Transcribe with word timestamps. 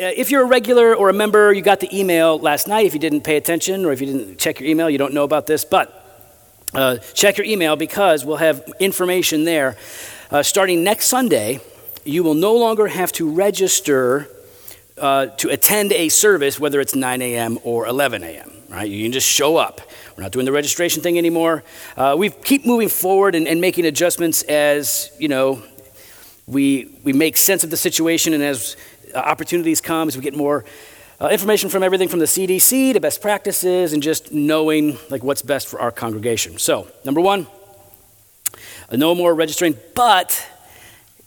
if 0.00 0.30
you're 0.30 0.42
a 0.42 0.46
regular 0.46 0.94
or 0.94 1.10
a 1.10 1.12
member, 1.12 1.52
you 1.52 1.60
got 1.60 1.80
the 1.80 1.98
email 1.98 2.38
last 2.38 2.66
night. 2.66 2.86
If 2.86 2.94
you 2.94 3.00
didn't 3.00 3.20
pay 3.20 3.36
attention 3.36 3.84
or 3.84 3.92
if 3.92 4.00
you 4.00 4.06
didn't 4.06 4.38
check 4.38 4.58
your 4.58 4.68
email, 4.68 4.88
you 4.88 4.98
don't 4.98 5.12
know 5.12 5.24
about 5.24 5.46
this. 5.46 5.64
But 5.64 5.96
uh, 6.72 6.96
check 7.14 7.36
your 7.36 7.46
email 7.46 7.76
because 7.76 8.24
we'll 8.24 8.38
have 8.38 8.66
information 8.80 9.44
there. 9.44 9.76
Uh, 10.30 10.42
starting 10.42 10.82
next 10.84 11.06
Sunday, 11.06 11.60
you 12.04 12.22
will 12.22 12.34
no 12.34 12.54
longer 12.54 12.86
have 12.86 13.12
to 13.12 13.30
register 13.30 14.28
uh, 14.96 15.26
to 15.26 15.50
attend 15.50 15.92
a 15.92 16.08
service, 16.08 16.58
whether 16.58 16.80
it's 16.80 16.94
9 16.94 17.20
a.m. 17.20 17.58
or 17.62 17.86
11 17.86 18.22
a.m. 18.22 18.52
Right? 18.70 18.88
You 18.88 19.02
can 19.02 19.12
just 19.12 19.28
show 19.28 19.56
up. 19.56 19.80
We're 20.16 20.22
not 20.22 20.32
doing 20.32 20.46
the 20.46 20.52
registration 20.52 21.02
thing 21.02 21.18
anymore. 21.18 21.62
Uh, 21.96 22.14
we 22.18 22.30
keep 22.30 22.64
moving 22.64 22.88
forward 22.88 23.34
and, 23.34 23.46
and 23.46 23.60
making 23.60 23.84
adjustments 23.84 24.42
as 24.44 25.10
you 25.18 25.28
know 25.28 25.62
we 26.46 26.98
we 27.04 27.12
make 27.12 27.36
sense 27.36 27.64
of 27.64 27.70
the 27.70 27.76
situation 27.76 28.34
and 28.34 28.42
as 28.42 28.74
uh, 28.74 28.78
opportunities 29.14 29.80
come, 29.80 30.08
as 30.08 30.16
we 30.16 30.22
get 30.22 30.36
more 30.36 30.64
uh, 31.20 31.28
information 31.28 31.68
from 31.68 31.82
everything 31.82 32.08
from 32.08 32.18
the 32.18 32.26
CDC 32.26 32.94
to 32.94 33.00
best 33.00 33.20
practices 33.20 33.92
and 33.92 34.02
just 34.02 34.32
knowing 34.32 34.98
like 35.10 35.22
what's 35.22 35.42
best 35.42 35.68
for 35.68 35.80
our 35.80 35.90
congregation. 35.90 36.58
So, 36.58 36.88
number 37.04 37.20
one, 37.20 37.46
uh, 38.88 38.96
no 38.96 39.14
more 39.14 39.34
registering, 39.34 39.76
but 39.94 40.46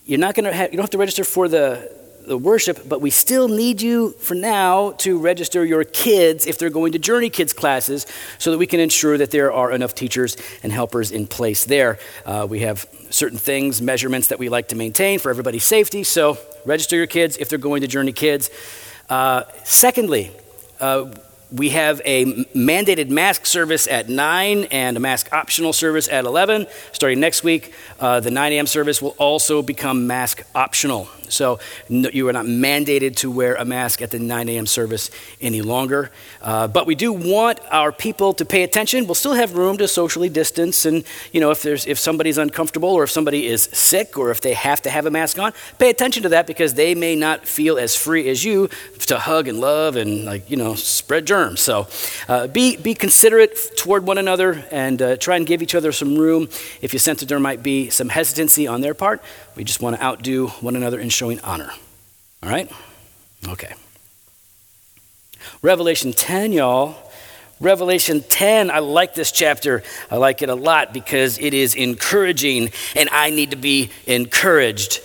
you're 0.06 0.20
not 0.20 0.36
going 0.36 0.52
to 0.52 0.58
you 0.64 0.78
don't 0.78 0.82
have 0.82 0.90
to 0.90 0.98
register 0.98 1.24
for 1.24 1.48
the, 1.48 1.92
the 2.26 2.38
worship, 2.38 2.88
but 2.88 3.02
we 3.02 3.10
still 3.10 3.48
need 3.48 3.82
you 3.82 4.12
for 4.12 4.36
now 4.36 4.92
to 4.92 5.18
register 5.20 5.66
your 5.66 5.84
kids 5.84 6.46
if 6.46 6.58
they're 6.58 6.70
going 6.70 6.94
to 6.94 7.00
Journey 7.00 7.30
Kids 7.30 7.54
classes 7.54 8.06
so 8.38 8.52
that 8.52 8.58
we 8.58 8.68
can 8.68 8.80
ensure 8.80 9.18
that 9.18 9.32
there 9.32 9.52
are 9.52 9.72
enough 9.72 9.94
teachers 9.96 10.38
and 10.64 10.72
helpers 10.72 11.12
in 11.12 11.28
place 11.28 11.66
there. 11.66 12.00
Uh, 12.26 12.48
we 12.50 12.60
have 12.60 12.88
certain 13.10 13.38
things, 13.38 13.82
measurements 13.82 14.28
that 14.28 14.40
we 14.40 14.50
like 14.50 14.70
to 14.70 14.76
maintain 14.76 15.20
for 15.20 15.30
everybody's 15.30 15.66
safety, 15.66 16.04
so 16.04 16.38
register 16.66 16.96
your 16.96 17.08
kids 17.08 17.38
if 17.38 17.50
they're 17.50 17.60
going 17.60 17.82
to 17.82 17.88
Journey 17.88 18.14
Kids. 18.14 18.50
Uh, 19.10 19.44
secondly, 19.64 20.32
uh, 20.80 21.12
we 21.54 21.70
have 21.70 22.02
a 22.04 22.26
mandated 22.56 23.10
mask 23.10 23.46
service 23.46 23.88
at 23.88 24.10
9 24.10 24.66
and 24.72 24.98
a 24.98 25.00
mask 25.00 25.32
optional 25.32 25.72
service 25.72 26.10
at 26.10 26.26
11. 26.26 26.66
Starting 26.92 27.20
next 27.20 27.44
week, 27.44 27.72
uh, 28.00 28.20
the 28.20 28.32
9 28.32 28.54
a.m. 28.54 28.66
service 28.66 29.02
will 29.02 29.16
also 29.20 29.62
become 29.62 30.08
mask 30.08 30.42
optional. 30.56 31.08
So 31.30 31.60
no, 31.90 32.10
you 32.14 32.28
are 32.28 32.34
not 32.34 32.46
mandated 32.46 33.16
to 33.18 33.32
wear 33.32 33.56
a 33.56 33.66
mask 33.66 34.02
at 34.02 34.12
the 34.12 34.20
9 34.20 34.50
a.m. 34.50 34.66
service 34.66 35.10
any 35.42 35.62
longer. 35.62 36.12
Uh, 36.42 36.68
but 36.68 36.86
we 36.86 36.96
do 36.96 37.12
want 37.12 37.60
our 37.72 37.92
people 37.92 38.34
to 38.34 38.46
pay 38.46 38.64
attention. 38.64 39.06
We'll 39.06 39.16
still 39.16 39.34
have 39.34 39.56
room 39.56 39.78
to 39.78 39.88
socially 39.88 40.30
distance, 40.30 40.86
and 40.86 41.04
you 41.32 41.40
know 41.40 41.52
if 41.52 41.64
there's 41.64 41.86
if 41.86 41.98
somebody's 41.98 42.38
uncomfortable 42.38 42.90
or 42.90 43.04
if 43.04 43.12
somebody 43.12 43.48
is 43.48 43.64
sick 43.64 44.18
or 44.18 44.32
if 44.32 44.42
they 44.42 44.54
have 44.54 44.82
to 44.84 44.90
have 44.90 45.06
a 45.06 45.12
mask 45.12 45.40
on, 45.40 45.54
pay 45.80 45.90
attention 45.90 46.24
to 46.24 46.30
that 46.30 46.48
because 46.48 46.76
they 46.76 46.96
may 46.96 47.16
not 47.16 47.46
feel 47.46 47.78
as 47.78 47.96
free 47.96 48.30
as 48.30 48.44
you 48.44 48.70
to 49.00 49.20
hug 49.20 49.48
and 49.48 49.60
love 49.60 49.96
and 49.96 50.26
like 50.26 50.50
you 50.50 50.58
know 50.58 50.76
spread 50.76 51.26
germs. 51.26 51.43
So 51.52 51.88
uh, 52.28 52.48
be 52.48 52.78
be 52.78 52.94
considerate 52.94 53.78
toward 53.78 54.06
one 54.06 54.18
another 54.18 54.66
and 54.72 55.02
uh, 55.02 55.18
try 55.18 55.36
and 55.36 55.46
give 55.46 55.62
each 55.62 55.76
other 55.76 55.92
some 55.92 56.18
room. 56.18 56.48
If 56.82 56.94
you 56.94 57.00
sense 57.00 57.20
that 57.20 57.30
there 57.30 57.40
might 57.40 57.62
be 57.62 57.90
some 57.90 58.10
hesitancy 58.10 58.68
on 58.68 58.82
their 58.82 58.94
part, 58.94 59.22
we 59.56 59.64
just 59.64 59.82
want 59.82 59.96
to 59.96 60.04
outdo 60.04 60.48
one 60.62 60.76
another 60.76 61.00
in 61.00 61.10
showing 61.10 61.40
honor. 61.42 61.72
All 62.42 62.50
right? 62.50 62.72
Okay. 63.48 63.74
Revelation 65.62 66.14
10, 66.14 66.54
y'all. 66.54 66.96
Revelation 67.60 68.24
10, 68.28 68.72
I 68.72 68.80
like 68.80 69.14
this 69.14 69.32
chapter. 69.32 69.84
I 70.12 70.18
like 70.18 70.42
it 70.42 70.50
a 70.50 70.56
lot 70.56 70.94
because 70.94 71.38
it 71.38 71.54
is 71.54 71.76
encouraging, 71.76 72.72
and 72.96 73.10
I 73.10 73.30
need 73.30 73.52
to 73.52 73.58
be 73.58 73.90
encouraged. 74.06 75.00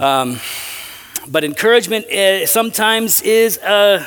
Um, 0.00 0.40
but 1.28 1.44
encouragement 1.44 2.06
uh, 2.06 2.46
sometimes 2.46 3.22
is 3.22 3.58
a, 3.58 4.06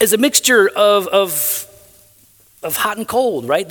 is 0.00 0.12
a 0.12 0.18
mixture 0.18 0.68
of, 0.68 1.06
of, 1.08 1.66
of 2.62 2.76
hot 2.76 2.98
and 2.98 3.08
cold, 3.08 3.48
right? 3.48 3.68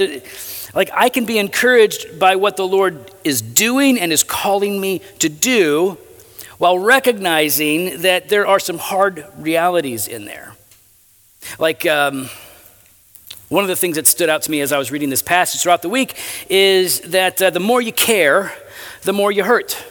Like, 0.73 0.89
I 0.93 1.09
can 1.09 1.25
be 1.25 1.37
encouraged 1.37 2.19
by 2.19 2.35
what 2.35 2.57
the 2.57 2.67
Lord 2.67 3.11
is 3.23 3.41
doing 3.41 3.99
and 3.99 4.11
is 4.11 4.23
calling 4.23 4.79
me 4.79 5.01
to 5.19 5.29
do 5.29 5.97
while 6.57 6.79
recognizing 6.79 8.01
that 8.01 8.29
there 8.29 8.47
are 8.47 8.59
some 8.59 8.77
hard 8.77 9.25
realities 9.37 10.07
in 10.07 10.25
there. 10.25 10.53
Like, 11.59 11.85
um, 11.85 12.29
one 13.49 13.63
of 13.63 13.67
the 13.67 13.75
things 13.75 13.95
that 13.97 14.07
stood 14.07 14.29
out 14.29 14.41
to 14.43 14.51
me 14.51 14.61
as 14.61 14.71
I 14.71 14.77
was 14.77 14.91
reading 14.91 15.09
this 15.09 15.21
passage 15.21 15.61
throughout 15.61 15.81
the 15.81 15.89
week 15.89 16.17
is 16.49 17.01
that 17.01 17.41
uh, 17.41 17.51
the 17.51 17.59
more 17.59 17.81
you 17.81 17.93
care, 17.93 18.51
the 19.03 19.13
more 19.13 19.31
you 19.31 19.43
hurt. 19.43 19.83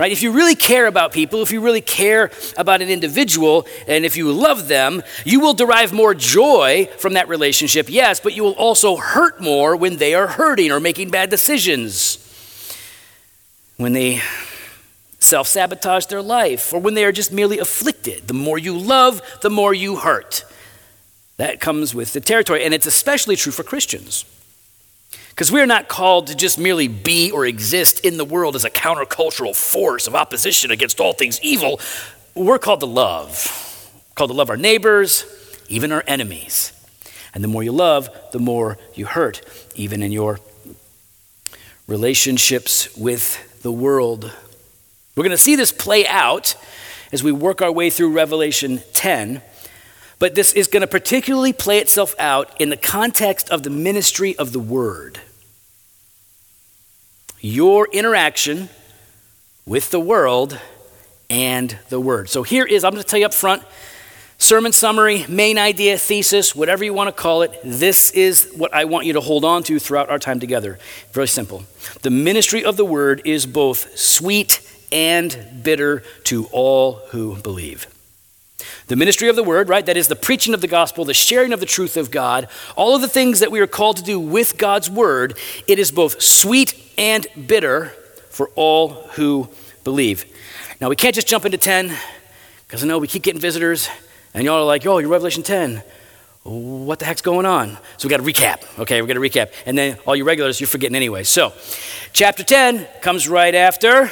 Right? 0.00 0.12
If 0.12 0.22
you 0.22 0.32
really 0.32 0.54
care 0.54 0.86
about 0.86 1.12
people, 1.12 1.42
if 1.42 1.52
you 1.52 1.60
really 1.60 1.82
care 1.82 2.30
about 2.56 2.80
an 2.80 2.88
individual, 2.88 3.66
and 3.86 4.06
if 4.06 4.16
you 4.16 4.32
love 4.32 4.66
them, 4.66 5.02
you 5.26 5.40
will 5.40 5.52
derive 5.52 5.92
more 5.92 6.14
joy 6.14 6.88
from 6.96 7.12
that 7.12 7.28
relationship, 7.28 7.90
yes, 7.90 8.18
but 8.18 8.32
you 8.32 8.42
will 8.42 8.54
also 8.54 8.96
hurt 8.96 9.42
more 9.42 9.76
when 9.76 9.98
they 9.98 10.14
are 10.14 10.26
hurting 10.26 10.72
or 10.72 10.80
making 10.80 11.10
bad 11.10 11.28
decisions. 11.28 12.16
When 13.76 13.92
they 13.92 14.22
self 15.18 15.46
sabotage 15.46 16.06
their 16.06 16.22
life, 16.22 16.72
or 16.72 16.80
when 16.80 16.94
they 16.94 17.04
are 17.04 17.12
just 17.12 17.30
merely 17.30 17.58
afflicted. 17.58 18.26
The 18.26 18.32
more 18.32 18.56
you 18.56 18.78
love, 18.78 19.20
the 19.42 19.50
more 19.50 19.74
you 19.74 19.96
hurt. 19.96 20.46
That 21.36 21.60
comes 21.60 21.94
with 21.94 22.14
the 22.14 22.20
territory, 22.20 22.64
and 22.64 22.72
it's 22.72 22.86
especially 22.86 23.36
true 23.36 23.52
for 23.52 23.64
Christians. 23.64 24.24
Because 25.30 25.50
we 25.50 25.60
are 25.60 25.66
not 25.66 25.88
called 25.88 26.26
to 26.26 26.36
just 26.36 26.58
merely 26.58 26.88
be 26.88 27.30
or 27.30 27.46
exist 27.46 28.04
in 28.04 28.16
the 28.18 28.24
world 28.24 28.56
as 28.56 28.64
a 28.64 28.70
countercultural 28.70 29.56
force 29.56 30.06
of 30.06 30.14
opposition 30.14 30.70
against 30.70 31.00
all 31.00 31.12
things 31.12 31.40
evil. 31.42 31.80
We're 32.34 32.58
called 32.58 32.80
to 32.80 32.86
love, 32.86 33.90
called 34.14 34.30
to 34.30 34.36
love 34.36 34.50
our 34.50 34.56
neighbors, 34.56 35.24
even 35.68 35.92
our 35.92 36.04
enemies. 36.06 36.72
And 37.32 37.42
the 37.44 37.48
more 37.48 37.62
you 37.62 37.72
love, 37.72 38.10
the 38.32 38.38
more 38.38 38.76
you 38.94 39.06
hurt, 39.06 39.40
even 39.76 40.02
in 40.02 40.12
your 40.12 40.40
relationships 41.86 42.96
with 42.96 43.62
the 43.62 43.72
world. 43.72 44.32
We're 45.16 45.24
going 45.24 45.30
to 45.32 45.38
see 45.38 45.56
this 45.56 45.72
play 45.72 46.06
out 46.06 46.54
as 47.12 47.22
we 47.22 47.32
work 47.32 47.60
our 47.62 47.72
way 47.72 47.90
through 47.90 48.12
Revelation 48.12 48.80
10. 48.94 49.42
But 50.20 50.36
this 50.36 50.52
is 50.52 50.68
going 50.68 50.82
to 50.82 50.86
particularly 50.86 51.52
play 51.52 51.78
itself 51.78 52.14
out 52.20 52.60
in 52.60 52.70
the 52.70 52.76
context 52.76 53.50
of 53.50 53.64
the 53.64 53.70
ministry 53.70 54.36
of 54.36 54.52
the 54.52 54.60
word 54.60 55.18
your 57.42 57.88
interaction 57.90 58.68
with 59.64 59.90
the 59.90 60.00
world 60.00 60.58
and 61.30 61.78
the 61.88 62.00
Word. 62.00 62.28
So 62.28 62.42
here 62.42 62.64
is, 62.64 62.84
I'm 62.84 62.92
going 62.92 63.02
to 63.02 63.08
tell 63.08 63.18
you 63.20 63.26
up 63.26 63.34
front 63.34 63.62
sermon 64.38 64.72
summary, 64.72 65.24
main 65.28 65.58
idea, 65.58 65.98
thesis, 65.98 66.54
whatever 66.54 66.82
you 66.82 66.94
want 66.94 67.08
to 67.08 67.12
call 67.12 67.42
it. 67.42 67.58
This 67.62 68.10
is 68.12 68.50
what 68.56 68.72
I 68.74 68.86
want 68.86 69.06
you 69.06 69.12
to 69.14 69.20
hold 69.20 69.44
on 69.44 69.62
to 69.64 69.78
throughout 69.78 70.08
our 70.08 70.18
time 70.18 70.40
together. 70.40 70.78
Very 71.12 71.28
simple. 71.28 71.64
The 72.02 72.10
ministry 72.10 72.64
of 72.64 72.76
the 72.76 72.84
Word 72.84 73.22
is 73.24 73.46
both 73.46 73.96
sweet 73.98 74.60
and 74.90 75.62
bitter 75.62 76.02
to 76.24 76.46
all 76.52 76.94
who 77.10 77.36
believe. 77.36 77.86
The 78.90 78.96
ministry 78.96 79.28
of 79.28 79.36
the 79.36 79.44
word, 79.44 79.68
right? 79.68 79.86
That 79.86 79.96
is 79.96 80.08
the 80.08 80.16
preaching 80.16 80.52
of 80.52 80.60
the 80.60 80.66
gospel, 80.66 81.04
the 81.04 81.14
sharing 81.14 81.52
of 81.52 81.60
the 81.60 81.66
truth 81.66 81.96
of 81.96 82.10
God, 82.10 82.48
all 82.74 82.96
of 82.96 83.02
the 83.02 83.06
things 83.06 83.38
that 83.38 83.52
we 83.52 83.60
are 83.60 83.68
called 83.68 83.98
to 83.98 84.02
do 84.02 84.18
with 84.18 84.58
God's 84.58 84.90
word, 84.90 85.38
it 85.68 85.78
is 85.78 85.92
both 85.92 86.20
sweet 86.20 86.74
and 86.98 87.24
bitter 87.46 87.92
for 88.30 88.50
all 88.56 88.88
who 89.12 89.48
believe. 89.84 90.24
Now, 90.80 90.88
we 90.88 90.96
can't 90.96 91.14
just 91.14 91.28
jump 91.28 91.44
into 91.44 91.56
10 91.56 91.96
because 92.66 92.82
I 92.82 92.88
know 92.88 92.98
we 92.98 93.06
keep 93.06 93.22
getting 93.22 93.40
visitors, 93.40 93.88
and 94.34 94.42
y'all 94.42 94.56
are 94.56 94.64
like, 94.64 94.84
oh, 94.84 94.98
you're 94.98 95.08
Revelation 95.08 95.44
10. 95.44 95.84
What 96.42 96.98
the 96.98 97.04
heck's 97.04 97.22
going 97.22 97.46
on? 97.46 97.78
So 97.96 98.08
we 98.08 98.10
got 98.10 98.16
to 98.16 98.24
recap. 98.24 98.80
Okay, 98.80 99.00
we're 99.00 99.06
going 99.06 99.22
to 99.22 99.38
recap. 99.38 99.52
And 99.66 99.78
then 99.78 99.98
all 100.04 100.16
you 100.16 100.24
regulars, 100.24 100.58
you're 100.58 100.66
forgetting 100.66 100.96
anyway. 100.96 101.22
So, 101.22 101.52
chapter 102.12 102.42
10 102.42 102.88
comes 103.02 103.28
right 103.28 103.54
after. 103.54 104.10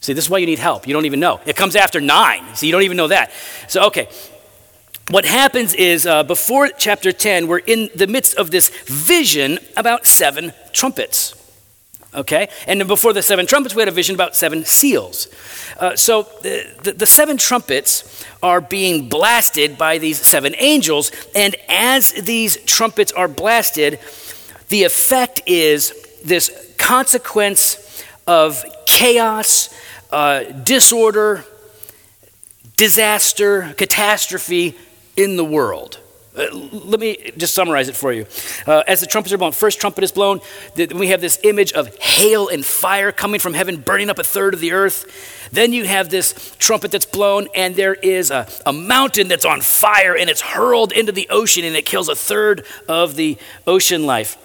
See, 0.00 0.12
this 0.12 0.26
is 0.26 0.30
why 0.30 0.38
you 0.38 0.46
need 0.46 0.58
help. 0.58 0.86
You 0.86 0.94
don't 0.94 1.06
even 1.06 1.20
know. 1.20 1.40
It 1.46 1.56
comes 1.56 1.74
after 1.74 2.00
9. 2.00 2.54
So 2.54 2.66
you 2.66 2.72
don't 2.72 2.82
even 2.82 2.96
know 2.96 3.08
that. 3.08 3.32
So, 3.68 3.86
okay. 3.86 4.08
What 5.10 5.24
happens 5.24 5.72
is 5.72 6.04
uh, 6.04 6.24
before 6.24 6.68
chapter 6.68 7.12
10, 7.12 7.46
we're 7.46 7.58
in 7.58 7.90
the 7.94 8.08
midst 8.08 8.36
of 8.36 8.50
this 8.50 8.70
vision 8.86 9.58
about 9.76 10.06
seven 10.06 10.52
trumpets. 10.72 11.34
Okay? 12.12 12.48
And 12.66 12.80
then 12.80 12.88
before 12.88 13.12
the 13.12 13.22
seven 13.22 13.46
trumpets, 13.46 13.74
we 13.74 13.82
had 13.82 13.88
a 13.88 13.92
vision 13.92 14.16
about 14.16 14.34
seven 14.34 14.64
seals. 14.64 15.28
Uh, 15.78 15.94
so 15.94 16.22
the, 16.42 16.66
the, 16.82 16.92
the 16.92 17.06
seven 17.06 17.36
trumpets 17.36 18.24
are 18.42 18.60
being 18.60 19.08
blasted 19.08 19.78
by 19.78 19.98
these 19.98 20.18
seven 20.18 20.54
angels. 20.58 21.12
And 21.36 21.54
as 21.68 22.12
these 22.12 22.56
trumpets 22.64 23.12
are 23.12 23.28
blasted, 23.28 24.00
the 24.70 24.84
effect 24.84 25.42
is 25.46 25.92
this 26.24 26.74
consequence 26.78 28.02
of 28.26 28.64
chaos, 28.96 29.68
uh, 30.10 30.42
disorder, 30.44 31.44
disaster, 32.78 33.74
catastrophe 33.76 34.74
in 35.16 35.36
the 35.36 35.44
world. 35.44 36.00
Uh, 36.34 36.46
let 36.52 36.98
me 36.98 37.30
just 37.36 37.54
summarize 37.54 37.88
it 37.90 37.96
for 37.96 38.10
you. 38.10 38.24
Uh, 38.66 38.82
as 38.86 39.00
the 39.00 39.06
trumpets 39.06 39.34
are 39.34 39.38
blown, 39.38 39.52
first 39.52 39.80
trumpet 39.80 40.02
is 40.02 40.12
blown, 40.12 40.40
we 40.94 41.08
have 41.08 41.20
this 41.20 41.38
image 41.44 41.74
of 41.74 41.94
hail 41.96 42.48
and 42.48 42.64
fire 42.64 43.12
coming 43.12 43.38
from 43.38 43.52
heaven, 43.52 43.76
burning 43.76 44.08
up 44.08 44.18
a 44.18 44.24
third 44.24 44.54
of 44.54 44.60
the 44.60 44.72
earth. 44.72 45.04
Then 45.52 45.74
you 45.74 45.84
have 45.84 46.08
this 46.08 46.56
trumpet 46.58 46.90
that's 46.90 47.04
blown, 47.06 47.48
and 47.54 47.76
there 47.76 47.94
is 47.94 48.30
a, 48.30 48.48
a 48.64 48.72
mountain 48.72 49.28
that's 49.28 49.44
on 49.44 49.60
fire, 49.60 50.16
and 50.16 50.30
it's 50.30 50.40
hurled 50.40 50.92
into 50.92 51.12
the 51.12 51.28
ocean, 51.28 51.64
and 51.64 51.76
it 51.76 51.84
kills 51.84 52.08
a 52.08 52.16
third 52.16 52.64
of 52.88 53.14
the 53.16 53.36
ocean 53.66 54.06
life. 54.06 54.38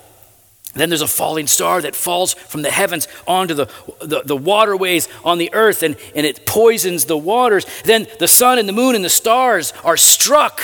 Then 0.74 0.90
there's 0.90 1.02
a 1.02 1.08
falling 1.08 1.48
star 1.48 1.82
that 1.82 1.96
falls 1.96 2.34
from 2.34 2.62
the 2.62 2.72
heavens 2.72 3.08
onto 3.28 3.54
the, 3.54 3.66
the, 4.00 4.22
the, 4.24 4.38
waterways 4.38 5.10
on 5.24 5.38
the 5.38 5.54
earth 5.54 5.84
and, 5.84 5.98
and 6.16 6.26
it 6.26 6.46
poisons 6.46 7.06
the 7.06 7.18
waters. 7.18 7.66
Then 7.84 8.08
the 8.20 8.28
sun 8.28 8.58
and 8.58 8.70
the 8.70 8.74
moon 8.74 8.96
and 8.96 9.04
the 9.04 9.10
stars 9.10 9.74
are 9.84 9.98
struck 9.98 10.62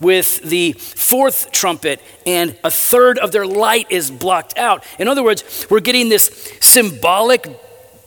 with 0.00 0.42
the 0.42 0.72
fourth 0.72 1.52
trumpet, 1.52 2.00
and 2.26 2.56
a 2.64 2.70
third 2.70 3.18
of 3.18 3.32
their 3.32 3.46
light 3.46 3.86
is 3.90 4.10
blocked 4.10 4.58
out. 4.58 4.84
In 4.98 5.08
other 5.08 5.22
words, 5.22 5.66
we're 5.70 5.80
getting 5.80 6.08
this 6.08 6.52
symbolic, 6.60 7.48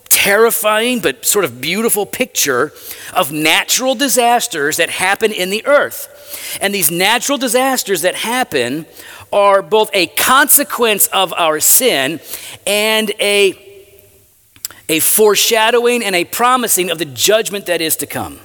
terrifying, 0.04 1.00
but 1.00 1.24
sort 1.24 1.44
of 1.44 1.60
beautiful 1.60 2.06
picture 2.06 2.72
of 3.14 3.32
natural 3.32 3.94
disasters 3.94 4.76
that 4.76 4.90
happen 4.90 5.32
in 5.32 5.50
the 5.50 5.64
earth. 5.66 6.58
And 6.60 6.74
these 6.74 6.90
natural 6.90 7.38
disasters 7.38 8.02
that 8.02 8.14
happen 8.14 8.86
are 9.32 9.62
both 9.62 9.90
a 9.92 10.06
consequence 10.06 11.06
of 11.08 11.32
our 11.34 11.60
sin 11.60 12.20
and 12.66 13.10
a, 13.20 13.58
a 14.88 15.00
foreshadowing 15.00 16.02
and 16.02 16.14
a 16.14 16.24
promising 16.24 16.90
of 16.90 16.98
the 16.98 17.04
judgment 17.04 17.66
that 17.66 17.80
is 17.80 17.96
to 17.96 18.06
come. 18.06 18.40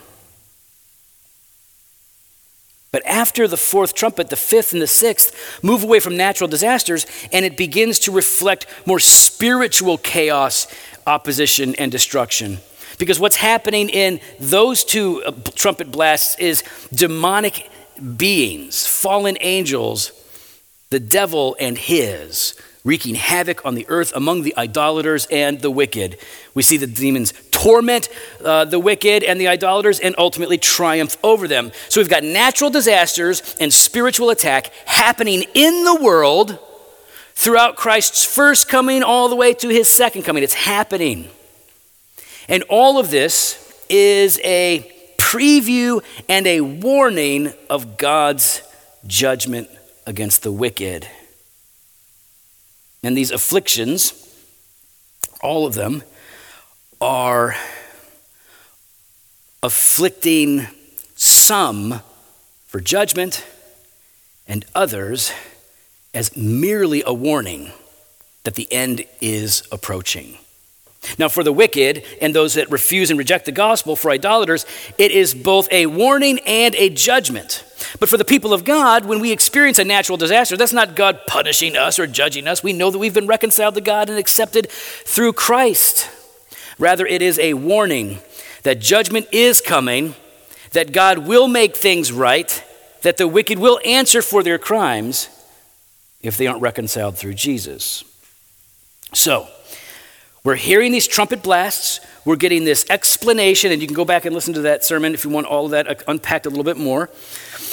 But 2.94 3.06
after 3.08 3.48
the 3.48 3.58
fourth 3.58 3.96
trumpet, 3.96 4.30
the 4.30 4.36
fifth 4.36 4.72
and 4.72 4.82
the 4.82 4.88
sixth 4.88 5.64
move 5.64 5.84
away 5.84 6.00
from 6.00 6.16
natural 6.16 6.48
disasters 6.48 7.08
and 7.32 7.44
it 7.44 7.58
begins 7.58 7.98
to 8.00 8.12
reflect 8.12 8.68
more 8.86 9.00
spiritual 9.00 9.98
chaos, 9.98 10.68
opposition, 11.08 11.74
and 11.76 11.92
destruction. 11.92 12.60
Because 13.00 13.20
what's 13.20 13.38
happening 13.38 13.90
in 13.90 14.20
those 14.40 14.84
two 14.84 15.24
uh, 15.24 15.32
trumpet 15.56 15.92
blasts 15.92 16.38
is 16.38 16.64
demonic 16.94 17.68
beings, 18.16 18.86
fallen 18.86 19.38
angels, 19.42 20.12
the 20.94 21.00
devil 21.00 21.58
and 21.60 21.76
his, 21.76 22.54
wreaking 22.84 23.16
havoc 23.16 23.66
on 23.66 23.74
the 23.74 23.86
earth 23.90 24.14
among 24.16 24.44
the 24.44 24.56
idolaters 24.56 25.26
and 25.32 25.60
the 25.60 25.72
wicked. 25.72 26.20
We 26.54 26.62
see 26.62 26.78
the 26.78 26.86
demons 26.86 27.34
torment 27.50 28.10
uh, 28.46 28.66
the 28.66 28.80
wicked 28.80 29.24
and 29.24 29.42
the 29.42 29.48
idolaters 29.48 30.00
and 30.00 30.14
ultimately 30.20 30.60
triumph 30.60 31.18
over 31.24 31.48
them. 31.48 31.72
So 31.90 32.00
we've 32.00 32.10
got 32.10 32.24
natural 32.24 32.70
disasters 32.70 33.56
and 33.60 33.74
spiritual 33.74 34.30
attack 34.30 34.72
happening 34.86 35.46
in 35.56 35.84
the 35.84 35.96
world 35.96 36.60
throughout 37.34 37.76
Christ's 37.76 38.24
first 38.24 38.70
coming 38.70 39.02
all 39.02 39.30
the 39.30 39.36
way 39.36 39.56
to 39.56 39.70
his 39.70 39.90
second 39.90 40.24
coming. 40.24 40.44
It's 40.44 40.54
happening. 40.54 41.28
And 42.48 42.62
all 42.70 43.00
of 43.00 43.10
this 43.10 43.82
is 43.90 44.40
a 44.44 44.92
preview 45.18 46.04
and 46.30 46.46
a 46.46 46.62
warning 46.62 47.52
of 47.68 47.98
God's 47.98 48.62
judgment 49.08 49.70
against 50.06 50.44
the 50.44 50.52
wicked. 50.52 51.08
And 53.04 53.18
these 53.18 53.32
afflictions, 53.32 54.14
all 55.42 55.66
of 55.66 55.74
them, 55.74 56.04
are 57.02 57.56
afflicting 59.62 60.68
some 61.16 62.02
for 62.66 62.80
judgment 62.80 63.46
and 64.48 64.66
others 64.74 65.32
as 66.14 66.36
merely 66.36 67.04
a 67.06 67.14
warning 67.14 67.72
that 68.44 68.56
the 68.56 68.72
end 68.72 69.06
is 69.22 69.64
approaching. 69.72 70.38
Now, 71.18 71.28
for 71.28 71.44
the 71.44 71.52
wicked 71.52 72.04
and 72.22 72.34
those 72.34 72.54
that 72.54 72.72
refuse 72.72 73.10
and 73.10 73.20
reject 73.20 73.46
the 73.46 73.52
gospel, 73.52 73.96
for 73.96 74.10
idolaters, 74.12 74.66
it 74.98 75.12
is 75.12 75.34
both 75.34 75.72
a 75.72 75.86
warning 75.88 76.40
and 76.46 76.76
a 76.76 76.90
judgment. 76.90 77.64
But 78.00 78.10
for 78.10 78.18
the 78.18 78.26
people 78.26 78.54
of 78.54 78.64
God, 78.64 79.06
when 79.06 79.20
we 79.20 79.32
experience 79.32 79.80
a 79.80 79.84
natural 79.84 80.18
disaster, 80.18 80.58
that's 80.58 80.74
not 80.74 80.96
God 80.96 81.22
punishing 81.28 81.76
us 81.78 82.00
or 82.00 82.08
judging 82.08 82.48
us. 82.48 82.64
We 82.64 82.74
know 82.74 82.90
that 82.90 83.00
we've 83.00 83.14
been 83.14 83.28
reconciled 83.28 83.76
to 83.76 83.82
God 83.82 84.10
and 84.10 84.18
accepted 84.18 84.70
through 84.70 85.34
Christ. 85.34 86.10
Rather, 86.80 87.06
it 87.06 87.22
is 87.22 87.38
a 87.40 87.54
warning 87.54 88.20
that 88.64 88.80
judgment 88.80 89.28
is 89.32 89.62
coming, 89.62 90.16
that 90.72 90.92
God 90.92 91.20
will 91.20 91.48
make 91.48 91.76
things 91.76 92.12
right, 92.12 92.64
that 93.04 93.18
the 93.18 93.28
wicked 93.28 93.60
will 93.60 93.80
answer 93.86 94.22
for 94.22 94.42
their 94.42 94.58
crimes 94.58 95.30
if 96.22 96.38
they 96.38 96.48
aren't 96.48 96.62
reconciled 96.62 97.18
through 97.18 97.36
Jesus. 97.36 98.04
So, 99.14 99.48
we're 100.44 100.56
hearing 100.56 100.92
these 100.92 101.08
trumpet 101.08 101.42
blasts. 101.42 102.02
We're 102.26 102.36
getting 102.36 102.66
this 102.66 102.86
explanation, 102.90 103.72
and 103.72 103.82
you 103.82 103.88
can 103.88 103.96
go 103.96 104.04
back 104.04 104.26
and 104.26 104.36
listen 104.36 104.54
to 104.56 104.62
that 104.62 104.84
sermon 104.84 105.14
if 105.14 105.24
you 105.24 105.30
want 105.30 105.48
all 105.48 105.66
of 105.66 105.72
that 105.72 105.88
uh, 105.88 105.96
unpacked 106.08 106.46
a 106.46 106.50
little 106.50 106.66
bit 106.66 106.76
more. 106.76 107.10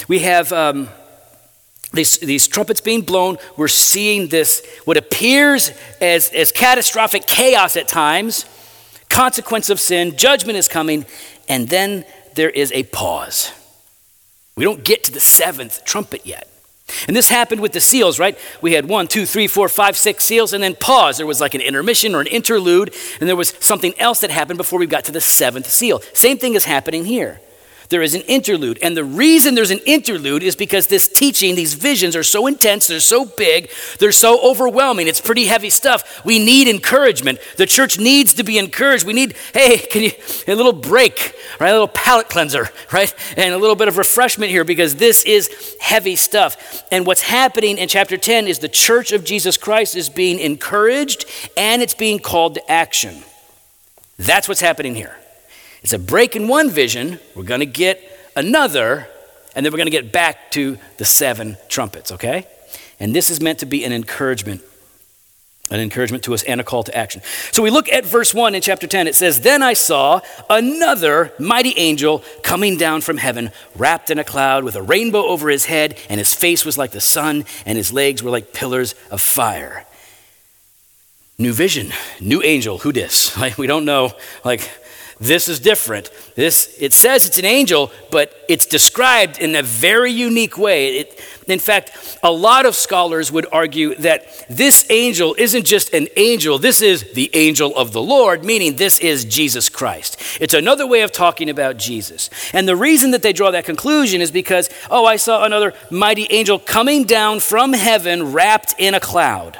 We 0.07 0.19
have 0.19 0.51
um, 0.51 0.89
these, 1.93 2.17
these 2.19 2.47
trumpets 2.47 2.81
being 2.81 3.01
blown. 3.01 3.37
We're 3.57 3.67
seeing 3.67 4.27
this, 4.29 4.65
what 4.85 4.97
appears 4.97 5.71
as, 5.99 6.29
as 6.29 6.51
catastrophic 6.51 7.25
chaos 7.27 7.75
at 7.75 7.87
times, 7.87 8.45
consequence 9.09 9.69
of 9.69 9.79
sin, 9.79 10.15
judgment 10.15 10.57
is 10.57 10.67
coming, 10.67 11.05
and 11.49 11.67
then 11.67 12.05
there 12.35 12.49
is 12.49 12.71
a 12.71 12.83
pause. 12.83 13.51
We 14.55 14.63
don't 14.63 14.83
get 14.83 15.03
to 15.05 15.11
the 15.11 15.19
seventh 15.19 15.83
trumpet 15.83 16.25
yet. 16.25 16.47
And 17.07 17.15
this 17.15 17.29
happened 17.29 17.61
with 17.61 17.71
the 17.71 17.79
seals, 17.79 18.19
right? 18.19 18.37
We 18.61 18.73
had 18.73 18.85
one, 18.85 19.07
two, 19.07 19.25
three, 19.25 19.47
four, 19.47 19.69
five, 19.69 19.97
six 19.97 20.25
seals, 20.25 20.51
and 20.51 20.61
then 20.61 20.75
pause. 20.75 21.17
There 21.17 21.27
was 21.27 21.39
like 21.39 21.53
an 21.53 21.61
intermission 21.61 22.13
or 22.15 22.21
an 22.21 22.27
interlude, 22.27 22.93
and 23.19 23.29
there 23.29 23.35
was 23.35 23.53
something 23.59 23.97
else 23.97 24.21
that 24.21 24.29
happened 24.29 24.57
before 24.57 24.79
we 24.79 24.87
got 24.87 25.05
to 25.05 25.11
the 25.11 25.21
seventh 25.21 25.69
seal. 25.69 26.01
Same 26.13 26.37
thing 26.37 26.53
is 26.53 26.65
happening 26.65 27.05
here 27.05 27.39
there 27.91 28.01
is 28.01 28.15
an 28.15 28.21
interlude. 28.21 28.79
And 28.81 28.97
the 28.97 29.03
reason 29.03 29.53
there's 29.53 29.69
an 29.69 29.81
interlude 29.85 30.41
is 30.41 30.55
because 30.55 30.87
this 30.87 31.07
teaching, 31.07 31.55
these 31.55 31.75
visions 31.75 32.15
are 32.15 32.23
so 32.23 32.47
intense, 32.47 32.87
they're 32.87 32.99
so 32.99 33.25
big, 33.25 33.69
they're 33.99 34.11
so 34.11 34.41
overwhelming. 34.41 35.07
It's 35.07 35.21
pretty 35.21 35.45
heavy 35.45 35.69
stuff. 35.69 36.25
We 36.25 36.39
need 36.39 36.67
encouragement. 36.67 37.39
The 37.57 37.65
church 37.65 37.99
needs 37.99 38.33
to 38.35 38.43
be 38.43 38.57
encouraged. 38.57 39.05
We 39.05 39.13
need, 39.13 39.35
hey, 39.53 39.77
can 39.77 40.03
you, 40.03 40.11
a 40.47 40.55
little 40.55 40.73
break, 40.73 41.35
right? 41.59 41.69
A 41.69 41.73
little 41.73 41.87
palate 41.89 42.29
cleanser, 42.29 42.69
right? 42.91 43.13
And 43.37 43.53
a 43.53 43.57
little 43.57 43.75
bit 43.75 43.89
of 43.89 43.97
refreshment 43.97 44.51
here 44.51 44.63
because 44.63 44.95
this 44.95 45.23
is 45.23 45.75
heavy 45.81 46.15
stuff. 46.15 46.83
And 46.91 47.05
what's 47.05 47.21
happening 47.21 47.77
in 47.77 47.89
chapter 47.89 48.17
10 48.17 48.47
is 48.47 48.59
the 48.59 48.69
church 48.69 49.11
of 49.11 49.25
Jesus 49.25 49.57
Christ 49.57 49.95
is 49.95 50.09
being 50.09 50.39
encouraged 50.39 51.25
and 51.57 51.81
it's 51.81 51.93
being 51.93 52.19
called 52.19 52.55
to 52.55 52.71
action. 52.71 53.23
That's 54.17 54.47
what's 54.47 54.61
happening 54.61 54.95
here. 54.95 55.17
It's 55.81 55.93
a 55.93 55.99
break 55.99 56.35
in 56.35 56.47
one 56.47 56.69
vision. 56.69 57.19
We're 57.35 57.43
going 57.43 57.59
to 57.59 57.65
get 57.65 58.01
another, 58.35 59.07
and 59.55 59.65
then 59.65 59.73
we're 59.73 59.77
going 59.77 59.87
to 59.87 59.91
get 59.91 60.11
back 60.11 60.51
to 60.51 60.77
the 60.97 61.05
seven 61.05 61.57
trumpets, 61.69 62.11
okay? 62.11 62.45
And 62.99 63.15
this 63.15 63.29
is 63.29 63.41
meant 63.41 63.59
to 63.59 63.65
be 63.65 63.83
an 63.83 63.91
encouragement, 63.91 64.61
an 65.71 65.79
encouragement 65.79 66.23
to 66.25 66.35
us 66.35 66.43
and 66.43 66.61
a 66.61 66.63
call 66.63 66.83
to 66.83 66.95
action. 66.95 67.23
So 67.51 67.63
we 67.63 67.71
look 67.71 67.89
at 67.89 68.05
verse 68.05 68.31
1 68.31 68.53
in 68.53 68.61
chapter 68.61 68.85
10. 68.85 69.07
It 69.07 69.15
says, 69.15 69.41
Then 69.41 69.63
I 69.63 69.73
saw 69.73 70.21
another 70.51 71.33
mighty 71.39 71.73
angel 71.77 72.23
coming 72.43 72.77
down 72.77 73.01
from 73.01 73.17
heaven, 73.17 73.49
wrapped 73.75 74.11
in 74.11 74.19
a 74.19 74.23
cloud 74.23 74.63
with 74.63 74.75
a 74.75 74.83
rainbow 74.83 75.25
over 75.25 75.49
his 75.49 75.65
head, 75.65 75.97
and 76.09 76.19
his 76.19 76.35
face 76.35 76.63
was 76.63 76.77
like 76.77 76.91
the 76.91 77.01
sun, 77.01 77.45
and 77.65 77.75
his 77.75 77.91
legs 77.91 78.21
were 78.21 78.29
like 78.29 78.53
pillars 78.53 78.93
of 79.09 79.19
fire. 79.19 79.87
New 81.39 81.53
vision, 81.53 81.91
new 82.19 82.43
angel, 82.43 82.77
who 82.77 82.91
dis? 82.91 83.35
Like, 83.41 83.57
we 83.57 83.65
don't 83.65 83.85
know, 83.85 84.11
like, 84.45 84.69
this 85.21 85.47
is 85.47 85.59
different. 85.59 86.09
This 86.35 86.75
it 86.79 86.93
says 86.93 87.27
it's 87.27 87.37
an 87.37 87.45
angel, 87.45 87.91
but 88.09 88.33
it's 88.49 88.65
described 88.65 89.37
in 89.37 89.55
a 89.55 89.61
very 89.61 90.11
unique 90.11 90.57
way. 90.57 90.97
It, 90.97 91.23
in 91.47 91.59
fact, 91.59 92.17
a 92.23 92.31
lot 92.31 92.65
of 92.65 92.75
scholars 92.75 93.31
would 93.31 93.45
argue 93.51 93.93
that 93.95 94.25
this 94.49 94.83
angel 94.89 95.35
isn't 95.37 95.63
just 95.63 95.93
an 95.93 96.07
angel, 96.17 96.57
this 96.57 96.81
is 96.81 97.13
the 97.13 97.29
angel 97.33 97.75
of 97.77 97.93
the 97.93 98.01
Lord, 98.01 98.43
meaning 98.43 98.77
this 98.77 98.99
is 98.99 99.23
Jesus 99.23 99.69
Christ. 99.69 100.19
It's 100.41 100.55
another 100.55 100.87
way 100.87 101.01
of 101.01 101.11
talking 101.11 101.51
about 101.51 101.77
Jesus. 101.77 102.31
And 102.51 102.67
the 102.67 102.75
reason 102.75 103.11
that 103.11 103.21
they 103.21 103.31
draw 103.31 103.51
that 103.51 103.65
conclusion 103.65 104.21
is 104.21 104.31
because, 104.31 104.71
oh, 104.89 105.05
I 105.05 105.17
saw 105.17 105.45
another 105.45 105.75
mighty 105.91 106.25
angel 106.31 106.57
coming 106.57 107.03
down 107.03 107.41
from 107.41 107.73
heaven 107.73 108.31
wrapped 108.31 108.73
in 108.79 108.95
a 108.95 108.99
cloud 108.99 109.59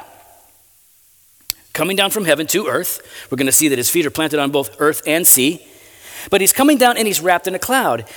coming 1.72 1.96
down 1.96 2.10
from 2.10 2.24
heaven 2.24 2.46
to 2.48 2.66
earth. 2.66 3.00
We're 3.30 3.36
going 3.36 3.46
to 3.46 3.52
see 3.52 3.68
that 3.68 3.78
his 3.78 3.90
feet 3.90 4.06
are 4.06 4.10
planted 4.10 4.38
on 4.38 4.50
both 4.50 4.80
earth 4.80 5.02
and 5.06 5.26
sea. 5.26 5.66
But 6.30 6.40
he's 6.40 6.52
coming 6.52 6.78
down 6.78 6.96
and 6.96 7.06
he's 7.06 7.20
wrapped 7.20 7.46
in 7.46 7.54
a 7.54 7.58
cloud. 7.58 8.08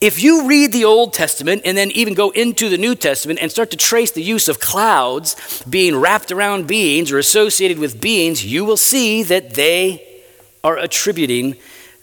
If 0.00 0.22
you 0.22 0.48
read 0.48 0.72
the 0.72 0.84
Old 0.84 1.12
Testament 1.12 1.62
and 1.64 1.76
then 1.76 1.90
even 1.92 2.14
go 2.14 2.30
into 2.30 2.68
the 2.68 2.78
New 2.78 2.94
Testament 2.94 3.38
and 3.40 3.50
start 3.50 3.70
to 3.70 3.76
trace 3.76 4.10
the 4.10 4.22
use 4.22 4.48
of 4.48 4.58
clouds 4.58 5.62
being 5.68 5.96
wrapped 5.96 6.32
around 6.32 6.66
beings 6.66 7.12
or 7.12 7.18
associated 7.18 7.78
with 7.78 8.00
beings, 8.00 8.44
you 8.44 8.64
will 8.64 8.76
see 8.76 9.22
that 9.22 9.54
they 9.54 10.22
are 10.64 10.76
attributing 10.76 11.56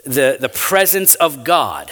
the, 0.06 0.38
the 0.40 0.50
presence 0.50 1.16
of 1.16 1.44
God 1.44 1.92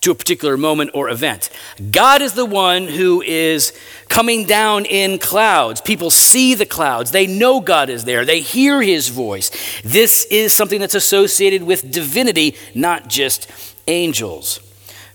to 0.00 0.10
a 0.10 0.14
particular 0.14 0.56
moment 0.56 0.90
or 0.94 1.08
event. 1.08 1.50
God 1.90 2.22
is 2.22 2.34
the 2.34 2.46
one 2.46 2.86
who 2.86 3.20
is 3.22 3.72
coming 4.08 4.44
down 4.44 4.84
in 4.84 5.18
clouds. 5.18 5.80
People 5.80 6.10
see 6.10 6.54
the 6.54 6.66
clouds. 6.66 7.10
They 7.10 7.26
know 7.26 7.60
God 7.60 7.90
is 7.90 8.04
there. 8.04 8.24
They 8.24 8.40
hear 8.40 8.80
his 8.80 9.08
voice. 9.08 9.50
This 9.82 10.24
is 10.26 10.52
something 10.52 10.80
that's 10.80 10.94
associated 10.94 11.62
with 11.62 11.90
divinity, 11.90 12.56
not 12.74 13.08
just 13.08 13.50
angels. 13.86 14.60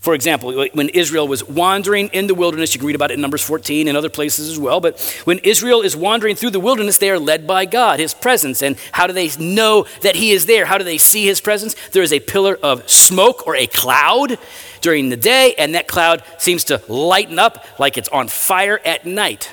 For 0.04 0.12
example, 0.12 0.66
when 0.74 0.90
Israel 0.90 1.26
was 1.26 1.42
wandering 1.48 2.08
in 2.08 2.26
the 2.26 2.34
wilderness, 2.34 2.74
you 2.74 2.78
can 2.78 2.86
read 2.86 2.94
about 2.94 3.10
it 3.10 3.14
in 3.14 3.22
Numbers 3.22 3.42
14 3.42 3.88
and 3.88 3.96
other 3.96 4.10
places 4.10 4.50
as 4.50 4.58
well. 4.58 4.78
But 4.78 5.00
when 5.24 5.38
Israel 5.38 5.80
is 5.80 5.96
wandering 5.96 6.36
through 6.36 6.50
the 6.50 6.60
wilderness, 6.60 6.98
they 6.98 7.08
are 7.08 7.18
led 7.18 7.46
by 7.46 7.64
God, 7.64 8.00
His 8.00 8.12
presence. 8.12 8.62
And 8.62 8.76
how 8.92 9.06
do 9.06 9.14
they 9.14 9.30
know 9.38 9.86
that 10.02 10.14
He 10.14 10.32
is 10.32 10.44
there? 10.44 10.66
How 10.66 10.76
do 10.76 10.84
they 10.84 10.98
see 10.98 11.24
His 11.24 11.40
presence? 11.40 11.74
There 11.92 12.02
is 12.02 12.12
a 12.12 12.20
pillar 12.20 12.58
of 12.62 12.86
smoke 12.86 13.46
or 13.46 13.56
a 13.56 13.66
cloud 13.66 14.36
during 14.82 15.08
the 15.08 15.16
day, 15.16 15.54
and 15.56 15.74
that 15.74 15.88
cloud 15.88 16.22
seems 16.36 16.64
to 16.64 16.82
lighten 16.86 17.38
up 17.38 17.64
like 17.78 17.96
it's 17.96 18.10
on 18.10 18.28
fire 18.28 18.78
at 18.84 19.06
night. 19.06 19.50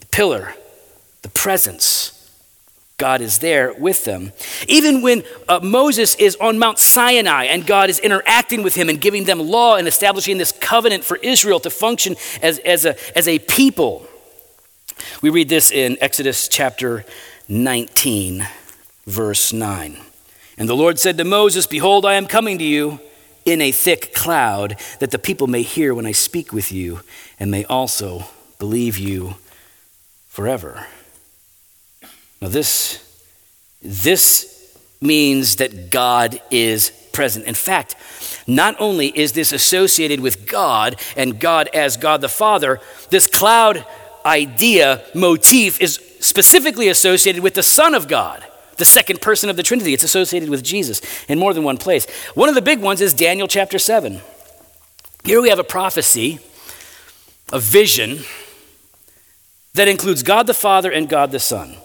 The 0.00 0.06
pillar, 0.06 0.56
the 1.22 1.28
presence 1.28 2.19
God 3.00 3.22
is 3.22 3.38
there 3.38 3.72
with 3.72 4.04
them. 4.04 4.32
Even 4.68 5.00
when 5.00 5.24
uh, 5.48 5.58
Moses 5.62 6.14
is 6.16 6.36
on 6.36 6.58
Mount 6.58 6.78
Sinai 6.78 7.44
and 7.44 7.66
God 7.66 7.88
is 7.88 7.98
interacting 7.98 8.62
with 8.62 8.74
him 8.74 8.90
and 8.90 9.00
giving 9.00 9.24
them 9.24 9.40
law 9.40 9.76
and 9.76 9.88
establishing 9.88 10.36
this 10.36 10.52
covenant 10.52 11.02
for 11.02 11.16
Israel 11.16 11.58
to 11.60 11.70
function 11.70 12.14
as, 12.42 12.58
as, 12.58 12.84
a, 12.84 12.94
as 13.16 13.26
a 13.26 13.38
people. 13.38 14.06
We 15.22 15.30
read 15.30 15.48
this 15.48 15.70
in 15.70 15.96
Exodus 16.02 16.46
chapter 16.46 17.06
19, 17.48 18.46
verse 19.06 19.50
9. 19.50 19.96
And 20.58 20.68
the 20.68 20.76
Lord 20.76 20.98
said 20.98 21.16
to 21.16 21.24
Moses, 21.24 21.66
Behold, 21.66 22.04
I 22.04 22.14
am 22.14 22.26
coming 22.26 22.58
to 22.58 22.64
you 22.64 23.00
in 23.46 23.62
a 23.62 23.72
thick 23.72 24.12
cloud, 24.12 24.78
that 24.98 25.10
the 25.10 25.18
people 25.18 25.46
may 25.46 25.62
hear 25.62 25.94
when 25.94 26.04
I 26.04 26.12
speak 26.12 26.52
with 26.52 26.70
you 26.70 27.00
and 27.38 27.50
may 27.50 27.64
also 27.64 28.26
believe 28.58 28.98
you 28.98 29.36
forever. 30.28 30.86
Now, 32.40 32.48
this, 32.48 33.04
this 33.82 34.78
means 35.00 35.56
that 35.56 35.90
God 35.90 36.40
is 36.50 36.90
present. 37.12 37.44
In 37.46 37.54
fact, 37.54 37.96
not 38.46 38.76
only 38.78 39.08
is 39.08 39.32
this 39.32 39.52
associated 39.52 40.20
with 40.20 40.46
God 40.46 40.96
and 41.16 41.38
God 41.38 41.68
as 41.74 41.96
God 41.96 42.20
the 42.20 42.28
Father, 42.28 42.80
this 43.10 43.26
cloud 43.26 43.84
idea, 44.24 45.04
motif, 45.14 45.80
is 45.80 46.00
specifically 46.20 46.88
associated 46.88 47.42
with 47.42 47.54
the 47.54 47.62
Son 47.62 47.94
of 47.94 48.08
God, 48.08 48.44
the 48.76 48.84
second 48.84 49.20
person 49.20 49.50
of 49.50 49.56
the 49.56 49.62
Trinity. 49.62 49.92
It's 49.92 50.04
associated 50.04 50.48
with 50.48 50.62
Jesus 50.62 51.00
in 51.28 51.38
more 51.38 51.52
than 51.52 51.64
one 51.64 51.76
place. 51.76 52.06
One 52.34 52.48
of 52.48 52.54
the 52.54 52.62
big 52.62 52.80
ones 52.80 53.00
is 53.00 53.12
Daniel 53.12 53.48
chapter 53.48 53.78
7. 53.78 54.20
Here 55.24 55.42
we 55.42 55.50
have 55.50 55.58
a 55.58 55.64
prophecy, 55.64 56.38
a 57.52 57.58
vision 57.58 58.20
that 59.74 59.88
includes 59.88 60.22
God 60.22 60.46
the 60.46 60.54
Father 60.54 60.90
and 60.90 61.08
God 61.08 61.30
the 61.30 61.40
Son. 61.40 61.76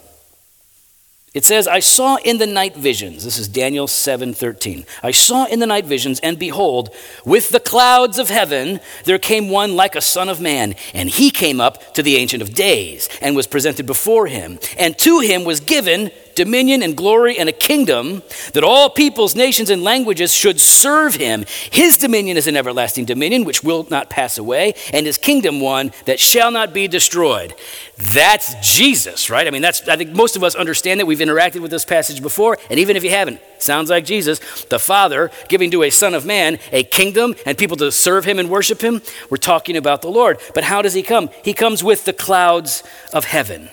It 1.35 1.43
says, 1.43 1.67
I 1.67 1.81
saw 1.81 2.15
in 2.23 2.37
the 2.37 2.47
night 2.47 2.77
visions. 2.77 3.25
This 3.25 3.37
is 3.37 3.49
Daniel 3.49 3.87
7:13. 3.87 4.85
I 5.03 5.11
saw 5.11 5.45
in 5.45 5.59
the 5.59 5.67
night 5.67 5.85
visions, 5.85 6.21
and 6.21 6.39
behold, 6.39 6.95
with 7.25 7.49
the 7.49 7.59
clouds 7.59 8.17
of 8.17 8.29
heaven 8.29 8.79
there 9.03 9.19
came 9.19 9.49
one 9.49 9.75
like 9.75 9.97
a 9.97 10.01
son 10.01 10.29
of 10.29 10.39
man, 10.39 10.75
and 10.93 11.09
he 11.09 11.29
came 11.29 11.59
up 11.59 11.93
to 11.95 12.01
the 12.01 12.15
Ancient 12.15 12.41
of 12.41 12.53
Days, 12.53 13.09
and 13.21 13.35
was 13.35 13.47
presented 13.47 13.85
before 13.85 14.27
him. 14.27 14.59
And 14.77 14.97
to 14.99 15.19
him 15.19 15.43
was 15.43 15.59
given 15.59 16.09
dominion 16.35 16.83
and 16.83 16.95
glory 16.95 17.37
and 17.37 17.49
a 17.49 17.53
kingdom 17.53 18.21
that 18.53 18.63
all 18.63 18.89
peoples, 18.89 19.35
nations, 19.35 19.69
and 19.69 19.83
languages 19.83 20.33
should 20.33 20.59
serve 20.59 21.15
him. 21.15 21.45
His 21.71 21.97
dominion 21.97 22.37
is 22.37 22.47
an 22.47 22.57
everlasting 22.57 23.05
dominion 23.05 23.45
which 23.45 23.63
will 23.63 23.87
not 23.89 24.09
pass 24.09 24.37
away, 24.37 24.73
and 24.93 25.05
his 25.05 25.17
kingdom 25.17 25.59
one 25.59 25.91
that 26.05 26.19
shall 26.19 26.51
not 26.51 26.73
be 26.73 26.87
destroyed. 26.87 27.55
That's 27.97 28.55
Jesus, 28.75 29.29
right? 29.29 29.47
I 29.47 29.51
mean, 29.51 29.61
that's 29.61 29.87
I 29.87 29.95
think 29.95 30.11
most 30.11 30.35
of 30.35 30.43
us 30.43 30.55
understand 30.55 30.99
that. 30.99 31.05
We've 31.05 31.19
interacted 31.19 31.61
with 31.61 31.71
this 31.71 31.85
passage 31.85 32.21
before, 32.21 32.57
and 32.69 32.79
even 32.79 32.95
if 32.95 33.03
you 33.03 33.11
haven't, 33.11 33.39
sounds 33.59 33.89
like 33.89 34.05
Jesus, 34.05 34.39
the 34.65 34.79
Father 34.79 35.31
giving 35.49 35.71
to 35.71 35.83
a 35.83 35.89
Son 35.89 36.13
of 36.13 36.25
Man 36.25 36.59
a 36.71 36.83
kingdom 36.83 37.35
and 37.45 37.57
people 37.57 37.77
to 37.77 37.91
serve 37.91 38.25
him 38.25 38.39
and 38.39 38.49
worship 38.49 38.81
him. 38.81 39.01
We're 39.29 39.37
talking 39.37 39.77
about 39.77 40.01
the 40.01 40.09
Lord. 40.09 40.39
But 40.53 40.63
how 40.65 40.81
does 40.81 40.93
he 40.93 41.03
come? 41.03 41.29
He 41.43 41.53
comes 41.53 41.83
with 41.83 42.05
the 42.05 42.13
clouds 42.13 42.83
of 43.13 43.25
heaven. 43.25 43.69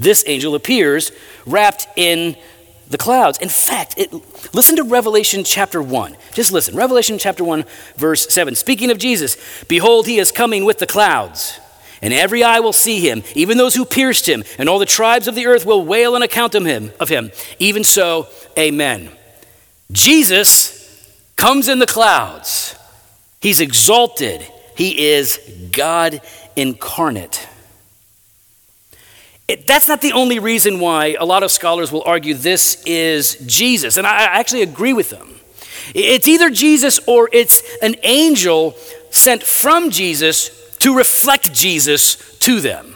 This 0.00 0.24
angel 0.26 0.54
appears 0.54 1.12
wrapped 1.44 1.86
in 1.94 2.34
the 2.88 2.96
clouds. 2.96 3.38
In 3.38 3.50
fact, 3.50 3.94
it, 3.98 4.10
listen 4.54 4.76
to 4.76 4.82
Revelation 4.82 5.44
chapter 5.44 5.82
1. 5.82 6.16
Just 6.32 6.52
listen. 6.52 6.74
Revelation 6.74 7.18
chapter 7.18 7.44
1, 7.44 7.64
verse 7.96 8.26
7. 8.32 8.54
Speaking 8.54 8.90
of 8.90 8.96
Jesus, 8.96 9.36
behold, 9.68 10.06
he 10.06 10.18
is 10.18 10.32
coming 10.32 10.64
with 10.64 10.78
the 10.78 10.86
clouds, 10.86 11.60
and 12.00 12.14
every 12.14 12.42
eye 12.42 12.60
will 12.60 12.72
see 12.72 12.98
him, 13.06 13.22
even 13.34 13.58
those 13.58 13.74
who 13.74 13.84
pierced 13.84 14.26
him, 14.26 14.42
and 14.58 14.70
all 14.70 14.78
the 14.78 14.86
tribes 14.86 15.28
of 15.28 15.34
the 15.34 15.46
earth 15.46 15.66
will 15.66 15.84
wail 15.84 16.14
on 16.14 16.22
account 16.22 16.54
of 16.54 16.64
him. 16.64 16.92
Of 16.98 17.10
him. 17.10 17.30
Even 17.58 17.84
so, 17.84 18.26
amen. 18.58 19.10
Jesus 19.92 20.80
comes 21.36 21.68
in 21.68 21.78
the 21.78 21.86
clouds. 21.86 22.74
He's 23.42 23.60
exalted. 23.60 24.40
He 24.76 25.10
is 25.10 25.38
God 25.72 26.22
incarnate. 26.56 27.46
It, 29.50 29.66
that's 29.66 29.88
not 29.88 30.00
the 30.00 30.12
only 30.12 30.38
reason 30.38 30.78
why 30.78 31.16
a 31.18 31.24
lot 31.24 31.42
of 31.42 31.50
scholars 31.50 31.90
will 31.90 32.04
argue 32.04 32.34
this 32.34 32.80
is 32.86 33.34
Jesus. 33.46 33.96
And 33.96 34.06
I, 34.06 34.10
I 34.10 34.38
actually 34.38 34.62
agree 34.62 34.92
with 34.92 35.10
them. 35.10 35.40
It's 35.92 36.28
either 36.28 36.50
Jesus 36.50 37.00
or 37.08 37.28
it's 37.32 37.60
an 37.82 37.96
angel 38.04 38.76
sent 39.10 39.42
from 39.42 39.90
Jesus 39.90 40.50
to 40.78 40.96
reflect 40.96 41.52
Jesus 41.52 42.38
to 42.38 42.60
them, 42.60 42.94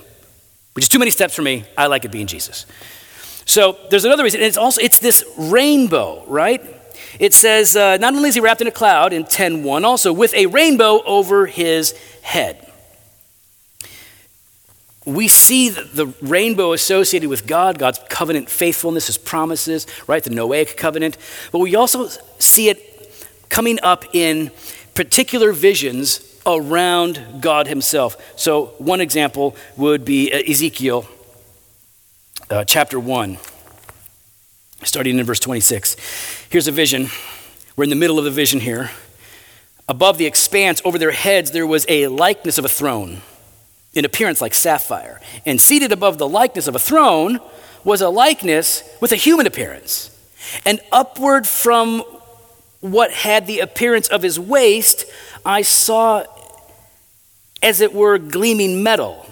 which 0.75 0.85
is 0.85 0.89
too 0.89 1.01
many 1.01 1.11
steps 1.11 1.35
for 1.35 1.43
me. 1.43 1.65
I 1.77 1.89
like 1.89 2.05
it 2.05 2.13
being 2.13 2.29
Jesus. 2.29 2.67
So 3.47 3.77
there's 3.91 4.05
another 4.05 4.23
reason. 4.23 4.41
It's 4.41 4.57
also 4.57 4.81
it's 4.81 5.01
this 5.01 5.25
rainbow, 5.37 6.25
right? 6.29 6.63
It 7.19 7.35
says 7.35 7.77
uh, 7.77 7.97
not 7.97 8.15
only 8.15 8.29
is 8.29 8.37
he 8.37 8.41
wrapped 8.41 8.61
in 8.61 8.69
a 8.69 8.71
cloud 8.71 9.13
in 9.13 9.25
10:1, 9.25 9.83
also 9.83 10.13
with 10.13 10.33
a 10.35 10.47
rainbow 10.47 11.03
over 11.05 11.47
his 11.47 11.97
head 12.23 12.64
we 15.05 15.29
see 15.29 15.69
the 15.69 16.07
rainbow 16.23 16.73
associated 16.73 17.29
with 17.29 17.47
God, 17.47 17.79
God's 17.79 18.01
covenant 18.09 18.49
faithfulness, 18.49 19.07
his 19.07 19.19
promises, 19.19 19.87
right? 20.07 20.23
The 20.23 20.31
Noahic 20.31 20.77
covenant. 20.77 21.19
But 21.53 21.59
we 21.59 21.75
also 21.75 22.09
see 22.39 22.69
it 22.71 23.19
coming 23.51 23.79
up 23.83 24.15
in 24.15 24.51
particular 24.95 25.53
visions 25.53 26.41
around 26.47 27.41
God 27.41 27.67
himself. 27.67 28.17
So, 28.39 28.67
one 28.79 29.01
example 29.01 29.57
would 29.77 30.05
be 30.05 30.33
uh, 30.33 30.39
Ezekiel 30.51 31.07
uh, 32.51 32.65
chapter 32.65 32.99
1, 32.99 33.39
starting 34.85 35.19
in 35.19 35.25
verse 35.25 35.41
26. 35.41 35.97
Here's 36.51 36.67
a 36.67 36.73
vision. 36.73 37.09
We're 37.77 37.85
in 37.85 37.91
the 37.91 37.97
middle 37.97 38.19
of 38.19 38.25
the 38.25 38.31
vision 38.31 38.61
here. 38.61 38.91
Above 39.87 40.17
the 40.17 40.27
expanse, 40.27 40.81
over 40.85 40.99
their 40.99 41.11
heads, 41.11 41.51
there 41.51 41.67
was 41.67 41.85
a 41.89 42.07
likeness 42.07 42.57
of 42.57 42.65
a 42.65 42.69
throne 42.69 43.21
in 43.95 44.05
appearance 44.05 44.41
like 44.41 44.55
sapphire. 44.55 45.21
And 45.47 45.61
seated 45.61 45.93
above 45.93 46.19
the 46.19 46.29
likeness 46.29 46.69
of 46.69 46.75
a 46.75 46.79
throne 46.79 47.41
was 47.85 48.01
a 48.01 48.09
likeness 48.09 48.83
with 49.01 49.13
a 49.13 49.17
human 49.17 49.47
appearance. 49.47 50.11
And 50.65 50.81
upward 50.93 51.47
from 51.47 52.01
what 52.81 53.13
had 53.13 53.47
the 53.47 53.61
appearance 53.61 54.09
of 54.09 54.23
his 54.23 54.39
waist, 54.39 55.07
I 55.45 55.63
saw, 55.63 56.25
as 57.63 57.81
it 57.81 57.95
were, 57.95 58.19
gleaming 58.19 58.83
metal, 58.83 59.27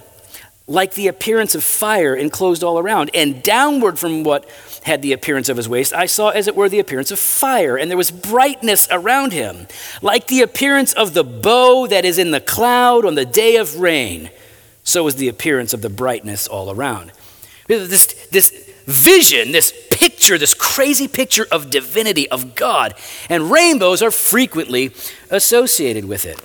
like 0.66 0.94
the 0.94 1.08
appearance 1.08 1.54
of 1.54 1.64
fire 1.64 2.14
enclosed 2.14 2.62
all 2.62 2.78
around. 2.78 3.10
And 3.14 3.42
downward 3.42 3.98
from 3.98 4.22
what 4.24 4.48
had 4.84 5.02
the 5.02 5.12
appearance 5.12 5.48
of 5.48 5.56
his 5.56 5.68
waist, 5.68 5.92
I 5.92 6.06
saw, 6.06 6.30
as 6.30 6.46
it 6.46 6.56
were, 6.56 6.68
the 6.68 6.78
appearance 6.78 7.10
of 7.10 7.18
fire. 7.18 7.76
And 7.76 7.90
there 7.90 7.98
was 7.98 8.10
brightness 8.10 8.88
around 8.90 9.32
him, 9.32 9.66
like 10.00 10.28
the 10.28 10.42
appearance 10.42 10.92
of 10.92 11.14
the 11.14 11.24
bow 11.24 11.86
that 11.88 12.04
is 12.04 12.18
in 12.18 12.30
the 12.30 12.40
cloud 12.40 13.04
on 13.04 13.16
the 13.16 13.26
day 13.26 13.56
of 13.56 13.80
rain 13.80 14.30
so 14.84 15.06
is 15.06 15.16
the 15.16 15.28
appearance 15.28 15.72
of 15.72 15.82
the 15.82 15.90
brightness 15.90 16.46
all 16.46 16.70
around. 16.70 17.12
This, 17.68 18.06
this 18.30 18.50
vision, 18.86 19.52
this 19.52 19.72
picture, 19.90 20.36
this 20.36 20.54
crazy 20.54 21.08
picture 21.08 21.46
of 21.50 21.70
divinity, 21.70 22.28
of 22.30 22.54
God, 22.54 22.94
and 23.28 23.50
rainbows 23.50 24.02
are 24.02 24.10
frequently 24.10 24.92
associated 25.30 26.04
with 26.04 26.26
it. 26.26 26.40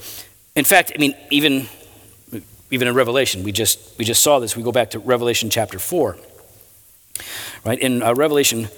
In 0.56 0.64
fact, 0.64 0.92
I 0.96 1.00
mean, 1.00 1.16
even, 1.32 1.68
even 2.72 2.88
in 2.88 2.94
Revelation, 2.94 3.44
we 3.44 3.52
just, 3.52 3.98
we 3.98 4.06
just 4.06 4.22
saw 4.22 4.40
this. 4.40 4.56
We 4.56 4.64
go 4.64 4.72
back 4.72 4.92
to 4.92 5.00
Revelation 5.00 5.50
chapter 5.50 5.80
4. 5.80 6.18
Right? 7.66 7.80
In 7.80 8.04
uh, 8.04 8.14
Revelation 8.14 8.70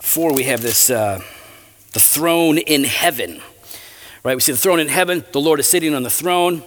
4, 0.00 0.32
we 0.34 0.44
have 0.44 0.62
this 0.62 0.90
uh, 0.90 1.20
the 1.92 2.00
throne 2.00 2.58
in 2.58 2.84
heaven. 2.84 3.42
Right? 4.24 4.36
We 4.36 4.40
see 4.40 4.52
the 4.52 4.58
throne 4.58 4.80
in 4.80 4.88
heaven, 4.88 5.24
the 5.32 5.40
Lord 5.40 5.60
is 5.60 5.68
sitting 5.68 5.94
on 5.94 6.02
the 6.02 6.10
throne. 6.10 6.62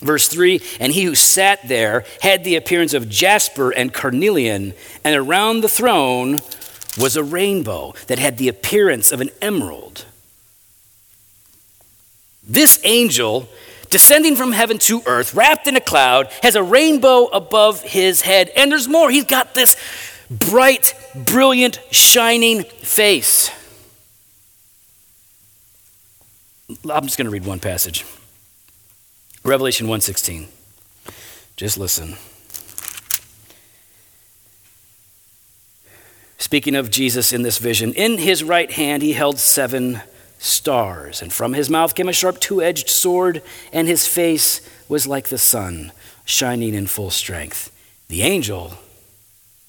Verse 0.00 0.28
3 0.28 0.60
And 0.80 0.92
he 0.92 1.04
who 1.04 1.14
sat 1.14 1.66
there 1.66 2.04
had 2.20 2.44
the 2.44 2.56
appearance 2.56 2.92
of 2.92 3.08
jasper 3.08 3.70
and 3.70 3.92
carnelian, 3.92 4.74
and 5.04 5.16
around 5.16 5.60
the 5.60 5.68
throne 5.68 6.42
was 6.98 7.16
a 7.16 7.24
rainbow 7.24 7.94
that 8.08 8.18
had 8.18 8.36
the 8.36 8.48
appearance 8.48 9.12
of 9.12 9.20
an 9.20 9.30
emerald. 9.40 10.04
This 12.46 12.80
angel, 12.84 13.48
descending 13.88 14.36
from 14.36 14.52
heaven 14.52 14.78
to 14.80 15.02
earth, 15.06 15.34
wrapped 15.34 15.66
in 15.66 15.76
a 15.76 15.80
cloud, 15.80 16.28
has 16.42 16.56
a 16.56 16.62
rainbow 16.62 17.26
above 17.26 17.82
his 17.82 18.22
head. 18.22 18.50
And 18.56 18.70
there's 18.70 18.88
more. 18.88 19.10
He's 19.10 19.24
got 19.24 19.54
this 19.54 19.76
bright, 20.28 20.94
brilliant, 21.14 21.78
shining 21.90 22.64
face. 22.64 23.50
I'm 26.90 27.04
just 27.04 27.16
going 27.16 27.26
to 27.26 27.30
read 27.30 27.44
one 27.44 27.60
passage. 27.60 28.04
Revelation 29.44 29.86
1:16. 29.86 30.46
Just 31.56 31.78
listen. 31.78 32.16
Speaking 36.38 36.74
of 36.74 36.90
Jesus 36.90 37.32
in 37.32 37.42
this 37.42 37.58
vision, 37.58 37.92
in 37.94 38.18
his 38.18 38.42
right 38.42 38.70
hand 38.70 39.02
he 39.02 39.12
held 39.12 39.38
seven 39.38 40.02
stars, 40.38 41.22
and 41.22 41.32
from 41.32 41.52
his 41.52 41.70
mouth 41.70 41.94
came 41.94 42.08
a 42.08 42.12
sharp 42.12 42.40
two 42.40 42.60
edged 42.60 42.88
sword, 42.88 43.42
and 43.72 43.86
his 43.86 44.06
face 44.06 44.60
was 44.88 45.06
like 45.06 45.28
the 45.28 45.38
sun, 45.38 45.92
shining 46.24 46.74
in 46.74 46.86
full 46.86 47.10
strength. 47.10 47.70
The 48.08 48.22
angel 48.22 48.74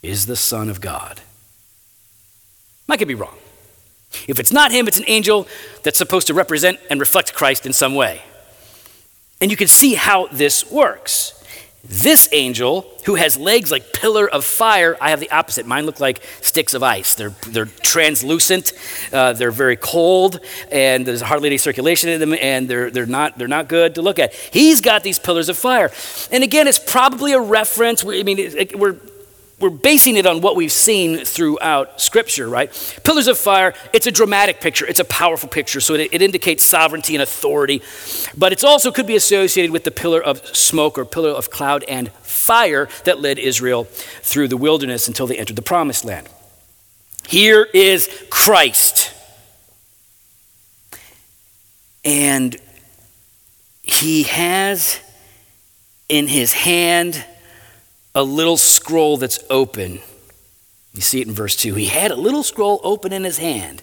is 0.02 0.26
the 0.26 0.36
Son 0.36 0.70
of 0.70 0.82
God. 0.82 1.22
I 2.90 2.98
could 2.98 3.08
be 3.08 3.16
wrong. 3.16 3.38
If 4.28 4.40
it's 4.40 4.52
not 4.52 4.72
him, 4.72 4.88
it's 4.88 5.00
an 5.00 5.06
angel 5.08 5.48
that's 5.84 5.98
supposed 5.98 6.28
to 6.28 6.34
represent 6.34 6.80
and 6.90 7.00
reflect 7.00 7.34
Christ 7.34 7.66
in 7.66 7.74
some 7.74 7.96
way. 7.96 8.22
And 9.42 9.52
you 9.52 9.58
can 9.58 9.68
see 9.68 9.96
how 9.96 10.28
this 10.28 10.70
works. 10.72 11.40
This 11.86 12.30
angel, 12.32 12.90
who 13.06 13.16
has 13.16 13.38
legs 13.38 13.70
like 13.70 13.92
pillar 13.92 14.30
of 14.30 14.46
fire, 14.46 14.96
I 15.02 15.10
have 15.10 15.20
the 15.20 15.30
opposite. 15.32 15.66
Mine 15.66 15.86
look 15.86 16.00
like 16.00 16.24
sticks 16.40 16.74
of 16.74 16.82
ice. 16.82 17.14
They're, 17.14 17.34
they're 17.50 17.66
translucent, 17.66 18.72
uh, 19.12 19.34
they're 19.34 19.52
very 19.52 19.76
cold, 19.76 20.40
and 20.72 21.06
there's 21.06 21.20
hardly 21.20 21.50
any 21.50 21.58
circulation 21.58 22.10
in 22.10 22.22
them, 22.22 22.34
and 22.36 22.70
they're, 22.70 22.90
they're, 22.90 23.06
not, 23.06 23.38
they're 23.38 23.50
not 23.50 23.68
good 23.68 23.96
to 23.96 24.02
look 24.02 24.18
at. 24.18 24.34
He's 24.34 24.80
got 24.80 25.04
these 25.04 25.20
pillars 25.20 25.50
of 25.50 25.58
fire. 25.58 25.92
And 26.32 26.42
again, 26.42 26.70
it's 26.70 26.80
probably 26.80 27.34
a 27.34 27.42
reference. 27.42 28.06
I 28.06 28.24
mean, 28.24 28.38
we're 28.76 28.96
we're 29.64 29.70
basing 29.70 30.18
it 30.18 30.26
on 30.26 30.42
what 30.42 30.58
we've 30.58 30.74
seen 30.74 31.24
throughout 31.24 32.02
Scripture, 32.02 32.50
right? 32.50 32.70
Pillars 33.06 33.28
of 33.28 33.38
fire, 33.38 33.74
it's 33.94 34.06
a 34.06 34.12
dramatic 34.12 34.60
picture, 34.60 34.86
it's 34.86 35.00
a 35.00 35.06
powerful 35.06 35.48
picture, 35.48 35.80
so 35.80 35.94
it, 35.94 36.10
it, 36.12 36.22
indicates 36.22 36.66
sovereignty 36.66 37.16
and 37.16 37.24
authority. 37.24 37.82
But 38.38 38.52
it 38.52 38.62
also 38.66 38.92
could 38.92 39.08
be 39.08 39.16
associated 39.16 39.72
with 39.72 39.86
the 39.86 39.92
pillar 39.92 40.22
of 40.22 40.46
smoke 40.48 40.98
or 40.98 41.06
pillar 41.06 41.30
of 41.30 41.50
cloud 41.50 41.86
and 41.88 42.12
fire 42.12 42.90
that 43.06 43.22
led 43.22 43.40
Israel 43.40 43.86
through 43.86 44.50
the 44.50 44.58
wilderness 44.58 45.08
until 45.08 45.28
they 45.28 45.38
entered 45.38 45.56
the 45.56 45.62
promised 45.62 46.04
land. 46.04 46.28
Here 47.26 47.66
is 47.74 48.10
Christ. 48.30 49.14
And 52.04 52.58
he 53.82 54.24
has 54.24 55.00
in 56.10 56.28
his 56.28 56.52
hand 56.52 57.24
a 58.16 58.24
little 58.24 58.58
scroll 58.58 59.18
that's 59.18 59.40
open. 59.50 60.00
You 60.94 61.02
see 61.02 61.22
it 61.22 61.28
in 61.28 61.34
verse 61.34 61.56
2. 61.56 61.74
He 61.76 61.86
had 61.86 62.12
a 62.12 62.16
little 62.16 62.44
scroll 62.44 62.80
open 62.84 63.12
in 63.12 63.24
his 63.24 63.40
hand, 63.40 63.82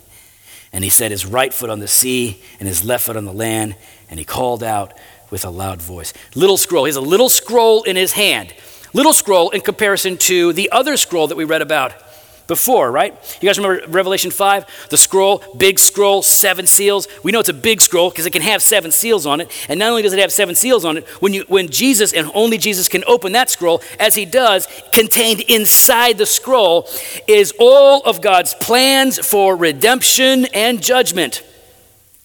and 0.73 0.85
he 0.85 0.91
set 0.91 1.11
his 1.11 1.27
right 1.27 1.53
foot 1.53 1.71
on 1.71 1.81
the 1.81 1.89
sea 1.89 2.41
and 2.61 2.69
his 2.69 2.85
left 2.85 3.07
foot 3.07 3.17
on 3.17 3.25
the 3.25 3.33
land, 3.33 3.75
and 4.09 4.19
he 4.19 4.25
called 4.25 4.63
out 4.63 4.95
with 5.31 5.45
a 5.45 5.51
loud 5.51 5.83
voice. 5.83 6.13
Little 6.35 6.57
scroll. 6.57 6.85
He 6.85 6.89
has 6.89 6.97
a 6.97 7.01
little 7.01 7.29
scroll 7.29 7.83
in 7.83 7.97
his 7.97 8.13
hand. 8.13 8.55
Little 8.93 9.13
scroll 9.13 9.51
in 9.51 9.61
comparison 9.61 10.17
to 10.19 10.53
the 10.53 10.71
other 10.71 10.97
scroll 10.97 11.29
that 11.29 11.37
we 11.37 11.45
read 11.45 11.63
about 11.63 11.93
before, 12.51 12.91
right? 12.91 13.15
You 13.41 13.49
guys 13.49 13.59
remember 13.59 13.87
Revelation 13.87 14.33
5? 14.33 14.89
The 14.91 14.99
scroll, 14.99 15.43
big 15.57 15.79
scroll, 15.79 16.21
seven 16.21 16.67
seals. 16.67 17.07
We 17.23 17.31
know 17.31 17.39
it's 17.39 17.49
a 17.49 17.55
big 17.55 17.81
scroll 17.81 18.11
because 18.11 18.27
it 18.27 18.33
can 18.33 18.43
have 18.43 18.61
seven 18.61 18.91
seals 18.91 19.25
on 19.25 19.41
it. 19.41 19.67
And 19.69 19.79
not 19.79 19.91
only 19.91 20.03
does 20.03 20.13
it 20.13 20.19
have 20.19 20.33
seven 20.33 20.57
seals 20.57 20.85
on 20.85 20.97
it, 20.97 21.07
when, 21.23 21.33
you, 21.33 21.45
when 21.47 21.69
Jesus 21.69 22.13
and 22.13 22.29
only 22.35 22.59
Jesus 22.59 22.89
can 22.89 23.05
open 23.07 23.33
that 23.33 23.51
scroll, 23.51 23.81
as 24.01 24.17
he 24.17 24.25
does, 24.25 24.67
contained 24.93 25.43
inside 25.43 26.19
the 26.19 26.27
scroll 26.27 26.89
is 27.29 27.55
all 27.61 28.03
of 28.03 28.21
God's 28.21 28.53
plans 28.55 29.25
for 29.25 29.55
redemption 29.55 30.47
and 30.47 30.83
judgment. 30.83 31.45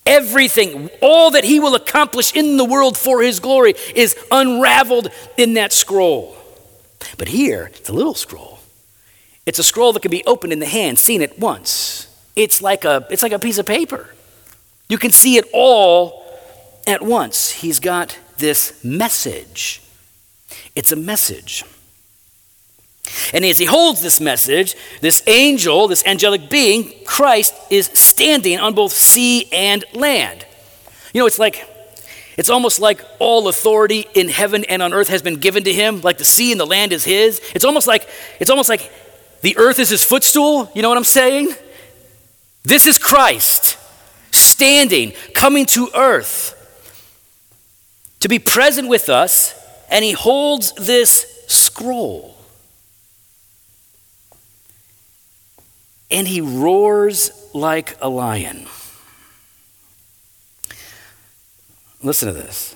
Everything, 0.08 0.90
all 1.04 1.30
that 1.32 1.44
he 1.44 1.60
will 1.60 1.76
accomplish 1.76 2.36
in 2.36 2.58
the 2.58 2.66
world 2.66 2.98
for 2.98 3.22
his 3.22 3.40
glory 3.40 3.76
is 3.94 4.16
unraveled 4.32 5.10
in 5.38 5.54
that 5.54 5.72
scroll. 5.72 6.36
But 7.20 7.28
here, 7.28 7.70
it's 7.76 7.90
a 7.90 7.94
little 7.94 8.16
scroll 8.16 8.55
it's 9.46 9.60
a 9.60 9.64
scroll 9.64 9.94
that 9.94 10.02
can 10.02 10.12
be 10.12 10.24
opened 10.26 10.54
in 10.54 10.60
the 10.60 10.66
hand, 10.66 11.00
seen 11.00 11.22
at 11.22 11.38
once. 11.38 12.08
It's 12.36 12.62
like 12.62 12.84
a, 12.84 13.06
it's 13.10 13.22
like 13.22 13.32
a 13.32 13.40
piece 13.40 13.58
of 13.58 13.66
paper. 13.66 14.10
You 14.90 14.98
can 14.98 15.12
see 15.12 15.38
it 15.38 15.46
all 15.54 16.24
at 16.88 17.02
once. 17.02 17.52
He's 17.52 17.80
got 17.80 18.18
this 18.38 18.84
message. 18.84 19.82
It's 20.76 20.92
a 20.92 20.96
message. 20.96 21.64
And 23.34 23.46
as 23.46 23.60
he 23.60 23.66
holds 23.66 24.02
this 24.02 24.20
message, 24.20 24.76
this 25.02 25.24
angel, 25.28 25.88
this 25.88 26.06
angelic 26.06 26.50
being, 26.50 26.92
Christ, 27.06 27.54
is 27.70 27.86
standing 27.94 28.60
on 28.60 28.74
both 28.74 28.92
sea 28.92 29.48
and 29.52 29.86
land. 29.94 30.46
You 31.14 31.22
know, 31.22 31.28
it's 31.28 31.40
like, 31.40 31.68
it's 32.38 32.50
almost 32.50 32.80
like 32.80 33.02
all 33.20 33.48
authority 33.48 34.08
in 34.16 34.28
heaven 34.28 34.66
and 34.66 34.82
on 34.82 34.94
earth 34.94 35.10
has 35.10 35.22
been 35.22 35.36
given 35.36 35.64
to 35.64 35.74
him, 35.74 36.02
like 36.02 36.18
the 36.18 36.26
sea 36.26 36.52
and 36.52 36.60
the 36.60 36.66
land 36.66 36.92
is 36.92 37.04
his. 37.04 37.40
It's 37.54 37.64
almost 37.64 37.88
like, 37.88 38.10
it's 38.40 38.50
almost 38.50 38.70
like 38.70 38.92
the 39.46 39.56
earth 39.58 39.78
is 39.78 39.90
his 39.90 40.04
footstool. 40.04 40.72
You 40.74 40.82
know 40.82 40.90
what 40.90 40.98
I'm 40.98 41.04
saying? 41.04 41.54
This 42.64 42.88
is 42.88 42.98
Christ 42.98 43.78
standing, 44.32 45.14
coming 45.36 45.68
to 45.68 45.88
earth 45.94 46.54
to 48.22 48.28
be 48.28 48.40
present 48.40 48.90
with 48.90 49.08
us, 49.08 49.54
and 49.88 50.04
he 50.04 50.14
holds 50.14 50.72
this 50.72 51.46
scroll. 51.46 52.36
And 56.10 56.28
he 56.28 56.42
roars 56.42 57.30
like 57.54 58.00
a 58.02 58.10
lion. 58.10 58.66
Listen 62.02 62.30
to 62.30 62.34
this. 62.34 62.76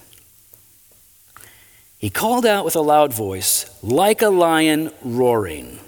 He 1.97 2.11
called 2.11 2.45
out 2.45 2.63
with 2.63 2.75
a 2.75 2.81
loud 2.81 3.11
voice, 3.11 3.75
like 3.81 4.21
a 4.21 4.29
lion 4.29 4.91
roaring 5.01 5.79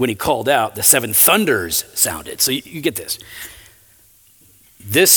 when 0.00 0.08
he 0.08 0.14
called 0.14 0.48
out, 0.48 0.76
the 0.76 0.82
seven 0.82 1.12
thunders 1.12 1.84
sounded. 1.92 2.40
So 2.40 2.52
you, 2.52 2.62
you 2.64 2.80
get 2.80 2.96
this. 2.96 3.18
This 4.82 5.12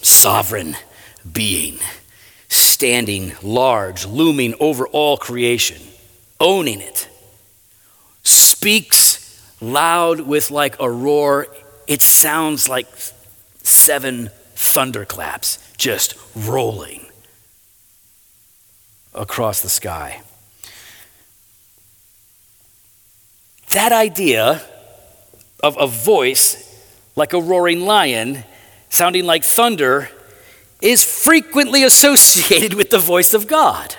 sovereign 0.00 0.76
being, 1.32 1.80
standing 2.46 3.32
large, 3.42 4.06
looming 4.06 4.54
over 4.60 4.86
all 4.86 5.16
creation, 5.16 5.82
owning 6.38 6.80
it, 6.80 7.08
speaks 8.22 9.42
loud 9.60 10.20
with 10.20 10.52
like 10.52 10.76
a 10.78 10.88
roar. 10.88 11.48
It 11.88 12.00
sounds 12.00 12.68
like 12.68 12.86
seven 13.64 14.30
thunderclaps 14.54 15.58
just 15.76 16.14
rolling 16.36 17.06
across 19.12 19.62
the 19.62 19.68
sky. 19.68 20.22
That 23.70 23.92
idea 23.92 24.62
of 25.62 25.76
a 25.78 25.86
voice 25.86 26.64
like 27.16 27.32
a 27.32 27.40
roaring 27.40 27.80
lion, 27.80 28.44
sounding 28.88 29.24
like 29.24 29.44
thunder, 29.44 30.08
is 30.80 31.04
frequently 31.04 31.82
associated 31.82 32.74
with 32.74 32.90
the 32.90 32.98
voice 32.98 33.34
of 33.34 33.46
God. 33.46 33.96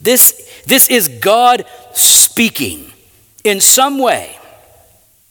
This, 0.00 0.62
this 0.66 0.90
is 0.90 1.08
God 1.08 1.64
speaking 1.94 2.92
in 3.44 3.60
some 3.60 3.98
way. 3.98 4.36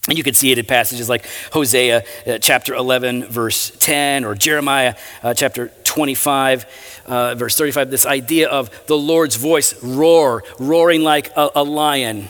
And 0.07 0.17
you 0.17 0.23
can 0.23 0.33
see 0.33 0.51
it 0.51 0.57
in 0.57 0.65
passages 0.65 1.09
like 1.09 1.27
Hosea 1.51 2.03
uh, 2.25 2.37
chapter 2.39 2.73
11, 2.73 3.25
verse 3.25 3.71
10, 3.79 4.25
or 4.25 4.33
Jeremiah 4.33 4.95
uh, 5.21 5.33
chapter 5.33 5.71
25, 5.83 7.03
uh, 7.05 7.35
verse 7.35 7.55
35. 7.57 7.91
This 7.91 8.05
idea 8.05 8.49
of 8.49 8.87
the 8.87 8.97
Lord's 8.97 9.35
voice 9.35 9.83
roar, 9.83 10.43
roaring 10.57 11.03
like 11.03 11.31
a, 11.35 11.49
a 11.55 11.63
lion 11.63 12.29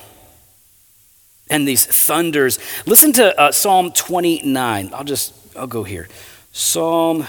and 1.49 1.67
these 1.67 1.85
thunders. 1.85 2.59
Listen 2.85 3.12
to 3.13 3.39
uh, 3.39 3.51
Psalm 3.51 3.91
29. 3.91 4.91
I'll 4.93 5.03
just, 5.03 5.33
I'll 5.55 5.67
go 5.67 5.83
here. 5.83 6.07
Psalm 6.51 7.25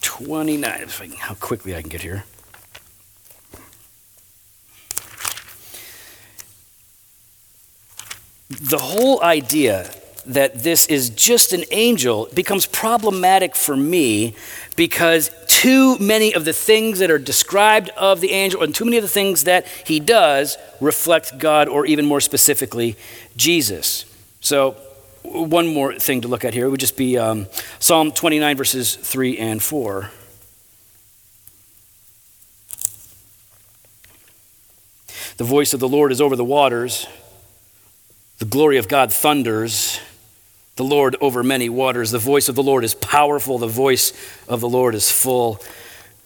29. 0.00 0.88
How 1.18 1.34
quickly 1.34 1.74
I 1.74 1.80
can 1.80 1.88
get 1.88 2.02
here. 2.02 2.24
The 8.48 8.78
whole 8.78 9.22
idea 9.22 9.90
that 10.26 10.62
this 10.62 10.86
is 10.86 11.10
just 11.10 11.52
an 11.52 11.64
angel 11.70 12.28
becomes 12.34 12.66
problematic 12.66 13.54
for 13.56 13.76
me 13.76 14.34
because 14.76 15.30
too 15.58 15.98
many 15.98 16.32
of 16.32 16.44
the 16.44 16.52
things 16.52 17.00
that 17.00 17.10
are 17.10 17.18
described 17.18 17.88
of 17.96 18.20
the 18.20 18.30
angel 18.30 18.62
and 18.62 18.72
too 18.72 18.84
many 18.84 18.96
of 18.96 19.02
the 19.02 19.08
things 19.08 19.42
that 19.42 19.66
he 19.66 19.98
does 19.98 20.56
reflect 20.80 21.36
God 21.36 21.66
or 21.66 21.84
even 21.84 22.06
more 22.06 22.20
specifically, 22.20 22.94
Jesus. 23.36 24.04
So, 24.40 24.76
one 25.24 25.66
more 25.66 25.98
thing 25.98 26.20
to 26.20 26.28
look 26.28 26.44
at 26.44 26.54
here 26.54 26.70
would 26.70 26.78
just 26.78 26.96
be 26.96 27.18
um, 27.18 27.48
Psalm 27.80 28.12
29, 28.12 28.56
verses 28.56 28.94
3 28.94 29.36
and 29.36 29.60
4. 29.60 30.10
The 35.38 35.44
voice 35.44 35.74
of 35.74 35.80
the 35.80 35.88
Lord 35.88 36.12
is 36.12 36.20
over 36.20 36.36
the 36.36 36.44
waters, 36.44 37.08
the 38.38 38.44
glory 38.44 38.76
of 38.76 38.86
God 38.86 39.12
thunders. 39.12 39.98
The 40.78 40.84
Lord 40.84 41.16
over 41.20 41.42
many 41.42 41.68
waters. 41.68 42.12
The 42.12 42.20
voice 42.20 42.48
of 42.48 42.54
the 42.54 42.62
Lord 42.62 42.84
is 42.84 42.94
powerful. 42.94 43.58
The 43.58 43.66
voice 43.66 44.12
of 44.46 44.60
the 44.60 44.68
Lord 44.68 44.94
is 44.94 45.10
full 45.10 45.60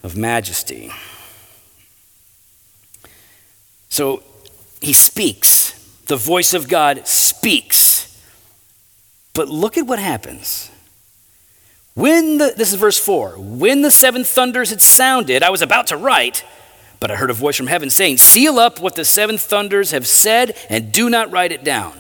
of 0.03 0.15
majesty. 0.15 0.93
So 3.89 4.23
he 4.83 4.93
speaks. 4.93 5.73
The 6.05 6.19
voice 6.19 6.53
of 6.53 6.69
God 6.69 7.07
speaks. 7.09 8.23
But 9.33 9.49
look 9.49 9.79
at 9.79 9.87
what 9.87 9.99
happens. 9.99 10.71
When 11.95 12.37
the, 12.37 12.53
this 12.55 12.75
is 12.75 12.79
verse 12.79 12.99
4, 12.99 13.37
when 13.39 13.81
the 13.81 13.91
seven 13.91 14.23
thunders 14.23 14.69
had 14.69 14.83
sounded, 14.83 15.43
I 15.43 15.49
was 15.49 15.63
about 15.63 15.87
to 15.87 15.97
write, 15.97 16.45
but 17.01 17.11
I 17.11 17.17
heard 17.17 17.31
a 17.31 17.35
voice 17.35 17.57
from 17.57 17.69
heaven 17.69 17.89
saying, 17.89 18.19
Seal 18.19 18.59
up 18.59 18.83
what 18.83 18.97
the 18.97 19.07
seven 19.07 19.39
thunders 19.39 19.93
have 19.93 20.07
said 20.07 20.55
and 20.69 20.93
do 20.93 21.09
not 21.09 21.33
write 21.33 21.53
it 21.53 21.65
down. 21.65 21.95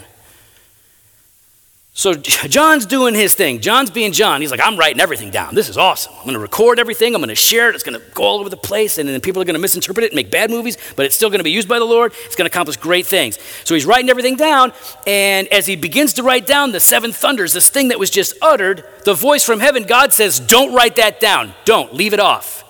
So 1.94 2.14
John's 2.14 2.86
doing 2.86 3.14
his 3.14 3.34
thing. 3.34 3.60
John's 3.60 3.90
being 3.90 4.12
John. 4.12 4.40
He's 4.40 4.50
like, 4.50 4.60
I'm 4.62 4.76
writing 4.76 5.00
everything 5.00 5.30
down. 5.30 5.54
This 5.54 5.68
is 5.68 5.76
awesome. 5.76 6.12
I'm 6.16 6.22
going 6.24 6.34
to 6.34 6.40
record 6.40 6.78
everything. 6.78 7.14
I'm 7.14 7.20
going 7.20 7.28
to 7.28 7.34
share 7.34 7.68
it. 7.68 7.74
It's 7.74 7.84
going 7.84 8.00
to 8.00 8.06
go 8.14 8.22
all 8.24 8.40
over 8.40 8.48
the 8.48 8.56
place. 8.56 8.98
And 8.98 9.08
then 9.08 9.20
people 9.20 9.42
are 9.42 9.44
going 9.44 9.54
to 9.54 9.60
misinterpret 9.60 10.04
it 10.04 10.12
and 10.12 10.16
make 10.16 10.30
bad 10.30 10.50
movies, 10.50 10.78
but 10.96 11.06
it's 11.06 11.14
still 11.14 11.28
going 11.28 11.40
to 11.40 11.44
be 11.44 11.50
used 11.50 11.68
by 11.68 11.78
the 11.78 11.84
Lord. 11.84 12.12
It's 12.24 12.34
going 12.34 12.48
to 12.48 12.52
accomplish 12.52 12.76
great 12.76 13.06
things. 13.06 13.38
So 13.64 13.74
he's 13.74 13.86
writing 13.86 14.08
everything 14.08 14.36
down. 14.36 14.72
And 15.06 15.48
as 15.48 15.66
he 15.66 15.76
begins 15.76 16.14
to 16.14 16.22
write 16.22 16.46
down 16.46 16.72
the 16.72 16.80
seven 16.80 17.12
thunders, 17.12 17.52
this 17.52 17.68
thing 17.68 17.88
that 17.88 17.98
was 17.98 18.10
just 18.10 18.34
uttered, 18.40 18.84
the 19.04 19.14
voice 19.14 19.44
from 19.44 19.60
heaven, 19.60 19.84
God 19.84 20.12
says, 20.12 20.40
Don't 20.40 20.74
write 20.74 20.96
that 20.96 21.20
down. 21.20 21.52
Don't. 21.64 21.92
Leave 21.92 22.14
it 22.14 22.20
off. 22.20 22.64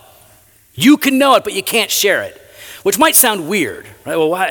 You 0.75 0.97
can 0.97 1.19
know 1.19 1.37
it, 1.37 1.45
but 1.45 1.53
you 1.53 1.63
can't 1.63 1.91
share 1.91 2.23
it, 2.23 2.41
which 2.83 2.99
might 2.99 3.15
sound 3.15 3.49
weird, 3.49 3.87
right? 4.07 4.17
Well, 4.17 4.31
why? 4.31 4.49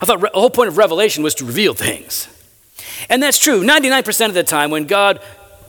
I 0.00 0.04
thought 0.04 0.20
the 0.20 0.30
whole 0.34 0.50
point 0.50 0.68
of 0.68 0.76
revelation 0.76 1.22
was 1.22 1.34
to 1.36 1.46
reveal 1.46 1.72
things. 1.72 2.28
And 3.08 3.22
that's 3.22 3.38
true. 3.38 3.62
99% 3.62 4.26
of 4.26 4.34
the 4.34 4.42
time, 4.42 4.70
when 4.70 4.86
God 4.86 5.20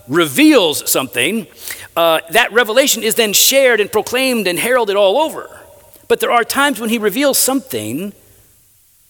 reveals 0.07 0.89
something, 0.89 1.47
uh, 1.95 2.21
that 2.31 2.51
revelation 2.51 3.03
is 3.03 3.15
then 3.15 3.33
shared 3.33 3.79
and 3.79 3.91
proclaimed 3.91 4.47
and 4.47 4.57
heralded 4.57 4.95
all 4.95 5.17
over. 5.17 5.59
But 6.07 6.19
there 6.19 6.31
are 6.31 6.43
times 6.43 6.79
when 6.79 6.89
he 6.89 6.97
reveals 6.97 7.37
something 7.37 8.13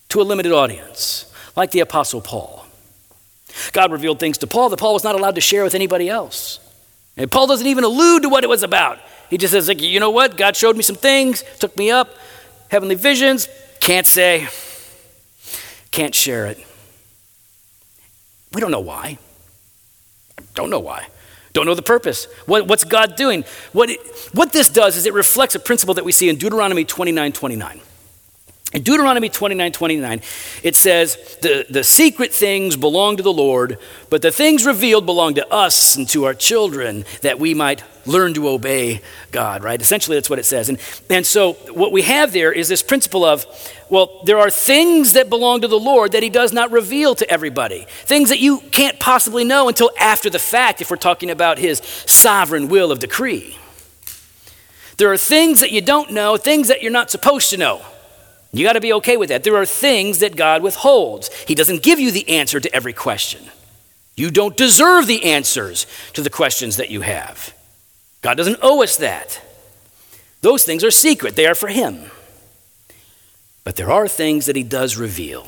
to 0.10 0.21
a 0.21 0.23
limited 0.23 0.51
audience, 0.51 1.32
like 1.56 1.71
the 1.71 1.82
Apostle 1.82 2.21
Paul. 2.21 2.65
God 3.73 3.91
revealed 3.91 4.19
things 4.19 4.38
to 4.39 4.47
Paul 4.47 4.69
that 4.69 4.80
Paul 4.80 4.93
was 4.93 5.03
not 5.03 5.15
allowed 5.15 5.36
to 5.36 5.41
share 5.41 5.63
with 5.63 5.75
anybody 5.75 6.10
else. 6.10 6.60
And 7.15 7.32
Paul 7.32 7.47
doesn't 7.47 7.67
even 7.67 7.84
allude 7.84 8.23
to 8.23 8.30
what 8.30 8.43
it 8.43 8.47
was 8.47 8.63
about. 8.63 8.99
He 9.30 9.38
just 9.38 9.51
says, 9.51 9.67
like, 9.67 9.82
you 9.82 9.99
know 9.99 10.12
what? 10.12 10.38
God 10.38 10.56
showed 10.56 10.77
me 10.77 10.84
some 10.84 10.95
things, 10.95 11.43
took 11.60 11.75
me 11.75 11.91
up, 11.91 12.15
heavenly 12.69 12.95
visions, 12.95 13.49
can't 13.80 14.08
say, 14.08 14.47
can't 15.91 16.15
share 16.15 16.45
it. 16.45 16.66
We 18.53 18.62
don't 18.62 18.71
know 18.71 18.79
why. 18.79 19.17
Don't 20.53 20.69
know 20.69 20.79
why. 20.79 21.07
Don't 21.53 21.65
know 21.65 21.75
the 21.75 21.81
purpose. 21.81 22.25
What, 22.45 22.67
what's 22.67 22.83
God 22.83 23.15
doing? 23.15 23.43
What, 23.73 23.89
it, 23.89 23.99
what 24.33 24.53
this 24.53 24.69
does 24.69 24.95
is 24.95 25.05
it 25.05 25.13
reflects 25.13 25.55
a 25.55 25.60
principle 25.60 25.95
that 25.95 26.05
we 26.05 26.12
see 26.12 26.29
in 26.29 26.38
Deuteronomy 26.38 26.86
29 26.86 27.31
29. 27.31 27.81
In 28.73 28.84
Deuteronomy 28.84 29.30
29 29.30 29.71
29, 29.71 30.21
it 30.62 30.75
says, 30.75 31.15
the, 31.41 31.65
the 31.69 31.86
secret 31.86 32.34
things 32.34 32.75
belong 32.75 33.15
to 33.15 33.23
the 33.23 33.32
Lord, 33.32 33.80
but 34.10 34.21
the 34.21 34.32
things 34.32 34.65
revealed 34.65 35.06
belong 35.06 35.36
to 35.36 35.47
us 35.47 35.95
and 35.95 36.08
to 36.10 36.25
our 36.25 36.34
children 36.34 37.06
that 37.21 37.39
we 37.39 37.53
might 37.53 37.82
learn 38.06 38.34
to 38.34 38.49
obey 38.49 39.01
God, 39.32 39.63
right? 39.63 39.82
Essentially, 39.82 40.17
that's 40.17 40.30
what 40.30 40.38
it 40.38 40.45
says. 40.45 40.67
And, 40.67 40.80
and 41.10 41.25
so, 41.25 41.53
what 41.71 41.93
we 41.93 42.01
have 42.01 42.34
there 42.34 42.51
is 42.51 42.67
this 42.67 42.84
principle 42.84 43.23
of, 43.23 43.45
well, 43.89 44.21
there 44.25 44.38
are 44.38 44.49
things 44.49 45.13
that 45.13 45.30
belong 45.30 45.62
to 45.62 45.69
the 45.69 45.80
Lord 45.80 46.12
that 46.12 46.21
He 46.21 46.30
does 46.30 46.51
not 46.51 46.69
reveal 46.69 47.15
to 47.15 47.30
everybody. 47.30 47.86
Things 47.89 48.27
that 48.27 48.39
you 48.39 48.60
can't 48.71 48.99
possibly 48.99 49.45
know 49.45 49.69
until 49.69 49.91
after 49.97 50.30
the 50.30 50.39
fact, 50.39 50.82
if 50.82 50.91
we're 50.91 50.97
talking 50.97 51.30
about 51.30 51.58
His 51.58 51.80
sovereign 52.06 52.67
will 52.67 52.91
of 52.91 52.99
decree. 52.99 53.58
There 54.97 55.10
are 55.10 55.17
things 55.17 55.62
that 55.62 55.71
you 55.71 55.80
don't 55.80 56.12
know, 56.12 56.36
things 56.36 56.67
that 56.67 56.82
you're 56.82 56.91
not 56.91 57.10
supposed 57.10 57.49
to 57.51 57.58
know. 57.58 57.82
You 58.53 58.65
got 58.65 58.73
to 58.73 58.81
be 58.81 58.93
okay 58.93 59.17
with 59.17 59.29
that. 59.29 59.43
There 59.43 59.57
are 59.57 59.65
things 59.65 60.19
that 60.19 60.36
God 60.36 60.62
withholds. 60.62 61.33
He 61.43 61.55
doesn't 61.55 61.83
give 61.83 61.99
you 61.99 62.12
the 62.12 62.27
answer 62.29 62.60
to 62.60 62.73
every 62.73 62.93
question. 62.93 63.43
You 64.15 64.31
don't 64.31 64.57
deserve 64.57 65.05
the 65.05 65.25
answers 65.25 65.86
to 66.13 66.21
the 66.21 66.29
questions 66.29 66.77
that 66.77 66.89
you 66.89 67.01
have. 67.01 67.53
God 68.21 68.36
doesn't 68.36 68.60
owe 68.62 68.81
us 68.81 68.97
that. 68.97 69.41
Those 70.41 70.63
things 70.63 70.83
are 70.83 70.91
secret, 70.91 71.36
they 71.36 71.45
are 71.45 71.55
for 71.55 71.67
Him. 71.67 72.12
But 73.63 73.75
there 73.75 73.91
are 73.91 74.07
things 74.07 74.45
that 74.45 74.55
He 74.55 74.63
does 74.63 74.97
reveal, 74.97 75.47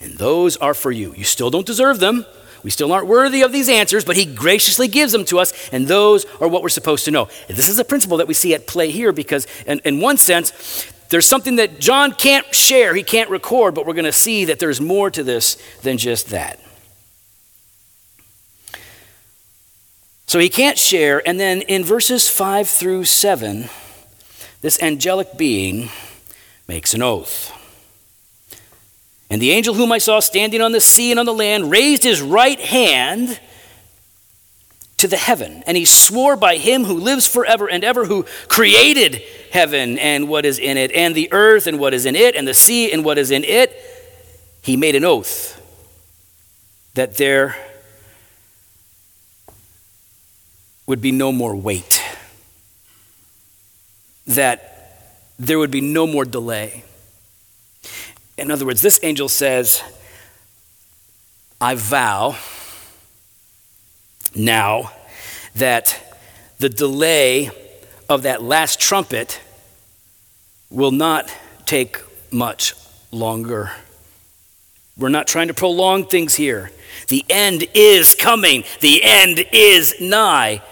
and 0.00 0.14
those 0.14 0.56
are 0.58 0.74
for 0.74 0.90
you. 0.90 1.14
You 1.14 1.24
still 1.24 1.50
don't 1.50 1.66
deserve 1.66 2.00
them. 2.00 2.24
We 2.62 2.70
still 2.70 2.92
aren't 2.92 3.06
worthy 3.06 3.42
of 3.42 3.52
these 3.52 3.68
answers, 3.68 4.04
but 4.04 4.16
He 4.16 4.24
graciously 4.24 4.88
gives 4.88 5.12
them 5.12 5.24
to 5.26 5.38
us, 5.38 5.68
and 5.70 5.86
those 5.86 6.24
are 6.40 6.48
what 6.48 6.62
we're 6.62 6.68
supposed 6.68 7.04
to 7.04 7.10
know. 7.10 7.28
This 7.48 7.68
is 7.68 7.78
a 7.78 7.84
principle 7.84 8.16
that 8.16 8.28
we 8.28 8.34
see 8.34 8.54
at 8.54 8.66
play 8.66 8.90
here 8.90 9.12
because, 9.12 9.46
in, 9.66 9.80
in 9.84 10.00
one 10.00 10.16
sense, 10.16 10.52
there's 11.08 11.26
something 11.26 11.56
that 11.56 11.78
John 11.78 12.12
can't 12.12 12.52
share, 12.54 12.94
he 12.94 13.02
can't 13.02 13.30
record, 13.30 13.74
but 13.74 13.86
we're 13.86 13.94
going 13.94 14.04
to 14.04 14.12
see 14.12 14.46
that 14.46 14.58
there's 14.58 14.80
more 14.80 15.10
to 15.10 15.22
this 15.22 15.56
than 15.82 15.98
just 15.98 16.28
that. 16.30 16.60
So 20.26 20.40
he 20.40 20.48
can't 20.48 20.76
share, 20.76 21.26
and 21.26 21.38
then 21.38 21.62
in 21.62 21.84
verses 21.84 22.28
5 22.28 22.68
through 22.68 23.04
7, 23.04 23.68
this 24.60 24.82
angelic 24.82 25.36
being 25.36 25.88
makes 26.66 26.94
an 26.94 27.02
oath. 27.02 27.52
And 29.30 29.40
the 29.40 29.52
angel 29.52 29.74
whom 29.74 29.92
I 29.92 29.98
saw 29.98 30.20
standing 30.20 30.60
on 30.60 30.72
the 30.72 30.80
sea 30.80 31.10
and 31.10 31.20
on 31.20 31.26
the 31.26 31.34
land 31.34 31.70
raised 31.70 32.02
his 32.02 32.20
right 32.20 32.60
hand 32.60 33.40
to 34.98 35.06
the 35.06 35.16
heaven, 35.16 35.62
and 35.66 35.76
he 35.76 35.84
swore 35.84 36.36
by 36.36 36.56
him 36.56 36.84
who 36.84 36.98
lives 36.98 37.26
forever 37.26 37.68
and 37.68 37.84
ever, 37.84 38.06
who 38.06 38.24
created 38.48 39.22
heaven 39.50 39.98
and 39.98 40.28
what 40.28 40.46
is 40.46 40.58
in 40.58 40.78
it, 40.78 40.90
and 40.92 41.14
the 41.14 41.28
earth 41.32 41.66
and 41.66 41.78
what 41.78 41.92
is 41.92 42.06
in 42.06 42.16
it, 42.16 42.34
and 42.34 42.48
the 42.48 42.54
sea 42.54 42.90
and 42.90 43.04
what 43.04 43.18
is 43.18 43.30
in 43.30 43.44
it. 43.44 43.76
He 44.62 44.76
made 44.76 44.94
an 44.94 45.04
oath 45.04 45.52
that 46.94 47.18
there 47.18 47.56
would 50.86 51.02
be 51.02 51.12
no 51.12 51.30
more 51.30 51.54
wait, 51.54 52.02
that 54.26 54.72
there 55.38 55.58
would 55.58 55.70
be 55.70 55.82
no 55.82 56.06
more 56.06 56.24
delay. 56.24 56.84
In 58.38 58.50
other 58.50 58.64
words, 58.64 58.80
this 58.80 58.98
angel 59.02 59.28
says, 59.28 59.82
I 61.60 61.74
vow 61.74 62.36
now 64.36 64.92
that 65.54 66.18
the 66.58 66.68
delay 66.68 67.50
of 68.08 68.22
that 68.22 68.42
last 68.42 68.80
trumpet 68.80 69.40
will 70.70 70.90
not 70.90 71.32
take 71.64 71.98
much 72.30 72.74
longer. 73.10 73.70
We're 74.96 75.08
not 75.08 75.26
trying 75.26 75.48
to 75.48 75.54
prolong 75.54 76.06
things 76.06 76.34
here. 76.34 76.70
The 77.08 77.24
end 77.28 77.66
is 77.74 78.14
coming, 78.14 78.64
the 78.80 79.02
end 79.02 79.44
is 79.52 79.94
nigh. 80.00 80.62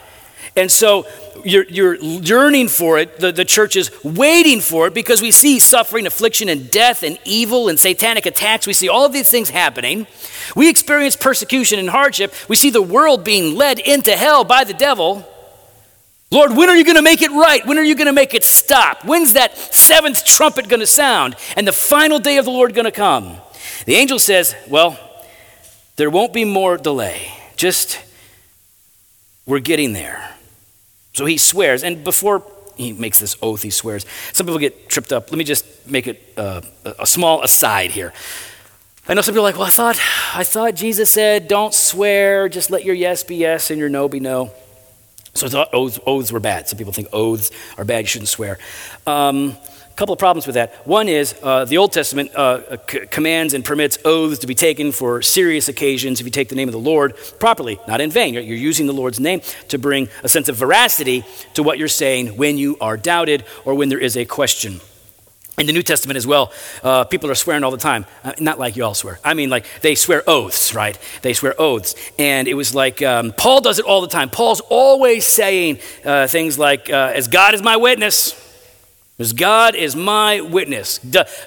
And 0.56 0.70
so 0.70 1.06
you're, 1.44 1.64
you're 1.64 1.96
yearning 1.96 2.68
for 2.68 2.98
it. 2.98 3.18
The, 3.18 3.32
the 3.32 3.44
church 3.44 3.76
is 3.76 3.90
waiting 4.04 4.60
for 4.60 4.86
it 4.86 4.94
because 4.94 5.20
we 5.20 5.30
see 5.30 5.58
suffering, 5.58 6.06
affliction, 6.06 6.48
and 6.48 6.70
death, 6.70 7.02
and 7.02 7.18
evil, 7.24 7.68
and 7.68 7.78
satanic 7.78 8.26
attacks. 8.26 8.66
We 8.66 8.72
see 8.72 8.88
all 8.88 9.04
of 9.04 9.12
these 9.12 9.30
things 9.30 9.50
happening. 9.50 10.06
We 10.54 10.70
experience 10.70 11.16
persecution 11.16 11.78
and 11.78 11.90
hardship. 11.90 12.32
We 12.48 12.56
see 12.56 12.70
the 12.70 12.82
world 12.82 13.24
being 13.24 13.56
led 13.56 13.78
into 13.78 14.16
hell 14.16 14.44
by 14.44 14.64
the 14.64 14.74
devil. 14.74 15.28
Lord, 16.30 16.56
when 16.56 16.68
are 16.68 16.76
you 16.76 16.84
going 16.84 16.96
to 16.96 17.02
make 17.02 17.22
it 17.22 17.30
right? 17.30 17.64
When 17.66 17.78
are 17.78 17.84
you 17.84 17.94
going 17.94 18.06
to 18.06 18.12
make 18.12 18.34
it 18.34 18.42
stop? 18.42 19.04
When's 19.04 19.34
that 19.34 19.56
seventh 19.56 20.24
trumpet 20.24 20.68
going 20.68 20.80
to 20.80 20.86
sound 20.86 21.36
and 21.56 21.66
the 21.66 21.72
final 21.72 22.18
day 22.18 22.38
of 22.38 22.44
the 22.44 22.50
Lord 22.50 22.74
going 22.74 22.86
to 22.86 22.90
come? 22.90 23.36
The 23.86 23.94
angel 23.94 24.18
says, 24.18 24.54
Well, 24.68 24.98
there 25.96 26.10
won't 26.10 26.32
be 26.32 26.44
more 26.44 26.76
delay. 26.76 27.30
Just, 27.56 28.00
we're 29.46 29.60
getting 29.60 29.92
there. 29.92 30.33
So 31.14 31.24
he 31.24 31.38
swears, 31.38 31.82
and 31.82 32.04
before 32.04 32.42
he 32.76 32.92
makes 32.92 33.20
this 33.20 33.36
oath, 33.40 33.62
he 33.62 33.70
swears. 33.70 34.04
Some 34.32 34.46
people 34.46 34.58
get 34.58 34.88
tripped 34.88 35.12
up. 35.12 35.30
Let 35.30 35.38
me 35.38 35.44
just 35.44 35.64
make 35.88 36.06
it 36.06 36.22
uh, 36.36 36.60
a 36.98 37.06
small 37.06 37.42
aside 37.42 37.92
here. 37.92 38.12
I 39.06 39.14
know 39.14 39.20
some 39.20 39.34
people 39.34 39.46
are 39.46 39.50
like, 39.50 39.56
well, 39.56 39.66
I 39.66 39.70
thought, 39.70 40.00
I 40.34 40.44
thought 40.44 40.74
Jesus 40.74 41.10
said, 41.10 41.46
don't 41.46 41.74
swear, 41.74 42.48
just 42.48 42.70
let 42.70 42.84
your 42.84 42.94
yes 42.94 43.22
be 43.22 43.36
yes 43.36 43.70
and 43.70 43.78
your 43.78 43.88
no 43.88 44.08
be 44.08 44.18
no. 44.18 44.52
So 45.34 45.66
oaths, 45.72 46.00
oaths 46.06 46.32
were 46.32 46.40
bad. 46.40 46.68
Some 46.68 46.78
people 46.78 46.92
think 46.92 47.08
oaths 47.12 47.50
are 47.76 47.84
bad, 47.84 48.00
you 48.00 48.06
shouldn't 48.06 48.28
swear. 48.28 48.58
Um, 49.06 49.56
a 49.94 49.96
couple 49.96 50.12
of 50.12 50.18
problems 50.18 50.44
with 50.44 50.54
that. 50.54 50.74
One 50.88 51.06
is 51.06 51.36
uh, 51.40 51.66
the 51.66 51.78
Old 51.78 51.92
Testament 51.92 52.34
uh, 52.34 52.78
c- 52.90 53.06
commands 53.06 53.54
and 53.54 53.64
permits 53.64 53.96
oaths 54.04 54.40
to 54.40 54.48
be 54.48 54.54
taken 54.54 54.90
for 54.90 55.22
serious 55.22 55.68
occasions 55.68 56.18
if 56.18 56.26
you 56.26 56.32
take 56.32 56.48
the 56.48 56.56
name 56.56 56.66
of 56.66 56.72
the 56.72 56.80
Lord 56.80 57.14
properly, 57.38 57.78
not 57.86 58.00
in 58.00 58.10
vain. 58.10 58.34
You're, 58.34 58.42
you're 58.42 58.56
using 58.56 58.88
the 58.88 58.92
Lord's 58.92 59.20
name 59.20 59.40
to 59.68 59.78
bring 59.78 60.08
a 60.24 60.28
sense 60.28 60.48
of 60.48 60.56
veracity 60.56 61.22
to 61.54 61.62
what 61.62 61.78
you're 61.78 61.86
saying 61.86 62.36
when 62.36 62.58
you 62.58 62.76
are 62.80 62.96
doubted 62.96 63.44
or 63.64 63.76
when 63.76 63.88
there 63.88 64.00
is 64.00 64.16
a 64.16 64.24
question. 64.24 64.80
In 65.58 65.66
the 65.66 65.72
New 65.72 65.84
Testament 65.84 66.16
as 66.16 66.26
well, 66.26 66.52
uh, 66.82 67.04
people 67.04 67.30
are 67.30 67.36
swearing 67.36 67.62
all 67.62 67.70
the 67.70 67.76
time. 67.76 68.04
Uh, 68.24 68.32
not 68.40 68.58
like 68.58 68.74
you 68.74 68.84
all 68.84 68.94
swear. 68.94 69.20
I 69.22 69.34
mean, 69.34 69.48
like 69.48 69.64
they 69.82 69.94
swear 69.94 70.24
oaths, 70.26 70.74
right? 70.74 70.98
They 71.22 71.34
swear 71.34 71.54
oaths. 71.56 71.94
And 72.18 72.48
it 72.48 72.54
was 72.54 72.74
like 72.74 73.00
um, 73.00 73.30
Paul 73.30 73.60
does 73.60 73.78
it 73.78 73.84
all 73.84 74.00
the 74.00 74.08
time. 74.08 74.28
Paul's 74.28 74.60
always 74.68 75.24
saying 75.24 75.78
uh, 76.04 76.26
things 76.26 76.58
like, 76.58 76.90
uh, 76.90 77.12
as 77.14 77.28
God 77.28 77.54
is 77.54 77.62
my 77.62 77.76
witness, 77.76 78.40
because 79.16 79.32
God 79.32 79.74
is 79.74 79.94
my 79.94 80.40
witness. 80.40 80.98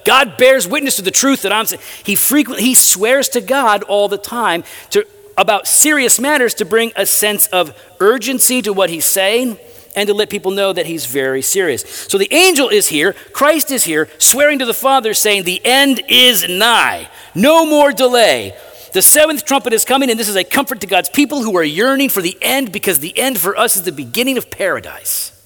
God 0.06 0.38
bears 0.38 0.68
witness 0.68 0.96
to 0.96 1.02
the 1.02 1.12
truth 1.12 1.42
that 1.42 1.52
I'm 1.52 1.66
saying. 1.66 1.82
He 2.04 2.16
frequently 2.16 2.64
he 2.64 2.76
swears 2.76 3.28
to 3.30 3.42
God 3.42 3.84
all 3.84 4.08
the 4.08 4.18
time 4.18 4.64
to 4.92 5.06
about 5.38 5.68
serious 5.68 6.20
matters 6.20 6.56
to 6.56 6.66
bring 6.66 6.92
a 6.96 7.06
sense 7.06 7.48
of 7.48 7.78
urgency 8.00 8.62
to 8.64 8.74
what 8.74 8.90
he's 8.90 9.06
saying 9.06 9.58
and 9.96 10.08
to 10.08 10.14
let 10.14 10.30
people 10.30 10.52
know 10.52 10.74
that 10.74 10.86
he's 10.86 11.06
very 11.06 11.42
serious. 11.42 11.84
So 12.08 12.18
the 12.18 12.32
angel 12.34 12.70
is 12.70 12.88
here, 12.88 13.14
Christ 13.34 13.72
is 13.72 13.84
here, 13.84 14.10
swearing 14.18 14.60
to 14.60 14.66
the 14.66 14.74
Father, 14.74 15.14
saying, 15.14 15.44
The 15.44 15.62
end 15.64 16.02
is 16.08 16.48
nigh. 16.48 17.10
No 17.36 17.66
more 17.66 17.92
delay. 17.92 18.58
The 18.94 19.02
seventh 19.02 19.46
trumpet 19.46 19.74
is 19.74 19.86
coming, 19.86 20.10
and 20.10 20.20
this 20.20 20.30
is 20.30 20.36
a 20.36 20.44
comfort 20.44 20.82
to 20.82 20.88
God's 20.88 21.10
people 21.10 21.44
who 21.44 21.56
are 21.58 21.64
yearning 21.64 22.10
for 22.10 22.22
the 22.22 22.38
end 22.42 22.72
because 22.72 23.00
the 23.00 23.18
end 23.18 23.38
for 23.38 23.58
us 23.58 23.76
is 23.76 23.84
the 23.84 23.92
beginning 23.92 24.38
of 24.38 24.50
paradise. 24.50 25.37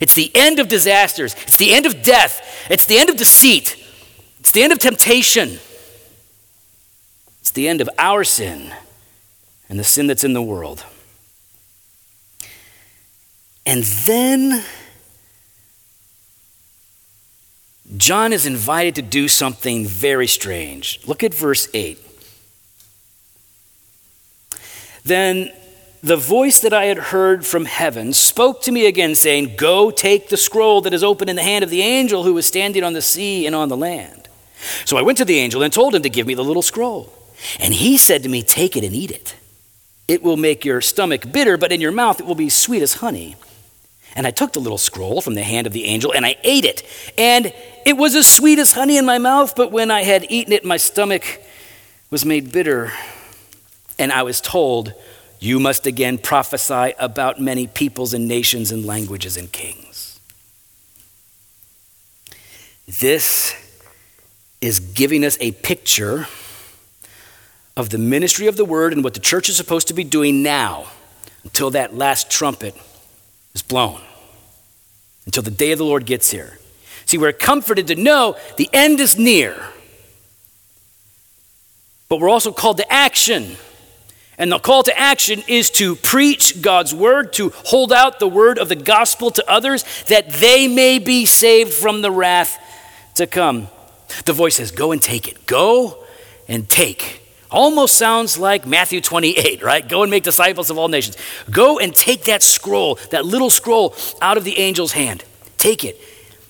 It's 0.00 0.14
the 0.14 0.30
end 0.34 0.58
of 0.58 0.68
disasters. 0.68 1.34
It's 1.42 1.56
the 1.56 1.72
end 1.72 1.86
of 1.86 2.02
death. 2.02 2.66
It's 2.70 2.86
the 2.86 2.98
end 2.98 3.10
of 3.10 3.16
deceit. 3.16 3.76
It's 4.40 4.50
the 4.50 4.62
end 4.62 4.72
of 4.72 4.78
temptation. 4.78 5.58
It's 7.40 7.50
the 7.50 7.68
end 7.68 7.80
of 7.80 7.90
our 7.98 8.24
sin 8.24 8.72
and 9.68 9.78
the 9.78 9.84
sin 9.84 10.06
that's 10.06 10.24
in 10.24 10.32
the 10.32 10.42
world. 10.42 10.84
And 13.66 13.82
then 13.82 14.64
John 17.96 18.32
is 18.32 18.46
invited 18.46 18.94
to 18.96 19.02
do 19.02 19.28
something 19.28 19.84
very 19.86 20.26
strange. 20.26 21.00
Look 21.06 21.22
at 21.22 21.34
verse 21.34 21.68
8. 21.74 21.98
Then 25.04 25.52
the 26.02 26.16
voice 26.16 26.60
that 26.60 26.72
I 26.72 26.86
had 26.86 26.98
heard 26.98 27.46
from 27.46 27.66
heaven 27.66 28.12
spoke 28.12 28.62
to 28.62 28.72
me 28.72 28.86
again, 28.86 29.14
saying, 29.14 29.54
Go 29.56 29.90
take 29.90 30.28
the 30.28 30.36
scroll 30.36 30.80
that 30.82 30.94
is 30.94 31.04
open 31.04 31.28
in 31.28 31.36
the 31.36 31.42
hand 31.42 31.62
of 31.62 31.70
the 31.70 31.82
angel 31.82 32.22
who 32.24 32.34
was 32.34 32.46
standing 32.46 32.82
on 32.82 32.94
the 32.94 33.02
sea 33.02 33.46
and 33.46 33.54
on 33.54 33.68
the 33.68 33.76
land. 33.76 34.28
So 34.84 34.96
I 34.96 35.02
went 35.02 35.18
to 35.18 35.24
the 35.24 35.38
angel 35.38 35.62
and 35.62 35.72
told 35.72 35.94
him 35.94 36.02
to 36.02 36.10
give 36.10 36.26
me 36.26 36.34
the 36.34 36.44
little 36.44 36.62
scroll. 36.62 37.12
And 37.58 37.74
he 37.74 37.98
said 37.98 38.22
to 38.22 38.28
me, 38.28 38.42
Take 38.42 38.76
it 38.76 38.84
and 38.84 38.94
eat 38.94 39.10
it. 39.10 39.36
It 40.08 40.22
will 40.22 40.36
make 40.36 40.64
your 40.64 40.80
stomach 40.80 41.30
bitter, 41.30 41.56
but 41.56 41.70
in 41.70 41.80
your 41.80 41.92
mouth 41.92 42.18
it 42.18 42.26
will 42.26 42.34
be 42.34 42.48
sweet 42.48 42.82
as 42.82 42.94
honey. 42.94 43.36
And 44.16 44.26
I 44.26 44.30
took 44.30 44.52
the 44.52 44.60
little 44.60 44.78
scroll 44.78 45.20
from 45.20 45.34
the 45.34 45.42
hand 45.42 45.66
of 45.66 45.72
the 45.72 45.84
angel 45.84 46.12
and 46.12 46.26
I 46.26 46.36
ate 46.42 46.64
it. 46.64 46.82
And 47.16 47.52
it 47.86 47.96
was 47.96 48.14
as 48.16 48.26
sweet 48.26 48.58
as 48.58 48.72
honey 48.72 48.96
in 48.96 49.06
my 49.06 49.18
mouth, 49.18 49.54
but 49.54 49.70
when 49.70 49.90
I 49.90 50.02
had 50.02 50.26
eaten 50.28 50.52
it, 50.52 50.64
my 50.64 50.78
stomach 50.78 51.40
was 52.10 52.24
made 52.24 52.50
bitter. 52.50 52.92
And 53.98 54.10
I 54.10 54.24
was 54.24 54.40
told, 54.40 54.94
you 55.40 55.58
must 55.58 55.86
again 55.86 56.18
prophesy 56.18 56.92
about 56.98 57.40
many 57.40 57.66
peoples 57.66 58.12
and 58.12 58.28
nations 58.28 58.70
and 58.70 58.84
languages 58.84 59.38
and 59.38 59.50
kings. 59.50 60.20
This 62.86 63.54
is 64.60 64.78
giving 64.80 65.24
us 65.24 65.38
a 65.40 65.52
picture 65.52 66.26
of 67.76 67.88
the 67.88 67.98
ministry 67.98 68.46
of 68.46 68.56
the 68.56 68.64
word 68.64 68.92
and 68.92 69.02
what 69.02 69.14
the 69.14 69.20
church 69.20 69.48
is 69.48 69.56
supposed 69.56 69.88
to 69.88 69.94
be 69.94 70.04
doing 70.04 70.42
now 70.42 70.86
until 71.42 71.70
that 71.70 71.96
last 71.96 72.30
trumpet 72.30 72.76
is 73.54 73.62
blown, 73.62 74.00
until 75.24 75.42
the 75.42 75.50
day 75.50 75.72
of 75.72 75.78
the 75.78 75.84
Lord 75.84 76.04
gets 76.04 76.30
here. 76.30 76.58
See, 77.06 77.16
we're 77.16 77.32
comforted 77.32 77.86
to 77.86 77.94
know 77.94 78.36
the 78.58 78.68
end 78.72 79.00
is 79.00 79.18
near, 79.18 79.56
but 82.10 82.20
we're 82.20 82.28
also 82.28 82.52
called 82.52 82.76
to 82.76 82.92
action. 82.92 83.56
And 84.40 84.50
the 84.50 84.58
call 84.58 84.82
to 84.84 84.98
action 84.98 85.42
is 85.48 85.68
to 85.72 85.96
preach 85.96 86.62
God's 86.62 86.94
word, 86.94 87.34
to 87.34 87.50
hold 87.50 87.92
out 87.92 88.20
the 88.20 88.26
word 88.26 88.58
of 88.58 88.70
the 88.70 88.74
gospel 88.74 89.30
to 89.32 89.48
others 89.48 89.84
that 90.04 90.30
they 90.30 90.66
may 90.66 90.98
be 90.98 91.26
saved 91.26 91.74
from 91.74 92.00
the 92.00 92.10
wrath 92.10 92.58
to 93.16 93.26
come. 93.26 93.68
The 94.24 94.32
voice 94.32 94.56
says, 94.56 94.70
Go 94.70 94.92
and 94.92 95.02
take 95.02 95.28
it. 95.28 95.46
Go 95.46 96.02
and 96.48 96.66
take. 96.70 97.20
Almost 97.50 97.96
sounds 97.98 98.38
like 98.38 98.66
Matthew 98.66 99.02
28, 99.02 99.62
right? 99.62 99.86
Go 99.86 100.04
and 100.04 100.10
make 100.10 100.22
disciples 100.22 100.70
of 100.70 100.78
all 100.78 100.88
nations. 100.88 101.18
Go 101.50 101.78
and 101.78 101.94
take 101.94 102.24
that 102.24 102.42
scroll, 102.42 102.94
that 103.10 103.26
little 103.26 103.50
scroll 103.50 103.94
out 104.22 104.38
of 104.38 104.44
the 104.44 104.56
angel's 104.56 104.92
hand. 104.92 105.22
Take 105.58 105.84
it. 105.84 106.00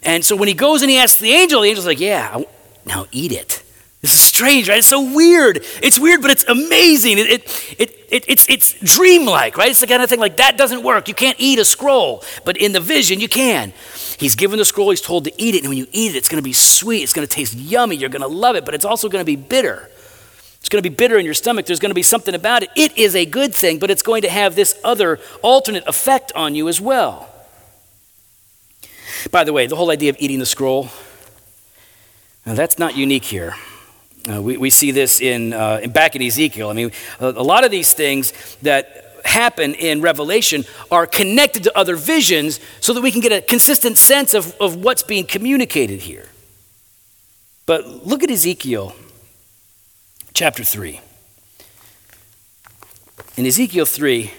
And 0.04 0.24
so 0.24 0.36
when 0.36 0.46
he 0.46 0.54
goes 0.54 0.82
and 0.82 0.90
he 0.92 0.96
asks 0.96 1.18
the 1.18 1.32
angel, 1.32 1.62
the 1.62 1.68
angel's 1.70 1.86
like, 1.86 1.98
Yeah, 1.98 2.40
now 2.86 3.06
eat 3.10 3.32
it. 3.32 3.64
This 4.02 4.14
is 4.14 4.20
strange, 4.20 4.68
right? 4.68 4.78
It's 4.78 4.86
so 4.86 5.14
weird. 5.14 5.62
It's 5.82 5.98
weird, 5.98 6.22
but 6.22 6.30
it's 6.30 6.44
amazing. 6.44 7.18
It, 7.18 7.26
it, 7.26 7.76
it, 7.78 8.06
it, 8.10 8.24
it's, 8.28 8.48
it's 8.48 8.72
dreamlike, 8.96 9.58
right? 9.58 9.70
It's 9.70 9.80
the 9.80 9.86
kind 9.86 10.02
of 10.02 10.08
thing 10.08 10.20
like 10.20 10.38
that 10.38 10.56
doesn't 10.56 10.82
work. 10.82 11.06
You 11.06 11.14
can't 11.14 11.38
eat 11.38 11.58
a 11.58 11.66
scroll, 11.66 12.24
but 12.46 12.56
in 12.56 12.72
the 12.72 12.80
vision, 12.80 13.20
you 13.20 13.28
can. 13.28 13.74
He's 14.18 14.36
given 14.36 14.58
the 14.58 14.64
scroll, 14.64 14.88
he's 14.88 15.02
told 15.02 15.24
to 15.24 15.42
eat 15.42 15.54
it, 15.54 15.60
and 15.60 15.68
when 15.68 15.76
you 15.76 15.86
eat 15.92 16.14
it, 16.14 16.18
it's 16.18 16.28
going 16.28 16.42
to 16.42 16.44
be 16.44 16.54
sweet. 16.54 17.02
It's 17.02 17.12
going 17.12 17.26
to 17.26 17.32
taste 17.32 17.54
yummy. 17.54 17.96
You're 17.96 18.08
going 18.08 18.22
to 18.22 18.28
love 18.28 18.56
it, 18.56 18.64
but 18.64 18.74
it's 18.74 18.86
also 18.86 19.10
going 19.10 19.20
to 19.20 19.26
be 19.26 19.36
bitter. 19.36 19.90
It's 20.60 20.70
going 20.70 20.82
to 20.82 20.88
be 20.88 20.94
bitter 20.94 21.18
in 21.18 21.24
your 21.26 21.34
stomach. 21.34 21.66
There's 21.66 21.80
going 21.80 21.90
to 21.90 21.94
be 21.94 22.02
something 22.02 22.34
about 22.34 22.62
it. 22.62 22.70
It 22.76 22.96
is 22.96 23.14
a 23.14 23.26
good 23.26 23.54
thing, 23.54 23.78
but 23.78 23.90
it's 23.90 24.02
going 24.02 24.22
to 24.22 24.30
have 24.30 24.56
this 24.56 24.78
other 24.82 25.18
alternate 25.42 25.86
effect 25.86 26.32
on 26.34 26.54
you 26.54 26.68
as 26.68 26.80
well. 26.80 27.28
By 29.30 29.44
the 29.44 29.52
way, 29.52 29.66
the 29.66 29.76
whole 29.76 29.90
idea 29.90 30.08
of 30.08 30.16
eating 30.18 30.38
the 30.38 30.46
scroll, 30.46 30.88
now 32.46 32.54
that's 32.54 32.78
not 32.78 32.96
unique 32.96 33.24
here. 33.24 33.54
Uh, 34.30 34.40
we, 34.40 34.56
we 34.56 34.70
see 34.70 34.90
this 34.90 35.20
in, 35.20 35.52
uh, 35.52 35.80
in, 35.82 35.90
back 35.90 36.14
in 36.14 36.22
Ezekiel. 36.22 36.70
I 36.70 36.72
mean, 36.72 36.92
a, 37.18 37.26
a 37.28 37.42
lot 37.42 37.64
of 37.64 37.70
these 37.70 37.92
things 37.92 38.32
that 38.62 39.20
happen 39.24 39.74
in 39.74 40.00
Revelation 40.00 40.64
are 40.90 41.06
connected 41.06 41.64
to 41.64 41.76
other 41.76 41.96
visions 41.96 42.60
so 42.80 42.92
that 42.92 43.00
we 43.00 43.10
can 43.10 43.20
get 43.20 43.32
a 43.32 43.40
consistent 43.40 43.98
sense 43.98 44.34
of, 44.34 44.54
of 44.60 44.76
what's 44.76 45.02
being 45.02 45.26
communicated 45.26 46.00
here. 46.00 46.28
But 47.66 48.06
look 48.06 48.22
at 48.22 48.30
Ezekiel 48.30 48.94
chapter 50.32 50.62
3. 50.62 51.00
In 53.36 53.46
Ezekiel 53.46 53.86
3, 53.86 54.30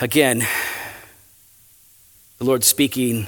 again, 0.00 0.46
the 2.38 2.44
Lord 2.44 2.64
speaking, 2.64 3.26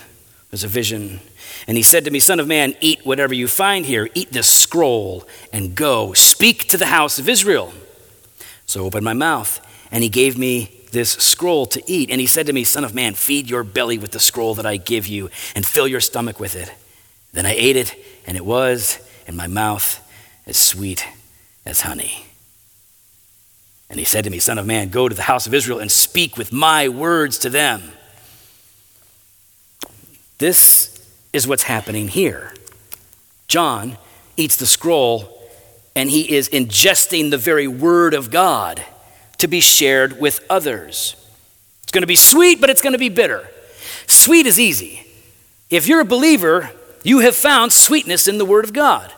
there's 0.52 0.64
a 0.64 0.68
vision 0.68 1.18
and 1.66 1.76
he 1.76 1.82
said 1.82 2.04
to 2.04 2.10
me, 2.10 2.18
Son 2.18 2.40
of 2.40 2.46
man, 2.46 2.74
eat 2.80 3.04
whatever 3.04 3.34
you 3.34 3.48
find 3.48 3.86
here. 3.86 4.08
Eat 4.14 4.32
this 4.32 4.48
scroll 4.48 5.26
and 5.52 5.74
go. 5.74 6.12
Speak 6.12 6.68
to 6.68 6.76
the 6.76 6.86
house 6.86 7.18
of 7.18 7.28
Israel. 7.28 7.72
So 8.66 8.82
I 8.82 8.86
opened 8.86 9.04
my 9.04 9.12
mouth, 9.12 9.60
and 9.90 10.02
he 10.02 10.08
gave 10.08 10.36
me 10.36 10.80
this 10.92 11.12
scroll 11.12 11.66
to 11.66 11.82
eat. 11.86 12.10
And 12.10 12.20
he 12.20 12.26
said 12.26 12.46
to 12.46 12.52
me, 12.52 12.64
Son 12.64 12.84
of 12.84 12.94
man, 12.94 13.14
feed 13.14 13.48
your 13.48 13.64
belly 13.64 13.98
with 13.98 14.12
the 14.12 14.18
scroll 14.18 14.54
that 14.54 14.66
I 14.66 14.76
give 14.76 15.06
you, 15.06 15.30
and 15.54 15.64
fill 15.64 15.86
your 15.86 16.00
stomach 16.00 16.40
with 16.40 16.56
it. 16.56 16.72
Then 17.32 17.46
I 17.46 17.52
ate 17.52 17.76
it, 17.76 17.94
and 18.26 18.36
it 18.36 18.44
was 18.44 18.98
in 19.26 19.36
my 19.36 19.46
mouth 19.46 20.00
as 20.46 20.56
sweet 20.56 21.06
as 21.64 21.82
honey. 21.82 22.26
And 23.88 23.98
he 23.98 24.04
said 24.04 24.24
to 24.24 24.30
me, 24.30 24.38
Son 24.38 24.58
of 24.58 24.66
man, 24.66 24.88
go 24.88 25.08
to 25.08 25.14
the 25.14 25.22
house 25.22 25.46
of 25.46 25.54
Israel 25.54 25.78
and 25.78 25.92
speak 25.92 26.36
with 26.36 26.52
my 26.52 26.88
words 26.88 27.38
to 27.38 27.50
them. 27.50 27.82
This 30.42 31.00
is 31.32 31.46
what's 31.46 31.62
happening 31.62 32.08
here. 32.08 32.52
John 33.46 33.96
eats 34.36 34.56
the 34.56 34.66
scroll 34.66 35.40
and 35.94 36.10
he 36.10 36.34
is 36.34 36.48
ingesting 36.48 37.30
the 37.30 37.38
very 37.38 37.68
word 37.68 38.12
of 38.12 38.32
God 38.32 38.82
to 39.38 39.46
be 39.46 39.60
shared 39.60 40.20
with 40.20 40.44
others. 40.50 41.14
It's 41.84 41.92
going 41.92 42.02
to 42.02 42.08
be 42.08 42.16
sweet, 42.16 42.60
but 42.60 42.70
it's 42.70 42.82
going 42.82 42.94
to 42.94 42.98
be 42.98 43.08
bitter. 43.08 43.48
Sweet 44.08 44.46
is 44.46 44.58
easy. 44.58 45.06
If 45.70 45.86
you're 45.86 46.00
a 46.00 46.04
believer, 46.04 46.70
you 47.04 47.20
have 47.20 47.36
found 47.36 47.72
sweetness 47.72 48.26
in 48.26 48.38
the 48.38 48.44
word 48.44 48.64
of 48.64 48.72
God. 48.72 49.12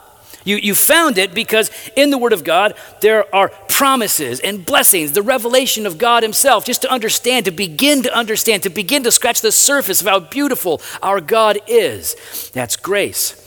You, 0.44 0.56
you 0.56 0.74
found 0.74 1.16
it 1.16 1.32
because 1.32 1.70
in 1.96 2.10
the 2.10 2.18
Word 2.18 2.34
of 2.34 2.44
God, 2.44 2.74
there 3.00 3.34
are 3.34 3.48
promises 3.74 4.38
and 4.38 4.64
blessings, 4.64 5.10
the 5.12 5.22
revelation 5.22 5.84
of 5.84 5.98
God 5.98 6.22
Himself, 6.22 6.64
just 6.64 6.80
to 6.82 6.92
understand, 6.92 7.44
to 7.46 7.50
begin 7.50 8.04
to 8.04 8.16
understand, 8.16 8.62
to 8.62 8.70
begin 8.70 9.02
to 9.02 9.10
scratch 9.10 9.40
the 9.40 9.50
surface 9.50 10.00
of 10.00 10.06
how 10.06 10.20
beautiful 10.20 10.80
our 11.02 11.20
God 11.20 11.58
is. 11.66 12.14
That's 12.54 12.76
grace. 12.76 13.40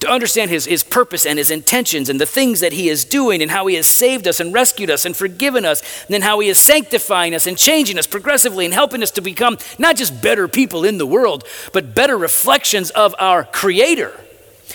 to 0.00 0.10
understand 0.10 0.50
his, 0.50 0.64
his 0.64 0.82
purpose 0.82 1.24
and 1.24 1.38
his 1.38 1.50
intentions 1.50 2.08
and 2.08 2.20
the 2.20 2.26
things 2.26 2.60
that 2.60 2.72
he 2.72 2.88
is 2.88 3.04
doing 3.04 3.40
and 3.40 3.50
how 3.50 3.66
he 3.66 3.76
has 3.76 3.86
saved 3.86 4.26
us 4.26 4.40
and 4.40 4.52
rescued 4.52 4.90
us 4.90 5.04
and 5.04 5.14
forgiven 5.16 5.64
us, 5.64 5.82
and 6.06 6.14
then 6.14 6.22
how 6.22 6.40
he 6.40 6.48
is 6.48 6.58
sanctifying 6.58 7.34
us 7.34 7.46
and 7.46 7.56
changing 7.56 7.98
us 7.98 8.06
progressively 8.06 8.64
and 8.64 8.74
helping 8.74 9.02
us 9.02 9.10
to 9.12 9.20
become 9.20 9.56
not 9.78 9.96
just 9.96 10.20
better 10.20 10.48
people 10.48 10.84
in 10.84 10.98
the 10.98 11.06
world, 11.06 11.44
but 11.72 11.94
better 11.94 12.18
reflections 12.18 12.90
of 12.90 13.14
our 13.18 13.44
Creator. 13.44 14.12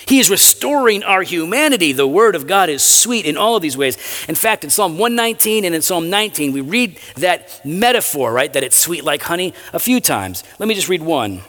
He 0.09 0.19
is 0.19 0.31
restoring 0.31 1.03
our 1.03 1.21
humanity. 1.21 1.91
The 1.93 2.07
Word 2.07 2.35
of 2.35 2.47
God 2.47 2.67
is 2.67 2.83
sweet 2.83 3.27
in 3.27 3.37
all 3.37 3.55
of 3.55 3.61
these 3.61 3.77
ways. 3.77 3.95
In 4.27 4.33
fact, 4.33 4.63
in 4.63 4.71
Psalm 4.71 4.97
119 4.97 5.65
and 5.65 5.75
in 5.75 5.83
Psalm 5.83 6.09
19, 6.09 6.51
we 6.51 6.61
read 6.61 6.97
that 7.17 7.63
metaphor, 7.63 8.33
right, 8.33 8.51
that 8.53 8.63
it's 8.63 8.75
sweet 8.75 9.03
like 9.03 9.21
honey, 9.21 9.53
a 9.71 9.77
few 9.77 9.99
times. 10.01 10.43
Let 10.57 10.67
me 10.67 10.73
just 10.73 10.89
read 10.89 11.03
one 11.03 11.43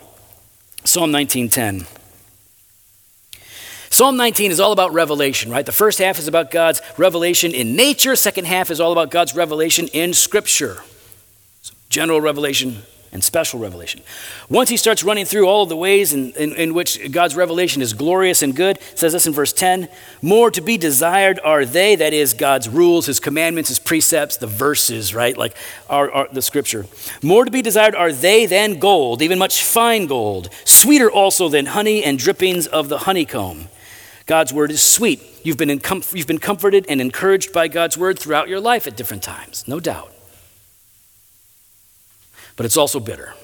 Psalm 0.84 1.10
19:10. 1.10 1.86
Psalm 3.88 4.18
19 4.18 4.50
is 4.50 4.60
all 4.60 4.72
about 4.72 4.92
revelation, 4.92 5.50
right? 5.50 5.64
The 5.64 5.72
first 5.72 5.98
half 5.98 6.18
is 6.18 6.28
about 6.28 6.50
God's 6.50 6.82
revelation 6.98 7.52
in 7.52 7.74
nature, 7.74 8.14
second 8.14 8.44
half 8.44 8.70
is 8.70 8.78
all 8.78 8.92
about 8.92 9.10
God's 9.10 9.34
revelation 9.34 9.88
in 9.88 10.12
Scripture. 10.12 10.82
So 11.62 11.72
general 11.88 12.20
revelation, 12.20 12.82
and 13.12 13.24
special 13.24 13.58
revelation. 13.58 14.00
Once 14.48 14.68
he 14.68 14.76
starts 14.76 15.02
running 15.02 15.24
through 15.24 15.46
all 15.46 15.64
of 15.64 15.68
the 15.68 15.76
ways 15.76 16.12
in, 16.12 16.32
in, 16.32 16.52
in, 16.54 16.74
which 16.74 17.10
God's 17.10 17.34
revelation 17.34 17.82
is 17.82 17.92
glorious 17.92 18.40
and 18.42 18.54
good, 18.54 18.78
says 18.94 19.12
this 19.12 19.26
in 19.26 19.32
verse 19.32 19.52
10 19.52 19.88
More 20.22 20.50
to 20.50 20.60
be 20.60 20.78
desired 20.78 21.40
are 21.42 21.64
they, 21.64 21.96
that 21.96 22.12
is, 22.12 22.34
God's 22.34 22.68
rules, 22.68 23.06
his 23.06 23.18
commandments, 23.18 23.68
his 23.68 23.80
precepts, 23.80 24.36
the 24.36 24.46
verses, 24.46 25.12
right? 25.12 25.36
Like 25.36 25.56
our, 25.88 26.10
our, 26.10 26.28
the 26.32 26.42
scripture. 26.42 26.86
More 27.22 27.44
to 27.44 27.50
be 27.50 27.62
desired 27.62 27.96
are 27.96 28.12
they 28.12 28.46
than 28.46 28.78
gold, 28.78 29.22
even 29.22 29.38
much 29.38 29.64
fine 29.64 30.06
gold, 30.06 30.48
sweeter 30.64 31.10
also 31.10 31.48
than 31.48 31.66
honey 31.66 32.04
and 32.04 32.18
drippings 32.18 32.68
of 32.68 32.88
the 32.88 32.98
honeycomb. 32.98 33.68
God's 34.26 34.52
word 34.52 34.70
is 34.70 34.80
sweet. 34.80 35.20
You've 35.42 35.56
been, 35.56 35.80
com- 35.80 36.04
you've 36.12 36.28
been 36.28 36.38
comforted 36.38 36.86
and 36.88 37.00
encouraged 37.00 37.52
by 37.52 37.66
God's 37.66 37.98
word 37.98 38.20
throughout 38.20 38.48
your 38.48 38.60
life 38.60 38.86
at 38.86 38.96
different 38.96 39.24
times, 39.24 39.66
no 39.66 39.80
doubt 39.80 40.12
but 42.56 42.66
it's 42.66 42.76
also 42.76 43.00
bitter. 43.00 43.34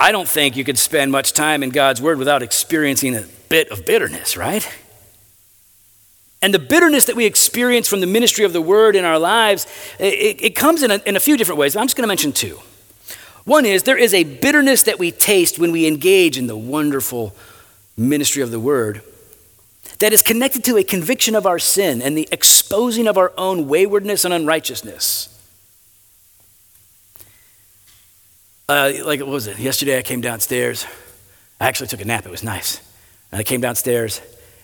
I 0.00 0.12
don't 0.12 0.28
think 0.28 0.56
you 0.56 0.64
could 0.64 0.78
spend 0.78 1.10
much 1.10 1.32
time 1.32 1.62
in 1.62 1.70
God's 1.70 2.00
Word 2.00 2.18
without 2.18 2.42
experiencing 2.42 3.16
a 3.16 3.24
bit 3.48 3.70
of 3.70 3.84
bitterness, 3.84 4.36
right? 4.36 4.68
And 6.40 6.54
the 6.54 6.60
bitterness 6.60 7.06
that 7.06 7.16
we 7.16 7.26
experience 7.26 7.88
from 7.88 8.00
the 8.00 8.06
ministry 8.06 8.44
of 8.44 8.52
the 8.52 8.62
Word 8.62 8.94
in 8.94 9.04
our 9.04 9.18
lives, 9.18 9.66
it, 9.98 10.40
it 10.40 10.56
comes 10.56 10.84
in 10.84 10.92
a, 10.92 10.96
in 11.04 11.16
a 11.16 11.20
few 11.20 11.36
different 11.36 11.58
ways. 11.58 11.74
I'm 11.74 11.86
just 11.86 11.96
going 11.96 12.04
to 12.04 12.08
mention 12.08 12.32
two. 12.32 12.60
One 13.44 13.66
is 13.66 13.82
there 13.82 13.98
is 13.98 14.14
a 14.14 14.22
bitterness 14.24 14.84
that 14.84 14.98
we 14.98 15.10
taste 15.10 15.58
when 15.58 15.72
we 15.72 15.86
engage 15.86 16.38
in 16.38 16.46
the 16.46 16.56
wonderful 16.56 17.34
ministry 17.96 18.42
of 18.42 18.52
the 18.52 18.60
Word 18.60 19.02
that 19.98 20.12
is 20.12 20.22
connected 20.22 20.62
to 20.64 20.76
a 20.76 20.84
conviction 20.84 21.34
of 21.34 21.44
our 21.44 21.58
sin 21.58 22.00
and 22.00 22.16
the 22.16 22.28
exposing 22.30 23.08
of 23.08 23.18
our 23.18 23.32
own 23.36 23.66
waywardness 23.66 24.24
and 24.24 24.32
unrighteousness. 24.32 25.34
Uh, 28.70 28.92
like, 29.02 29.18
what 29.20 29.30
was 29.30 29.46
it? 29.46 29.58
Yesterday 29.58 29.96
I 29.96 30.02
came 30.02 30.20
downstairs. 30.20 30.86
I 31.58 31.68
actually 31.68 31.86
took 31.86 32.02
a 32.02 32.04
nap. 32.04 32.26
It 32.26 32.30
was 32.30 32.42
nice. 32.42 32.82
And 33.32 33.40
I 33.40 33.42
came 33.42 33.62
downstairs 33.62 34.20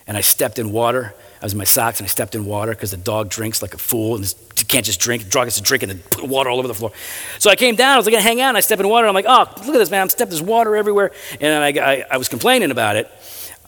and 0.07 0.15
I 0.15 0.21
stepped 0.21 0.59
in 0.59 0.73
water. 0.73 1.15
I 1.41 1.45
was 1.47 1.53
in 1.53 1.59
my 1.59 1.65
socks 1.65 2.01
and 2.01 2.05
I 2.05 2.09
stepped 2.09 2.35
in 2.35 2.45
water 2.45 2.73
because 2.73 2.91
the 2.91 2.99
dog 2.99 3.31
drinks 3.31 3.63
like 3.63 3.73
a 3.73 3.79
fool 3.79 4.17
and 4.17 4.35
you 4.59 4.67
can't 4.67 4.85
just 4.85 5.01
drink. 5.01 5.25
The 5.25 5.31
dog 5.31 5.47
has 5.47 5.55
to 5.55 5.63
drink 5.63 5.85
and 5.85 5.91
then 5.91 6.01
put 6.11 6.25
water 6.25 6.51
all 6.51 6.59
over 6.59 6.69
the 6.69 6.75
floor. 6.75 6.93
So 7.39 7.49
I 7.49 7.57
came 7.57 7.77
down. 7.77 7.95
I 7.95 7.97
was 7.97 8.05
like 8.05 8.15
hang 8.17 8.43
out 8.43 8.49
and 8.49 8.59
I 8.59 8.61
step 8.61 8.79
in 8.79 8.87
water. 8.91 9.07
I'm 9.07 9.15
like, 9.15 9.25
oh, 9.27 9.51
look 9.65 9.75
at 9.75 9.79
this, 9.79 9.91
man. 9.91 10.03
I'm 10.03 10.11
stepping. 10.11 10.33
There's 10.33 10.43
water 10.43 10.77
everywhere. 10.77 11.11
And 11.41 11.65
I, 11.65 11.83
I, 11.83 12.05
I 12.11 12.17
was 12.19 12.29
complaining 12.29 12.73
about 12.73 12.97
it. 12.97 13.11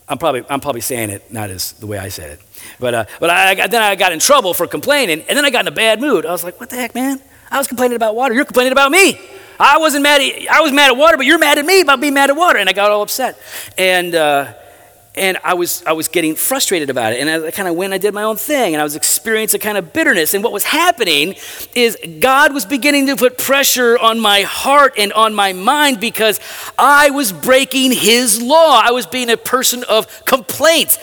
I'm 0.07 0.19
probably, 0.19 0.43
I'm 0.51 0.59
probably 0.59 0.81
saying 0.81 1.09
it 1.09 1.33
not 1.33 1.49
as 1.49 1.71
the 1.73 1.87
way 1.87 1.97
I 1.97 2.09
said 2.09 2.29
it. 2.29 2.41
But, 2.79 2.93
uh, 2.93 3.05
but 3.19 3.31
I, 3.31 3.67
then 3.67 3.81
I 3.81 3.95
got 3.95 4.11
in 4.11 4.19
trouble 4.19 4.53
for 4.53 4.67
complaining. 4.67 5.21
And 5.21 5.35
then 5.35 5.45
I 5.45 5.49
got 5.49 5.61
in 5.61 5.67
a 5.67 5.75
bad 5.75 5.99
mood. 5.99 6.27
I 6.27 6.31
was 6.31 6.43
like, 6.43 6.59
what 6.59 6.69
the 6.69 6.75
heck, 6.75 6.93
man? 6.93 7.19
I 7.49 7.57
was 7.57 7.67
complaining 7.67 7.95
about 7.95 8.15
water. 8.15 8.35
You're 8.35 8.45
complaining 8.45 8.71
about 8.71 8.91
me. 8.91 9.19
I 9.59 9.77
wasn't 9.77 10.03
mad 10.03 10.21
at, 10.21 10.47
I 10.49 10.61
was 10.61 10.71
mad 10.71 10.91
at 10.91 10.97
water, 10.97 11.17
but 11.17 11.25
you're 11.25 11.39
mad 11.39 11.57
at 11.57 11.65
me 11.65 11.81
about 11.81 11.99
being 11.99 12.13
mad 12.13 12.29
at 12.29 12.35
water. 12.35 12.59
And 12.59 12.69
I 12.69 12.73
got 12.73 12.91
all 12.91 13.01
upset. 13.01 13.39
And, 13.77 14.13
uh, 14.13 14.53
and 15.15 15.37
I 15.43 15.55
was, 15.55 15.83
I 15.85 15.93
was 15.93 16.07
getting 16.07 16.35
frustrated 16.35 16.89
about 16.89 17.13
it. 17.13 17.19
And 17.19 17.29
I 17.45 17.51
kind 17.51 17.67
of 17.67 17.75
went 17.75 17.91
I 17.91 17.97
did 17.97 18.13
my 18.13 18.23
own 18.23 18.35
thing. 18.35 18.75
And 18.75 18.81
I 18.81 18.83
was 18.83 18.95
experiencing 18.95 19.59
a 19.59 19.63
kind 19.63 19.77
of 19.77 19.91
bitterness. 19.91 20.33
And 20.33 20.43
what 20.43 20.53
was 20.53 20.63
happening 20.63 21.35
is 21.73 21.97
God 22.19 22.53
was 22.53 22.65
beginning 22.65 23.07
to 23.07 23.15
put 23.15 23.37
pressure 23.37 23.97
on 23.97 24.19
my 24.19 24.41
heart 24.41 24.93
and 24.97 25.11
on 25.13 25.33
my 25.33 25.53
mind 25.53 25.99
because 25.99 26.39
I 26.77 27.09
was 27.09 27.33
breaking 27.33 27.93
his 27.93 28.41
law. 28.41 28.79
I 28.83 28.91
was 28.91 29.07
being 29.07 29.29
a 29.29 29.37
person 29.37 29.83
of 29.89 30.25
complaint. 30.25 30.99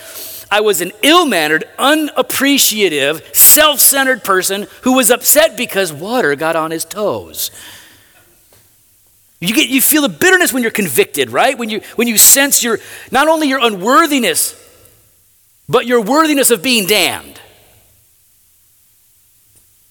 I 0.50 0.60
was 0.60 0.80
an 0.80 0.92
ill 1.02 1.26
mannered, 1.26 1.64
unappreciative, 1.78 3.34
self 3.34 3.80
centered 3.80 4.22
person 4.22 4.68
who 4.82 4.92
was 4.92 5.10
upset 5.10 5.56
because 5.56 5.92
water 5.92 6.36
got 6.36 6.54
on 6.54 6.70
his 6.70 6.84
toes. 6.84 7.50
You, 9.40 9.54
get, 9.54 9.68
you 9.68 9.82
feel 9.82 10.02
the 10.02 10.08
bitterness 10.08 10.52
when 10.52 10.62
you're 10.62 10.72
convicted, 10.72 11.30
right? 11.30 11.58
When 11.58 11.68
you, 11.68 11.80
when 11.96 12.08
you 12.08 12.16
sense 12.16 12.62
your, 12.62 12.78
not 13.10 13.28
only 13.28 13.48
your 13.48 13.60
unworthiness, 13.60 14.60
but 15.68 15.86
your 15.86 16.00
worthiness 16.00 16.50
of 16.50 16.62
being 16.62 16.86
damned. 16.86 17.40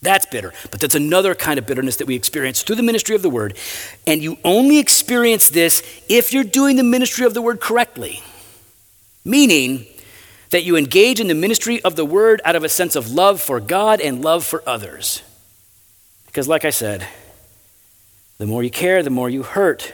That's 0.02 0.26
bitter. 0.26 0.54
But 0.70 0.82
that's 0.82 0.96
another 0.96 1.34
kind 1.34 1.58
of 1.58 1.66
bitterness 1.66 1.96
that 1.98 2.08
we 2.08 2.16
experience 2.16 2.62
through 2.62 2.76
the 2.76 2.84
ministry 2.84 3.16
of 3.16 3.22
the 3.22 3.30
word. 3.30 3.58
And 4.06 4.22
you 4.22 4.38
only 4.44 4.78
experience 4.78 5.50
this 5.50 5.82
if 6.10 6.34
you're 6.34 6.44
doing 6.44 6.76
the 6.76 6.84
ministry 6.84 7.26
of 7.26 7.34
the 7.34 7.42
word 7.42 7.62
correctly. 7.62 8.22
Meaning 9.24 9.86
that 10.50 10.64
you 10.64 10.76
engage 10.76 11.20
in 11.20 11.28
the 11.28 11.34
ministry 11.34 11.82
of 11.84 11.96
the 11.96 12.06
word 12.06 12.42
out 12.44 12.56
of 12.56 12.64
a 12.64 12.70
sense 12.70 12.96
of 12.96 13.12
love 13.12 13.42
for 13.42 13.60
God 13.60 14.02
and 14.02 14.22
love 14.22 14.46
for 14.46 14.62
others. 14.68 15.24
Because, 16.26 16.48
like 16.48 16.66
I 16.66 16.70
said, 16.70 17.08
the 18.38 18.48
more 18.48 18.64
you 18.64 18.70
care, 18.70 19.04
the 19.04 19.10
more 19.10 19.30
you 19.30 19.44
hurt. 19.44 19.94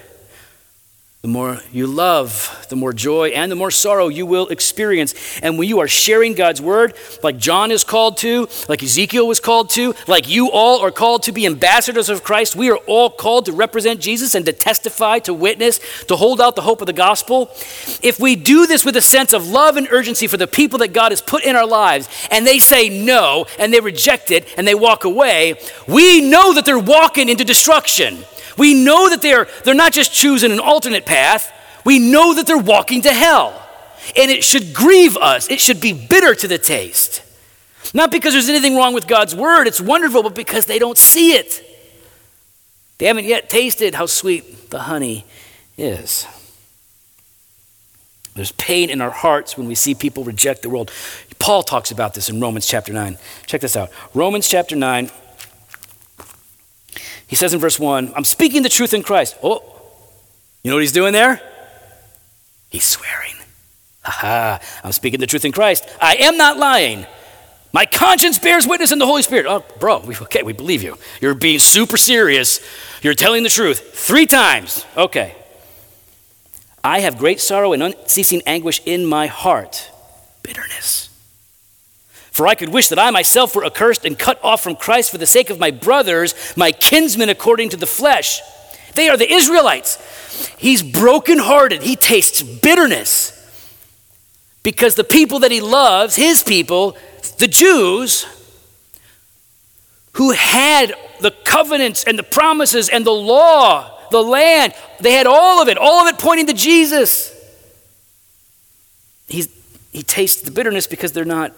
The 1.21 1.27
more 1.27 1.59
you 1.73 1.85
love, 1.85 2.65
the 2.69 2.77
more 2.77 2.93
joy 2.93 3.31
and 3.31 3.51
the 3.51 3.55
more 3.57 3.71
sorrow 3.71 4.07
you 4.07 4.25
will 4.25 4.47
experience. 4.47 5.13
And 5.41 5.57
when 5.57 5.67
you 5.67 5.79
are 5.79 5.87
sharing 5.89 6.33
God's 6.33 6.61
word, 6.61 6.93
like 7.21 7.37
John 7.37 7.71
is 7.71 7.83
called 7.83 8.15
to, 8.19 8.47
like 8.69 8.81
Ezekiel 8.81 9.27
was 9.27 9.41
called 9.41 9.69
to, 9.71 9.95
like 10.07 10.29
you 10.29 10.49
all 10.49 10.79
are 10.79 10.91
called 10.91 11.23
to 11.23 11.33
be 11.33 11.45
ambassadors 11.45 12.07
of 12.07 12.23
Christ, 12.23 12.55
we 12.55 12.69
are 12.69 12.77
all 12.87 13.09
called 13.09 13.47
to 13.47 13.51
represent 13.51 13.99
Jesus 13.99 14.33
and 14.33 14.45
to 14.45 14.53
testify, 14.53 15.19
to 15.19 15.33
witness, 15.33 15.81
to 16.05 16.15
hold 16.15 16.39
out 16.39 16.55
the 16.55 16.61
hope 16.61 16.79
of 16.79 16.87
the 16.87 16.93
gospel. 16.93 17.51
If 18.01 18.17
we 18.21 18.37
do 18.37 18.65
this 18.65 18.85
with 18.85 18.95
a 18.95 19.01
sense 19.01 19.33
of 19.33 19.45
love 19.45 19.75
and 19.75 19.89
urgency 19.91 20.25
for 20.25 20.37
the 20.37 20.47
people 20.47 20.79
that 20.79 20.93
God 20.93 21.11
has 21.11 21.21
put 21.21 21.43
in 21.43 21.57
our 21.57 21.67
lives, 21.67 22.07
and 22.31 22.47
they 22.47 22.59
say 22.59 22.87
no, 22.87 23.45
and 23.59 23.73
they 23.73 23.81
reject 23.81 24.31
it, 24.31 24.47
and 24.57 24.65
they 24.65 24.73
walk 24.73 25.03
away, 25.03 25.59
we 25.85 26.21
know 26.21 26.53
that 26.53 26.63
they're 26.63 26.79
walking 26.79 27.27
into 27.27 27.43
destruction. 27.43 28.19
We 28.59 28.75
know 28.75 29.09
that 29.09 29.21
they're, 29.21 29.47
they're 29.63 29.73
not 29.73 29.93
just 29.93 30.13
choosing 30.13 30.51
an 30.51 30.59
alternate 30.59 31.05
path, 31.05 31.51
we 31.85 31.97
know 31.97 32.35
that 32.35 32.45
they're 32.45 32.57
walking 32.57 33.01
to 33.03 33.11
hell. 33.11 33.65
And 34.17 34.29
it 34.29 34.43
should 34.43 34.73
grieve 34.73 35.17
us, 35.17 35.49
it 35.49 35.59
should 35.59 35.81
be 35.81 35.93
bitter 35.93 36.35
to 36.35 36.47
the 36.47 36.57
taste. 36.57 37.23
Not 37.93 38.11
because 38.11 38.33
there's 38.33 38.49
anything 38.49 38.75
wrong 38.75 38.93
with 38.93 39.07
God's 39.07 39.33
word, 39.33 39.65
it's 39.65 39.81
wonderful, 39.81 40.21
but 40.21 40.35
because 40.35 40.65
they 40.65 40.77
don't 40.77 40.97
see 40.97 41.31
it. 41.31 41.65
They 42.99 43.05
haven't 43.05 43.25
yet 43.25 43.49
tasted 43.49 43.95
how 43.95 44.05
sweet 44.05 44.69
the 44.69 44.79
honey 44.79 45.25
is. 45.77 46.27
There's 48.35 48.51
pain 48.53 48.89
in 48.89 49.01
our 49.01 49.09
hearts 49.09 49.57
when 49.57 49.67
we 49.67 49.75
see 49.75 49.95
people 49.95 50.23
reject 50.23 50.61
the 50.61 50.69
world. 50.69 50.91
Paul 51.39 51.63
talks 51.63 51.91
about 51.91 52.13
this 52.13 52.29
in 52.29 52.39
Romans 52.41 52.67
chapter 52.67 52.91
9. 52.91 53.17
Check 53.45 53.61
this 53.61 53.75
out 53.77 53.89
Romans 54.13 54.47
chapter 54.47 54.75
9, 54.75 55.09
he 57.29 57.35
says 57.35 57.53
in 57.53 57.59
verse 57.59 57.79
1, 57.79 58.11
I'm 58.15 58.23
speaking 58.23 58.63
the 58.63 58.69
truth 58.69 58.91
in 58.91 59.03
Christ. 59.03 59.37
Oh, 59.43 59.61
you 60.63 60.71
know 60.71 60.75
what 60.75 60.81
he's 60.81 60.91
doing 60.91 61.13
there? 61.13 61.39
He's 62.69 62.85
swearing. 62.85 63.35
ha! 64.01 64.59
I'm 64.83 64.91
speaking 64.91 65.19
the 65.19 65.27
truth 65.27 65.45
in 65.45 65.51
Christ. 65.51 65.87
I 66.01 66.15
am 66.15 66.37
not 66.37 66.57
lying. 66.57 67.05
My 67.71 67.85
conscience 67.85 68.39
bears 68.39 68.65
witness 68.65 68.91
in 68.91 68.97
the 68.97 69.05
Holy 69.05 69.21
Spirit. 69.21 69.45
Oh, 69.45 69.63
bro, 69.79 69.99
we, 69.99 70.15
okay, 70.15 70.41
we 70.41 70.53
believe 70.53 70.81
you. 70.81 70.97
You're 71.21 71.35
being 71.35 71.59
super 71.59 71.97
serious. 71.97 72.61
You're 73.03 73.13
telling 73.13 73.43
the 73.43 73.49
truth 73.49 73.93
three 73.93 74.25
times. 74.25 74.83
Okay. 74.97 75.35
I 76.83 77.01
have 77.01 77.19
great 77.19 77.39
sorrow 77.39 77.73
and 77.73 77.83
unceasing 77.83 78.41
anguish 78.47 78.81
in 78.87 79.05
my 79.05 79.27
heart. 79.27 79.91
Bitterness. 80.41 81.08
For 82.31 82.47
I 82.47 82.55
could 82.55 82.69
wish 82.69 82.89
that 82.89 82.99
I 82.99 83.11
myself 83.11 83.55
were 83.55 83.65
accursed 83.65 84.05
and 84.05 84.17
cut 84.17 84.39
off 84.43 84.61
from 84.61 84.75
Christ 84.75 85.11
for 85.11 85.17
the 85.17 85.25
sake 85.25 85.49
of 85.49 85.59
my 85.59 85.71
brothers, 85.71 86.35
my 86.55 86.71
kinsmen 86.71 87.29
according 87.29 87.69
to 87.69 87.77
the 87.77 87.87
flesh. 87.87 88.41
They 88.95 89.09
are 89.09 89.17
the 89.17 89.31
Israelites. 89.31 89.97
He's 90.57 90.83
brokenhearted. 90.83 91.83
He 91.83 91.95
tastes 91.95 92.41
bitterness 92.41 93.35
because 94.63 94.95
the 94.95 95.03
people 95.03 95.39
that 95.39 95.51
he 95.51 95.61
loves, 95.61 96.15
his 96.15 96.43
people, 96.43 96.97
the 97.37 97.47
Jews, 97.47 98.25
who 100.13 100.31
had 100.31 100.93
the 101.21 101.31
covenants 101.31 102.03
and 102.03 102.19
the 102.19 102.23
promises 102.23 102.89
and 102.89 103.05
the 103.05 103.11
law, 103.11 103.97
the 104.11 104.21
land, 104.21 104.73
they 104.99 105.13
had 105.13 105.27
all 105.27 105.61
of 105.61 105.67
it, 105.67 105.77
all 105.77 106.07
of 106.07 106.13
it 106.13 106.19
pointing 106.19 106.47
to 106.47 106.53
Jesus. 106.53 107.33
He's, 109.27 109.47
he 109.91 110.03
tastes 110.03 110.41
the 110.41 110.51
bitterness 110.51 110.87
because 110.87 111.11
they're 111.11 111.25
not 111.25 111.53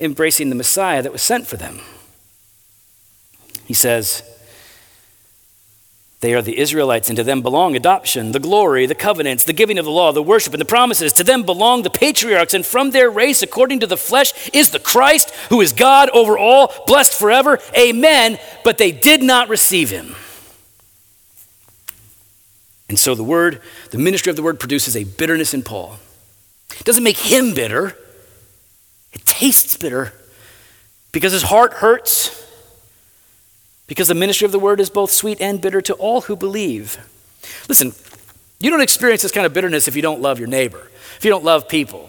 embracing 0.00 0.48
the 0.48 0.54
Messiah 0.54 1.02
that 1.02 1.12
was 1.12 1.22
sent 1.22 1.46
for 1.46 1.56
them. 1.56 1.80
He 3.66 3.74
says, 3.74 4.22
they 6.20 6.34
are 6.34 6.42
the 6.42 6.58
Israelites, 6.58 7.08
and 7.08 7.16
to 7.16 7.24
them 7.24 7.40
belong 7.40 7.74
adoption, 7.74 8.32
the 8.32 8.40
glory, 8.40 8.84
the 8.84 8.94
covenants, 8.94 9.44
the 9.44 9.54
giving 9.54 9.78
of 9.78 9.86
the 9.86 9.90
law, 9.90 10.12
the 10.12 10.22
worship, 10.22 10.52
and 10.52 10.60
the 10.60 10.66
promises. 10.66 11.14
To 11.14 11.24
them 11.24 11.44
belong 11.44 11.82
the 11.82 11.88
patriarchs, 11.88 12.52
and 12.52 12.64
from 12.64 12.90
their 12.90 13.08
race, 13.08 13.42
according 13.42 13.80
to 13.80 13.86
the 13.86 13.96
flesh, 13.96 14.50
is 14.50 14.68
the 14.68 14.78
Christ, 14.78 15.30
who 15.48 15.62
is 15.62 15.72
God 15.72 16.10
over 16.10 16.36
all, 16.36 16.74
blessed 16.86 17.18
forever. 17.18 17.58
Amen. 17.76 18.38
But 18.64 18.76
they 18.76 18.92
did 18.92 19.22
not 19.22 19.48
receive 19.48 19.88
him. 19.88 20.14
And 22.90 22.98
so 22.98 23.14
the 23.14 23.24
word, 23.24 23.62
the 23.90 23.98
ministry 23.98 24.28
of 24.28 24.36
the 24.36 24.42
word, 24.42 24.60
produces 24.60 24.96
a 24.96 25.04
bitterness 25.04 25.54
in 25.54 25.62
Paul. 25.62 26.00
It 26.78 26.84
doesn't 26.84 27.04
make 27.04 27.16
him 27.16 27.54
bitter, 27.54 27.96
it 29.12 29.24
tastes 29.24 29.76
bitter 29.76 30.12
because 31.12 31.32
his 31.32 31.42
heart 31.42 31.74
hurts 31.74 32.46
because 33.86 34.06
the 34.06 34.14
ministry 34.14 34.44
of 34.44 34.52
the 34.52 34.58
word 34.58 34.78
is 34.78 34.88
both 34.88 35.10
sweet 35.10 35.40
and 35.40 35.60
bitter 35.60 35.80
to 35.80 35.94
all 35.94 36.20
who 36.20 36.36
believe. 36.36 36.96
Listen, 37.68 37.92
you 38.60 38.70
don't 38.70 38.82
experience 38.82 39.22
this 39.22 39.32
kind 39.32 39.46
of 39.46 39.52
bitterness 39.52 39.88
if 39.88 39.96
you 39.96 40.02
don't 40.02 40.20
love 40.20 40.38
your 40.38 40.46
neighbor, 40.46 40.88
if 41.16 41.24
you 41.24 41.30
don't 41.30 41.44
love 41.44 41.68
people. 41.68 42.08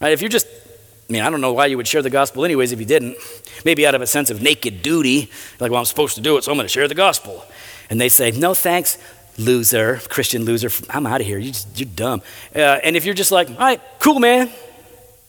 Right? 0.00 0.12
If 0.12 0.20
you're 0.20 0.28
just, 0.28 0.46
I 0.46 1.12
mean, 1.12 1.22
I 1.22 1.30
don't 1.30 1.40
know 1.40 1.52
why 1.52 1.66
you 1.66 1.76
would 1.78 1.88
share 1.88 2.02
the 2.02 2.10
gospel 2.10 2.44
anyways 2.44 2.70
if 2.70 2.78
you 2.78 2.86
didn't. 2.86 3.16
Maybe 3.64 3.86
out 3.86 3.94
of 3.94 4.02
a 4.02 4.06
sense 4.06 4.30
of 4.30 4.40
naked 4.40 4.82
duty, 4.82 5.30
like, 5.58 5.70
well, 5.70 5.80
I'm 5.80 5.86
supposed 5.86 6.14
to 6.14 6.20
do 6.20 6.36
it, 6.36 6.44
so 6.44 6.52
I'm 6.52 6.56
going 6.56 6.66
to 6.66 6.72
share 6.72 6.86
the 6.86 6.94
gospel. 6.94 7.44
And 7.90 8.00
they 8.00 8.08
say, 8.08 8.30
no 8.30 8.54
thanks, 8.54 8.98
loser, 9.36 10.00
Christian 10.08 10.44
loser, 10.44 10.70
I'm 10.90 11.06
out 11.06 11.20
of 11.20 11.26
here. 11.26 11.38
You 11.38 11.50
just, 11.50 11.80
you're 11.80 11.88
dumb. 11.88 12.22
Uh, 12.54 12.58
and 12.58 12.96
if 12.96 13.04
you're 13.04 13.14
just 13.14 13.32
like, 13.32 13.48
all 13.50 13.56
right, 13.56 13.80
cool, 13.98 14.20
man, 14.20 14.50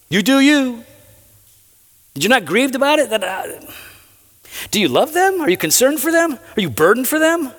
you 0.10 0.22
do 0.22 0.40
you. 0.40 0.84
Did 2.14 2.24
you 2.24 2.30
not 2.30 2.46
grieved 2.46 2.76
about 2.76 3.00
it? 3.00 3.10
That, 3.10 3.24
uh, 3.24 3.72
do 4.72 4.80
you 4.80 4.88
love 4.88 5.14
them? 5.14 5.42
Are 5.42 5.50
you 5.50 5.58
concerned 5.58 6.00
for 6.00 6.12
them? 6.12 6.40
Are 6.56 6.62
you 6.62 6.70
burdened 6.70 7.08
for 7.08 7.20
them? 7.20 7.52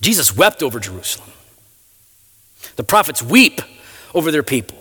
Jesus 0.00 0.34
wept 0.34 0.62
over 0.62 0.80
Jerusalem. 0.80 1.30
The 2.76 2.84
prophets 2.84 3.22
weep 3.22 3.60
over 4.14 4.30
their 4.30 4.42
people 4.42 4.78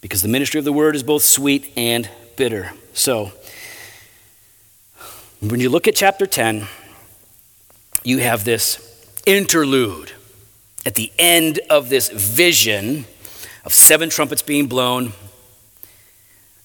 because 0.00 0.22
the 0.22 0.28
ministry 0.28 0.58
of 0.58 0.64
the 0.64 0.72
word 0.72 0.96
is 0.96 1.02
both 1.02 1.22
sweet 1.22 1.72
and 1.76 2.08
bitter. 2.36 2.72
So, 2.94 3.32
when 5.40 5.60
you 5.60 5.68
look 5.68 5.86
at 5.86 5.94
chapter 5.94 6.26
10, 6.26 6.66
you 8.02 8.18
have 8.18 8.44
this 8.44 8.86
interlude 9.26 10.12
at 10.86 10.94
the 10.94 11.12
end 11.18 11.60
of 11.68 11.88
this 11.88 12.08
vision 12.08 13.04
of 13.64 13.74
seven 13.74 14.08
trumpets 14.08 14.42
being 14.42 14.66
blown 14.66 15.12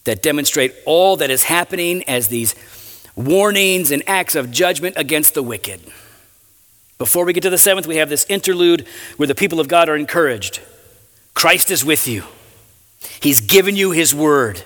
that 0.05 0.21
demonstrate 0.21 0.73
all 0.85 1.17
that 1.17 1.29
is 1.29 1.43
happening 1.43 2.03
as 2.07 2.27
these 2.27 2.55
warnings 3.15 3.91
and 3.91 4.03
acts 4.07 4.35
of 4.35 4.51
judgment 4.51 4.95
against 4.97 5.33
the 5.33 5.43
wicked. 5.43 5.81
Before 6.97 7.25
we 7.25 7.33
get 7.33 7.43
to 7.43 7.49
the 7.49 7.57
seventh, 7.57 7.87
we 7.87 7.97
have 7.97 8.09
this 8.09 8.25
interlude 8.29 8.87
where 9.17 9.27
the 9.27 9.35
people 9.35 9.59
of 9.59 9.67
God 9.67 9.89
are 9.89 9.95
encouraged. 9.95 10.61
Christ 11.33 11.69
is 11.69 11.83
with 11.83 12.07
you, 12.07 12.23
He's 13.19 13.41
given 13.41 13.75
you 13.75 13.91
His 13.91 14.15
word, 14.15 14.63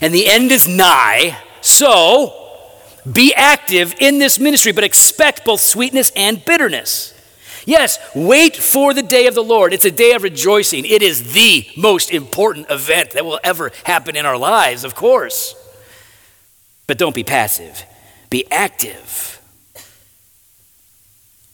and 0.00 0.14
the 0.14 0.28
end 0.28 0.52
is 0.52 0.68
nigh. 0.68 1.36
So, 1.60 2.34
be 3.10 3.34
active 3.34 3.94
in 3.98 4.18
this 4.18 4.38
ministry, 4.38 4.70
but 4.70 4.84
expect 4.84 5.44
both 5.44 5.60
sweetness 5.60 6.12
and 6.14 6.44
bitterness. 6.44 7.14
Yes, 7.68 7.98
wait 8.14 8.56
for 8.56 8.94
the 8.94 9.02
day 9.02 9.26
of 9.26 9.34
the 9.34 9.44
Lord. 9.44 9.74
It's 9.74 9.84
a 9.84 9.90
day 9.90 10.12
of 10.12 10.22
rejoicing. 10.22 10.86
It 10.86 11.02
is 11.02 11.34
the 11.34 11.68
most 11.76 12.10
important 12.10 12.70
event 12.70 13.10
that 13.10 13.26
will 13.26 13.38
ever 13.44 13.72
happen 13.84 14.16
in 14.16 14.24
our 14.24 14.38
lives, 14.38 14.84
of 14.84 14.94
course. 14.94 15.54
But 16.86 16.96
don't 16.96 17.14
be 17.14 17.24
passive, 17.24 17.84
be 18.30 18.50
active. 18.50 19.38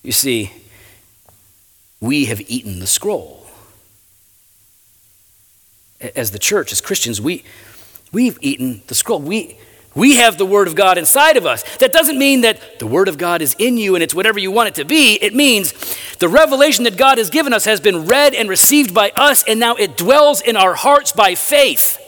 You 0.05 0.13
see, 0.13 0.53
we 2.01 2.27
have 2.27 2.41
eaten 2.43 2.79
the 2.79 2.87
scroll. 2.87 3.49
As 6.15 6.31
the 6.31 6.39
church, 6.39 6.71
as 6.71 6.81
Christians, 6.81 7.21
we, 7.21 7.43
we've 8.13 8.39
eaten 8.41 8.83
the 8.87 8.95
scroll. 8.95 9.19
We, 9.19 9.59
we 9.95 10.17
have 10.17 10.39
the 10.39 10.47
Word 10.47 10.67
of 10.67 10.75
God 10.75 10.99
inside 10.99 11.37
of 11.37 11.47
us. 11.47 11.63
That 11.79 11.93
doesn't 11.93 12.19
mean 12.19 12.41
that 12.41 12.79
the 12.79 12.87
Word 12.87 13.09
of 13.09 13.19
God 13.19 13.43
is 13.43 13.55
in 13.59 13.77
you 13.77 13.95
and 13.95 14.03
it's 14.03 14.15
whatever 14.15 14.39
you 14.39 14.51
want 14.51 14.69
it 14.69 14.75
to 14.77 14.85
be. 14.85 15.15
It 15.15 15.35
means 15.35 15.73
the 16.19 16.29
revelation 16.29 16.85
that 16.85 16.97
God 16.97 17.19
has 17.19 17.31
given 17.31 17.53
us 17.53 17.65
has 17.65 17.81
been 17.81 18.07
read 18.07 18.35
and 18.35 18.49
received 18.49 18.93
by 18.93 19.13
us, 19.17 19.45
and 19.45 19.61
now 19.61 19.77
it 19.77 19.97
dwells 19.97 20.41
in 20.41 20.57
our 20.57 20.75
hearts 20.75 21.13
by 21.13 21.35
faith. 21.35 22.01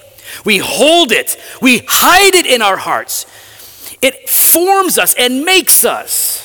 We 0.45 0.59
hold 0.59 1.13
it, 1.13 1.37
we 1.63 1.83
hide 1.87 2.35
it 2.35 2.47
in 2.47 2.61
our 2.63 2.77
hearts. 2.77 3.27
It 4.03 4.29
forms 4.29 4.99
us 4.99 5.15
and 5.15 5.45
makes 5.45 5.85
us. 5.85 6.43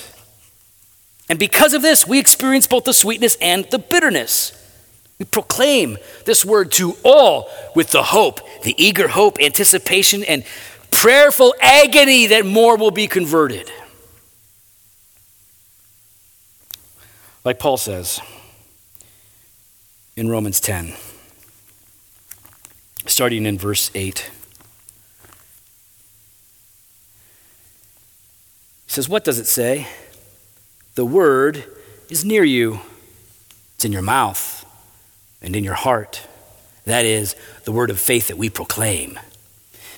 And 1.30 1.40
because 1.40 1.74
of 1.74 1.82
this, 1.82 2.06
we 2.06 2.20
experience 2.20 2.68
both 2.68 2.84
the 2.84 2.94
sweetness 2.94 3.38
and 3.42 3.66
the 3.72 3.80
bitterness. 3.80 4.58
We 5.18 5.26
proclaim 5.26 5.98
this 6.26 6.44
word 6.44 6.72
to 6.74 6.98
all 7.04 7.48
with 7.76 7.92
the 7.92 8.04
hope, 8.04 8.42
the 8.64 8.76
eager 8.84 9.08
hope, 9.08 9.40
anticipation, 9.40 10.24
and 10.24 10.44
prayerful 10.92 11.56
agony 11.60 12.28
that 12.28 12.46
more 12.46 12.78
will 12.78 12.92
be 12.92 13.08
converted. 13.08 13.72
Like 17.44 17.58
Paul 17.58 17.78
says 17.78 18.20
in 20.16 20.30
Romans 20.30 20.60
10, 20.60 20.94
starting 23.08 23.46
in 23.46 23.58
verse 23.58 23.90
8. 23.96 24.30
He 28.86 28.92
says, 28.92 29.10
What 29.10 29.24
does 29.24 29.40
it 29.40 29.48
say? 29.48 29.88
The 30.96 31.06
word 31.06 31.64
is 32.10 32.24
near 32.24 32.44
you, 32.44 32.82
it's 33.76 33.86
in 33.86 33.92
your 33.92 34.02
mouth 34.02 34.66
and 35.42 35.56
in 35.56 35.64
your 35.64 35.74
heart. 35.74 36.28
That 36.86 37.06
is 37.06 37.36
the 37.64 37.72
word 37.72 37.90
of 37.90 38.00
faith 38.00 38.28
that 38.28 38.38
we 38.38 38.50
proclaim. 38.50 39.18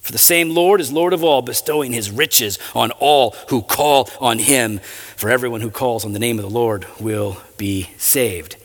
For 0.00 0.12
the 0.12 0.18
same 0.18 0.54
Lord 0.54 0.80
is 0.80 0.90
Lord 0.90 1.12
of 1.12 1.22
all, 1.22 1.42
bestowing 1.42 1.92
his 1.92 2.10
riches 2.10 2.58
on 2.74 2.90
all 2.92 3.36
who 3.48 3.62
call 3.62 4.08
on 4.20 4.38
him. 4.38 4.78
For 5.16 5.28
everyone 5.28 5.60
who 5.60 5.70
calls 5.70 6.04
on 6.04 6.12
the 6.12 6.18
name 6.18 6.38
of 6.38 6.44
the 6.44 6.50
Lord 6.50 6.86
will 6.98 7.36
be 7.56 7.90
saved. 7.98 8.56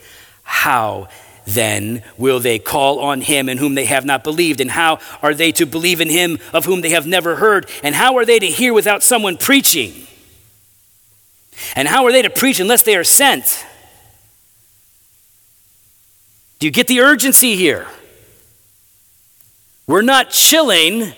How 0.43 1.09
then 1.45 2.03
will 2.17 2.39
they 2.39 2.59
call 2.59 2.99
on 2.99 3.21
him 3.21 3.49
in 3.49 3.57
whom 3.57 3.75
they 3.75 3.85
have 3.85 4.05
not 4.05 4.23
believed? 4.23 4.61
And 4.61 4.71
how 4.71 4.99
are 5.21 5.33
they 5.33 5.51
to 5.53 5.65
believe 5.65 5.99
in 5.99 6.09
him 6.09 6.39
of 6.53 6.65
whom 6.65 6.81
they 6.81 6.91
have 6.91 7.05
never 7.05 7.35
heard? 7.35 7.69
And 7.83 7.93
how 7.93 8.17
are 8.17 8.25
they 8.25 8.39
to 8.39 8.47
hear 8.47 8.73
without 8.73 9.03
someone 9.03 9.37
preaching? 9.37 10.07
And 11.75 11.87
how 11.87 12.05
are 12.05 12.11
they 12.11 12.21
to 12.21 12.29
preach 12.29 12.59
unless 12.59 12.83
they 12.83 12.95
are 12.95 13.03
sent? 13.03 13.65
Do 16.59 16.67
you 16.67 16.71
get 16.71 16.87
the 16.87 17.01
urgency 17.01 17.55
here? 17.55 17.87
We're 19.85 20.01
not 20.01 20.29
chilling 20.29 21.13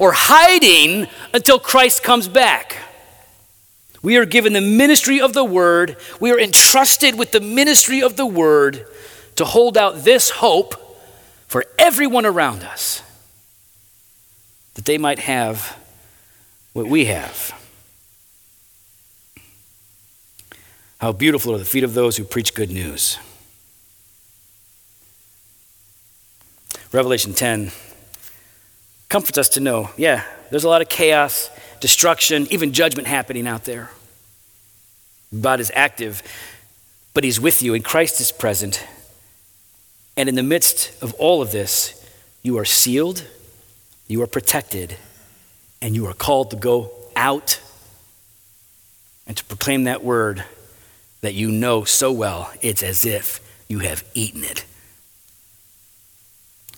or 0.00 0.12
hiding 0.12 1.06
until 1.34 1.58
Christ 1.58 2.02
comes 2.02 2.26
back. 2.26 2.78
We 4.02 4.16
are 4.16 4.24
given 4.24 4.54
the 4.54 4.62
ministry 4.62 5.20
of 5.20 5.34
the 5.34 5.44
word. 5.44 5.98
We 6.18 6.32
are 6.32 6.40
entrusted 6.40 7.18
with 7.18 7.32
the 7.32 7.40
ministry 7.40 8.02
of 8.02 8.16
the 8.16 8.24
word 8.24 8.86
to 9.36 9.44
hold 9.44 9.76
out 9.76 10.02
this 10.02 10.30
hope 10.30 10.74
for 11.46 11.66
everyone 11.78 12.24
around 12.24 12.64
us 12.64 13.02
that 14.74 14.86
they 14.86 14.96
might 14.96 15.18
have 15.18 15.78
what 16.72 16.86
we 16.86 17.04
have. 17.04 17.52
How 20.98 21.12
beautiful 21.12 21.54
are 21.54 21.58
the 21.58 21.64
feet 21.66 21.84
of 21.84 21.92
those 21.92 22.16
who 22.16 22.24
preach 22.24 22.54
good 22.54 22.70
news. 22.70 23.18
Revelation 26.90 27.34
10 27.34 27.70
comforts 29.10 29.36
us 29.36 29.50
to 29.50 29.60
know 29.60 29.90
yeah, 29.98 30.24
there's 30.48 30.64
a 30.64 30.68
lot 30.68 30.80
of 30.80 30.88
chaos, 30.88 31.50
destruction, 31.80 32.46
even 32.50 32.72
judgment 32.72 33.06
happening 33.06 33.46
out 33.46 33.64
there. 33.64 33.90
God 35.38 35.60
is 35.60 35.70
active, 35.74 36.22
but 37.12 37.22
He's 37.22 37.38
with 37.38 37.62
you, 37.62 37.74
and 37.74 37.84
Christ 37.84 38.20
is 38.20 38.32
present. 38.32 38.86
And 40.16 40.28
in 40.28 40.34
the 40.34 40.42
midst 40.42 40.90
of 41.02 41.12
all 41.14 41.42
of 41.42 41.52
this, 41.52 41.96
you 42.42 42.58
are 42.58 42.64
sealed, 42.64 43.26
You 44.08 44.22
are 44.22 44.26
protected, 44.26 44.96
and 45.80 45.94
you 45.94 46.06
are 46.06 46.14
called 46.14 46.50
to 46.50 46.56
go 46.56 46.90
out 47.14 47.60
and 49.26 49.36
to 49.36 49.44
proclaim 49.44 49.84
that 49.84 50.02
word 50.02 50.44
that 51.20 51.34
you 51.34 51.52
know 51.52 51.84
so 51.84 52.10
well, 52.10 52.50
it's 52.60 52.82
as 52.82 53.04
if 53.04 53.40
you 53.68 53.80
have 53.80 54.02
eaten 54.14 54.42
it. 54.42 54.64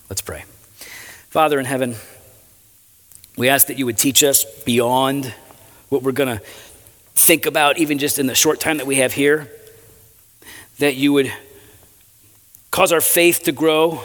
Let's 0.09 0.21
pray. 0.21 0.43
Father 1.29 1.59
in 1.59 1.65
heaven, 1.65 1.95
we 3.37 3.49
ask 3.49 3.67
that 3.67 3.77
you 3.77 3.85
would 3.85 3.97
teach 3.97 4.23
us 4.23 4.45
beyond 4.63 5.33
what 5.89 6.03
we're 6.03 6.11
going 6.11 6.37
to 6.37 6.43
think 7.15 7.45
about, 7.45 7.77
even 7.77 7.99
just 7.99 8.19
in 8.19 8.27
the 8.27 8.35
short 8.35 8.59
time 8.59 8.77
that 8.77 8.87
we 8.87 8.97
have 8.97 9.13
here, 9.13 9.51
that 10.79 10.95
you 10.95 11.13
would 11.13 11.31
cause 12.71 12.91
our 12.91 13.01
faith 13.01 13.43
to 13.43 13.51
grow, 13.51 14.01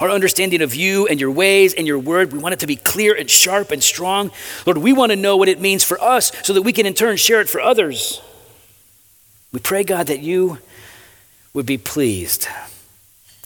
our 0.00 0.10
understanding 0.10 0.62
of 0.62 0.74
you 0.74 1.06
and 1.06 1.20
your 1.20 1.30
ways 1.30 1.74
and 1.74 1.86
your 1.86 1.98
word. 1.98 2.32
We 2.32 2.38
want 2.38 2.54
it 2.54 2.60
to 2.60 2.66
be 2.66 2.76
clear 2.76 3.14
and 3.14 3.30
sharp 3.30 3.70
and 3.70 3.82
strong. 3.82 4.30
Lord, 4.66 4.78
we 4.78 4.92
want 4.92 5.12
to 5.12 5.16
know 5.16 5.36
what 5.36 5.48
it 5.48 5.60
means 5.60 5.84
for 5.84 6.00
us 6.00 6.32
so 6.42 6.52
that 6.52 6.62
we 6.62 6.72
can 6.72 6.86
in 6.86 6.94
turn 6.94 7.16
share 7.16 7.40
it 7.40 7.48
for 7.48 7.60
others. 7.60 8.20
We 9.52 9.60
pray, 9.60 9.84
God, 9.84 10.08
that 10.08 10.20
you 10.20 10.58
would 11.52 11.66
be 11.66 11.78
pleased 11.78 12.48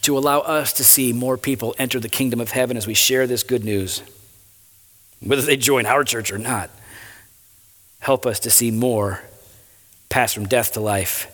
to 0.03 0.17
allow 0.17 0.39
us 0.39 0.73
to 0.75 0.85
see 0.85 1.13
more 1.13 1.37
people 1.37 1.75
enter 1.79 2.01
the 2.01 2.09
kingdom 2.09 2.41
of 2.41 2.53
heaven 2.53 2.77
as 2.77 2.87
we 2.87 2.95
share 2.95 3.27
this 3.27 3.43
good 3.43 3.63
news, 3.63 4.03
whether 5.21 5.43
they 5.43 5.57
join 5.57 5.87
our 5.87 6.05
church 6.05 6.33
or 6.33 6.39
not. 6.39 6.71
Help 8.01 8.27
us 8.27 8.41
to 8.41 8.51
see 8.51 8.71
more 8.71 9.23
pass 10.09 10.33
from 10.33 10.47
death 10.47 10.73
to 10.73 10.81
life, 10.81 11.27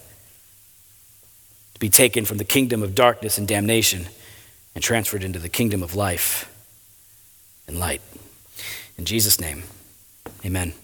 to 1.75 1.81
be 1.81 1.91
taken 1.91 2.25
from 2.25 2.39
the 2.39 2.45
kingdom 2.45 2.83
of 2.83 2.95
darkness 2.95 3.39
and 3.39 3.47
damnation 3.47 4.07
and 4.75 4.83
transferred 4.83 5.23
into 5.23 5.39
the 5.39 5.49
kingdom 5.49 5.83
of 5.83 5.95
life 5.95 6.51
and 7.67 7.79
light. 7.79 8.01
In 8.99 9.05
Jesus' 9.05 9.41
name, 9.41 9.65
amen. 10.45 10.75